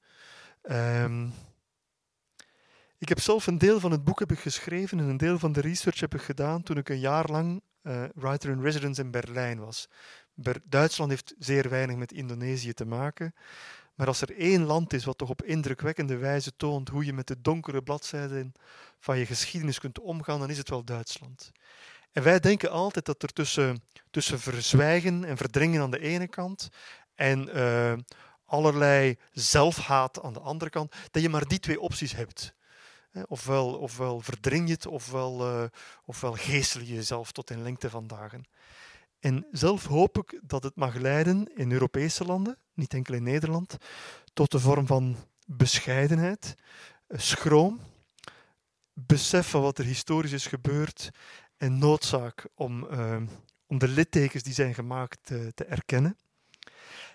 Ehm, 0.62 1.28
ik 2.98 3.08
heb 3.08 3.20
zelf 3.20 3.46
een 3.46 3.58
deel 3.58 3.80
van 3.80 3.90
het 3.90 4.04
boek 4.04 4.18
heb 4.18 4.32
ik 4.32 4.38
geschreven 4.38 4.98
en 4.98 5.08
een 5.08 5.16
deel 5.16 5.38
van 5.38 5.52
de 5.52 5.60
research 5.60 6.00
heb 6.00 6.14
ik 6.14 6.22
gedaan 6.22 6.62
toen 6.62 6.76
ik 6.76 6.88
een 6.88 7.00
jaar 7.00 7.30
lang 7.30 7.62
eh, 7.82 8.04
writer 8.14 8.50
in 8.50 8.60
residence 8.60 9.02
in 9.02 9.10
Berlijn 9.10 9.58
was. 9.58 9.88
Duitsland 10.64 11.10
heeft 11.10 11.34
zeer 11.38 11.68
weinig 11.68 11.96
met 11.96 12.12
Indonesië 12.12 12.72
te 12.72 12.84
maken. 12.84 13.34
Maar 13.94 14.06
als 14.06 14.20
er 14.20 14.36
één 14.36 14.64
land 14.64 14.92
is 14.92 15.04
wat 15.04 15.18
toch 15.18 15.28
op 15.28 15.42
indrukwekkende 15.42 16.16
wijze 16.16 16.56
toont 16.56 16.88
hoe 16.88 17.04
je 17.04 17.12
met 17.12 17.26
de 17.26 17.40
donkere 17.40 17.82
bladzijden 17.82 18.52
van 18.98 19.18
je 19.18 19.26
geschiedenis 19.26 19.78
kunt 19.78 20.00
omgaan, 20.00 20.38
dan 20.38 20.50
is 20.50 20.58
het 20.58 20.68
wel 20.68 20.84
Duitsland. 20.84 21.52
En 22.16 22.22
wij 22.22 22.40
denken 22.40 22.70
altijd 22.70 23.04
dat 23.04 23.22
er 23.22 23.32
tussen, 23.32 23.82
tussen 24.10 24.40
verzwijgen 24.40 25.24
en 25.24 25.36
verdringen 25.36 25.82
aan 25.82 25.90
de 25.90 26.00
ene 26.00 26.28
kant 26.28 26.68
en 27.14 27.48
eh, 27.52 27.92
allerlei 28.44 29.16
zelfhaat 29.32 30.22
aan 30.22 30.32
de 30.32 30.40
andere 30.40 30.70
kant, 30.70 30.94
dat 31.10 31.22
je 31.22 31.28
maar 31.28 31.48
die 31.48 31.58
twee 31.58 31.80
opties 31.80 32.12
hebt. 32.12 32.54
Ofwel, 33.26 33.74
ofwel 33.74 34.20
verdring 34.20 34.68
je 34.68 34.74
het, 34.74 34.86
ofwel, 34.86 35.40
eh, 35.40 35.64
ofwel 36.04 36.32
geestel 36.32 36.80
je 36.80 36.94
jezelf 36.94 37.32
tot 37.32 37.50
in 37.50 37.62
lengte 37.62 37.90
van 37.90 38.06
dagen. 38.06 38.44
En 39.18 39.46
zelf 39.50 39.86
hoop 39.86 40.18
ik 40.18 40.40
dat 40.42 40.62
het 40.62 40.76
mag 40.76 40.94
leiden 40.94 41.50
in 41.54 41.72
Europese 41.72 42.24
landen, 42.24 42.58
niet 42.74 42.94
enkel 42.94 43.14
in 43.14 43.22
Nederland, 43.22 43.76
tot 44.32 44.54
een 44.54 44.60
vorm 44.60 44.86
van 44.86 45.16
bescheidenheid, 45.46 46.54
eh, 47.06 47.18
schroom, 47.18 47.80
besef 48.92 49.50
van 49.50 49.62
wat 49.62 49.78
er 49.78 49.84
historisch 49.84 50.32
is 50.32 50.46
gebeurd 50.46 51.10
en 51.56 51.78
noodzaak 51.78 52.46
om, 52.54 52.88
eh, 52.88 53.22
om 53.66 53.78
de 53.78 53.88
littekens 53.88 54.42
die 54.42 54.54
zijn 54.54 54.74
gemaakt 54.74 55.24
te 55.54 55.64
erkennen. 55.64 56.16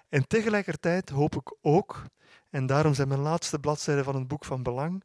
En 0.10 0.28
tegelijkertijd 0.28 1.10
hoop 1.10 1.36
ik 1.36 1.56
ook, 1.62 2.04
en 2.50 2.66
daarom 2.66 2.94
zijn 2.94 3.08
mijn 3.08 3.20
laatste 3.20 3.60
bladzijden 3.60 4.04
van 4.04 4.16
het 4.16 4.28
boek 4.28 4.46
van 4.46 4.64
belang, 4.64 5.04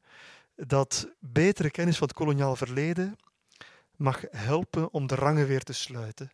dat 0.55 1.09
betere 1.19 1.71
kennis 1.71 1.97
van 1.99 2.07
het 2.07 2.17
koloniaal 2.17 2.57
verleden 2.57 3.17
mag 3.97 4.25
helpen 4.31 4.93
om 4.93 5.07
de 5.07 5.15
rangen 5.15 5.47
weer 5.47 5.63
te 5.63 5.73
sluiten. 5.73 6.31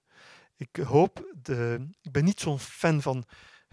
Ik 0.56 0.76
hoop, 0.76 1.34
de, 1.42 1.88
ik 2.02 2.12
ben 2.12 2.24
niet 2.24 2.40
zo'n 2.40 2.58
fan 2.58 3.02
van 3.02 3.24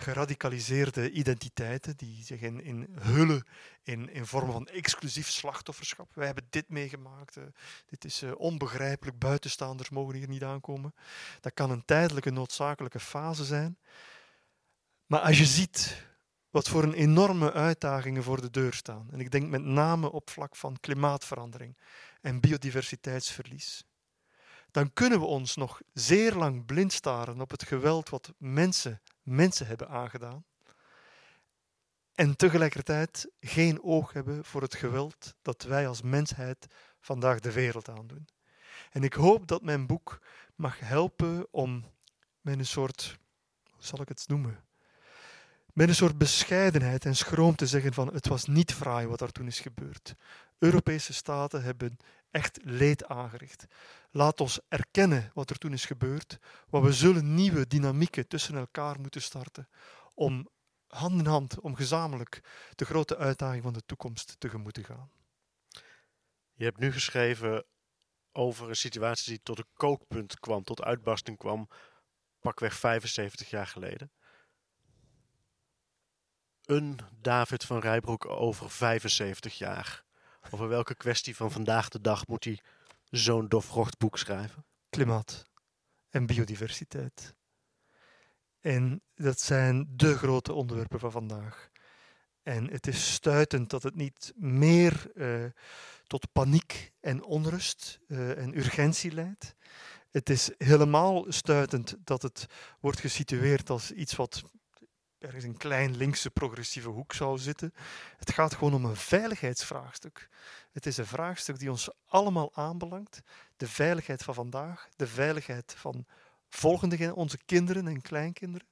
geradicaliseerde 0.02 1.12
identiteiten 1.12 1.98
die 1.98 2.24
zich 2.24 2.42
in, 2.42 2.64
in 2.64 2.88
hullen 3.00 3.44
in, 3.84 4.10
in 4.10 4.26
vormen 4.26 4.54
van 4.54 4.68
exclusief 4.68 5.30
slachtofferschap. 5.30 6.16
Wij 6.16 6.26
hebben 6.26 6.48
dit 6.50 6.70
meegemaakt, 6.70 7.38
eh, 7.38 7.44
dit 7.86 8.06
is 8.06 8.22
eh, 8.22 8.32
onbegrijpelijk, 8.38 9.20
buitenstaanders 9.20 9.90
mogen 9.90 10.16
hier 10.16 10.28
niet 10.28 10.44
aankomen. 10.44 10.94
Dat 11.42 11.54
kan 11.54 11.72
een 11.72 11.86
tijdelijke 11.86 12.32
noodzakelijke 12.32 13.00
fase 13.00 13.46
zijn. 13.46 13.78
Maar 15.06 15.20
als 15.20 15.38
je 15.38 15.46
ziet 15.46 16.08
wat 16.50 16.70
voor 16.70 16.84
een 16.84 16.94
enorme 16.94 17.54
uitdagingen 17.54 18.24
voor 18.24 18.42
de 18.42 18.50
deur 18.50 18.74
staan, 18.74 19.08
en 19.12 19.20
ik 19.20 19.32
denk 19.32 19.50
met 19.50 19.64
name 19.64 20.12
op 20.12 20.30
vlak 20.30 20.56
van 20.56 20.80
klimaatverandering 20.80 21.78
en 22.22 22.40
biodiversiteitsverlies, 22.40 23.84
dan 24.72 24.94
kunnen 24.94 25.20
we 25.20 25.26
ons 25.26 25.56
nog 25.56 25.82
zeer 25.94 26.34
lang 26.34 26.66
blind 26.66 26.94
staren 26.94 27.42
op 27.42 27.52
het 27.52 27.64
geweld 27.64 28.10
wat 28.10 28.34
mensen 28.38 29.02
mensen 29.30 29.68
hebben 29.68 29.90
aangedaan. 29.90 30.44
En 32.16 32.36
tegelijkertijd 32.36 33.32
geen 33.40 33.84
oog 33.84 34.14
hebben 34.14 34.46
voor 34.46 34.62
het 34.62 34.76
geweld 34.76 35.34
dat 35.42 35.64
wij 35.64 35.88
als 35.88 36.02
mensheid 36.02 36.68
vandaag 37.00 37.40
de 37.40 37.52
wereld 37.52 37.90
aandoen. 37.90 38.28
En 38.92 39.04
ik 39.04 39.14
hoop 39.14 39.48
dat 39.48 39.62
mijn 39.62 39.88
boek 39.88 40.22
mag 40.56 40.80
helpen 40.80 41.48
om 41.52 41.86
met 42.42 42.60
een 42.60 42.66
soort, 42.66 43.18
hoe 43.64 43.84
zal 43.84 44.02
ik 44.02 44.08
het 44.08 44.24
noemen? 44.28 44.64
Met 45.74 45.88
een 45.88 45.96
soort 45.96 46.18
bescheidenheid 46.18 47.06
en 47.06 47.16
schroom 47.16 47.56
te 47.56 47.68
zeggen 47.68 47.94
van 47.94 48.14
het 48.14 48.28
was 48.28 48.46
niet 48.46 48.74
fraai 48.74 49.08
wat 49.08 49.22
er 49.22 49.32
toen 49.32 49.48
is 49.48 49.60
gebeurd. 49.60 50.16
Europese 50.58 51.14
staten 51.14 51.64
hebben 51.64 51.98
echt 52.32 52.60
leed 52.64 53.06
aangericht. 53.06 53.66
Laat 54.12 54.42
ons 54.42 54.60
erkennen 54.68 55.32
wat 55.34 55.50
er 55.50 55.58
toen 55.58 55.74
is 55.74 55.86
gebeurd, 55.86 56.40
want 56.70 56.86
we 56.86 56.94
zullen 56.94 57.34
nieuwe 57.34 57.68
dynamieken 57.68 58.28
tussen 58.28 58.56
elkaar 58.56 59.00
moeten 59.00 59.22
starten 59.22 59.70
om 60.14 60.50
hand 60.88 61.20
in 61.20 61.26
hand, 61.26 61.60
om 61.60 61.76
gezamenlijk 61.76 62.42
de 62.76 62.86
grote 62.86 63.18
uitdaging 63.18 63.64
van 63.64 63.74
de 63.74 63.86
toekomst 63.86 64.36
tegemoet 64.40 64.74
te 64.74 64.84
gaan. 64.84 65.12
Je 66.54 66.64
hebt 66.64 66.80
nu 66.80 66.92
geschreven 66.92 67.66
over 68.32 68.70
een 68.70 68.76
situatie 68.76 69.30
die 69.30 69.44
tot 69.44 69.58
een 69.58 69.70
kookpunt 69.74 70.40
kwam, 70.40 70.64
tot 70.64 70.82
uitbarsting 70.82 71.38
kwam, 71.38 71.70
pakweg 72.40 72.74
75 72.74 73.50
jaar 73.50 73.68
geleden. 73.68 74.12
Een 76.66 77.00
David 77.22 77.64
van 77.64 77.80
Rijbroek 77.80 78.26
over 78.26 78.70
75 78.70 79.58
jaar. 79.58 80.04
Over 80.50 80.68
welke 80.68 80.96
kwestie 80.96 81.36
van 81.36 81.52
vandaag 81.52 81.90
de 81.90 82.02
dag 82.02 82.28
moet 82.28 82.44
hij 82.44 82.60
zo'n 83.10 83.48
dofrocht 83.48 83.98
boek 83.98 84.18
schrijven? 84.18 84.66
Klimaat 84.90 85.50
en 86.10 86.26
biodiversiteit. 86.26 87.34
En 88.60 89.02
dat 89.16 89.40
zijn 89.40 89.88
de 89.90 90.18
grote 90.18 90.54
onderwerpen 90.54 91.00
van 91.00 91.12
vandaag. 91.12 91.70
En 92.44 92.70
het 92.72 92.88
is 92.88 93.14
stuitend 93.14 93.70
dat 93.70 93.84
het 93.84 93.96
niet 93.96 94.34
meer 94.36 95.12
eh, 95.16 95.46
tot 96.08 96.32
paniek 96.32 96.92
en 97.00 97.24
onrust 97.24 98.00
eh, 98.08 98.38
en 98.38 98.58
urgentie 98.58 99.12
leidt. 99.12 99.56
Het 100.10 100.30
is 100.30 100.52
helemaal 100.58 101.26
stuitend 101.28 101.96
dat 102.04 102.22
het 102.22 102.46
wordt 102.80 103.00
gesitueerd 103.00 103.70
als 103.70 103.92
iets 103.92 104.16
wat 104.16 104.44
ergens 105.20 105.44
een 105.44 105.58
klein 105.58 105.98
linkse 105.98 106.30
progressieve 106.30 106.90
hoek 106.90 107.14
zou 107.14 107.38
zitten. 107.38 107.74
Het 108.18 108.32
gaat 108.32 108.54
gewoon 108.54 108.74
om 108.74 108.86
een 108.86 108.96
veiligheidsvraagstuk. 108.96 110.30
Het 110.72 110.86
is 110.86 110.98
een 110.98 111.06
vraagstuk 111.06 111.60
die 111.60 111.70
ons 111.70 111.90
allemaal 112.06 112.56
aanbelangt. 112.56 113.22
De 113.58 113.68
veiligheid 113.68 114.24
van 114.24 114.34
vandaag, 114.34 114.90
de 114.96 115.08
veiligheid 115.08 115.74
van 115.78 116.06
volgende 116.50 116.98
gen- 116.98 117.14
onze 117.14 117.38
kinderen 117.46 117.88
en 117.88 118.02
kleinkinderen. 118.02 118.68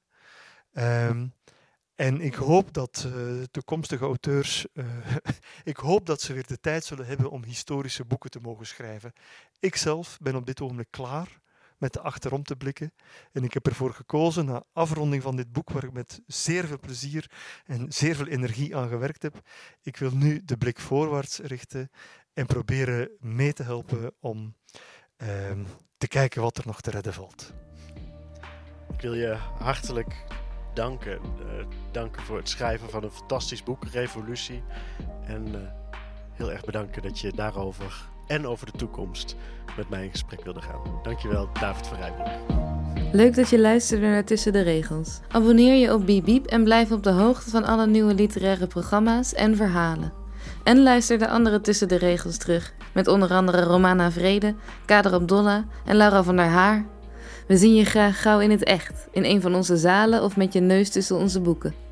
Ehm, 0.72 1.26
en 1.94 2.20
ik 2.20 2.34
hoop 2.34 2.72
dat 2.72 3.06
eh, 3.06 3.42
toekomstige 3.50 4.04
auteurs, 4.04 4.66
eh, 4.72 4.84
ik 5.64 5.76
hoop 5.76 6.06
dat 6.06 6.20
ze 6.20 6.32
weer 6.32 6.46
de 6.46 6.60
tijd 6.60 6.84
zullen 6.84 7.06
hebben 7.06 7.30
om 7.30 7.44
historische 7.44 8.04
boeken 8.04 8.30
te 8.30 8.40
mogen 8.40 8.66
schrijven. 8.66 9.12
Ik 9.58 9.76
zelf 9.76 10.18
ben 10.22 10.36
op 10.36 10.46
dit 10.46 10.60
ogenblik 10.60 10.90
klaar 10.90 11.40
met 11.78 11.92
de 11.92 12.00
achterom 12.00 12.42
te 12.42 12.56
blikken. 12.56 12.92
En 13.32 13.44
ik 13.44 13.54
heb 13.54 13.66
ervoor 13.66 13.94
gekozen, 13.94 14.44
na 14.44 14.64
afronding 14.72 15.22
van 15.22 15.36
dit 15.36 15.52
boek, 15.52 15.70
waar 15.70 15.84
ik 15.84 15.92
met 15.92 16.20
zeer 16.26 16.66
veel 16.66 16.78
plezier 16.78 17.30
en 17.64 17.92
zeer 17.92 18.14
veel 18.14 18.26
energie 18.26 18.76
aan 18.76 18.88
gewerkt 18.88 19.22
heb, 19.22 19.40
ik 19.82 19.96
wil 19.96 20.10
nu 20.10 20.44
de 20.44 20.56
blik 20.56 20.78
voorwaarts 20.78 21.38
richten 21.38 21.90
en 22.32 22.46
proberen 22.46 23.10
mee 23.20 23.52
te 23.52 23.62
helpen 23.62 24.12
om 24.20 24.56
ehm, 25.16 25.64
te 25.98 26.08
kijken 26.08 26.42
wat 26.42 26.58
er 26.58 26.66
nog 26.66 26.80
te 26.80 26.90
redden 26.90 27.12
valt. 27.12 27.52
Ik 28.92 29.00
wil 29.00 29.14
je 29.14 29.34
hartelijk 29.58 30.24
danken. 30.74 31.20
Uh, 31.22 31.66
danken 31.92 32.22
voor 32.22 32.36
het 32.36 32.48
schrijven 32.48 32.90
van 32.90 33.04
een 33.04 33.10
fantastisch 33.10 33.62
boek, 33.62 33.84
Revolutie. 33.84 34.62
En 35.26 35.48
uh, 35.48 35.58
heel 36.32 36.52
erg 36.52 36.64
bedanken 36.64 37.02
dat 37.02 37.20
je 37.20 37.32
daarover 37.32 38.08
en 38.28 38.46
over 38.46 38.66
de 38.66 38.78
toekomst 38.78 39.36
met 39.76 39.88
mij 39.88 40.04
in 40.04 40.10
gesprek 40.10 40.44
wilde 40.44 40.60
gaan. 40.60 40.80
Dankjewel, 41.02 41.48
David 41.60 41.86
van. 41.86 41.98
Leuk 43.12 43.34
dat 43.34 43.48
je 43.48 43.60
luisterde 43.60 44.06
naar 44.06 44.24
Tussen 44.24 44.52
de 44.52 44.60
Regels. 44.60 45.20
Abonneer 45.28 45.74
je 45.74 45.94
op 45.94 46.06
Biep 46.06 46.46
en 46.46 46.64
blijf 46.64 46.92
op 46.92 47.02
de 47.02 47.10
hoogte 47.10 47.50
van 47.50 47.64
alle 47.64 47.86
nieuwe 47.86 48.14
literaire 48.14 48.66
programma's 48.66 49.34
en 49.34 49.56
verhalen. 49.56 50.12
En 50.64 50.82
luister 50.82 51.18
de 51.18 51.28
andere 51.28 51.60
Tussen 51.60 51.88
de 51.88 51.96
Regels 51.96 52.36
terug, 52.36 52.74
met 52.94 53.06
onder 53.06 53.30
andere 53.30 53.62
Romana 53.62 54.10
Vrede, 54.10 54.54
Kader 54.84 55.12
Abdolla 55.12 55.64
en 55.84 55.96
Laura 55.96 56.22
van 56.22 56.36
der 56.36 56.46
Haar. 56.46 56.86
We 57.46 57.56
zien 57.56 57.74
je 57.74 57.84
graag 57.84 58.22
gauw 58.22 58.40
in 58.40 58.50
het 58.50 58.64
echt, 58.64 59.08
in 59.12 59.24
een 59.24 59.40
van 59.40 59.54
onze 59.54 59.76
zalen 59.76 60.22
of 60.22 60.36
met 60.36 60.52
je 60.52 60.60
neus 60.60 60.90
tussen 60.90 61.16
onze 61.16 61.40
boeken. 61.40 61.87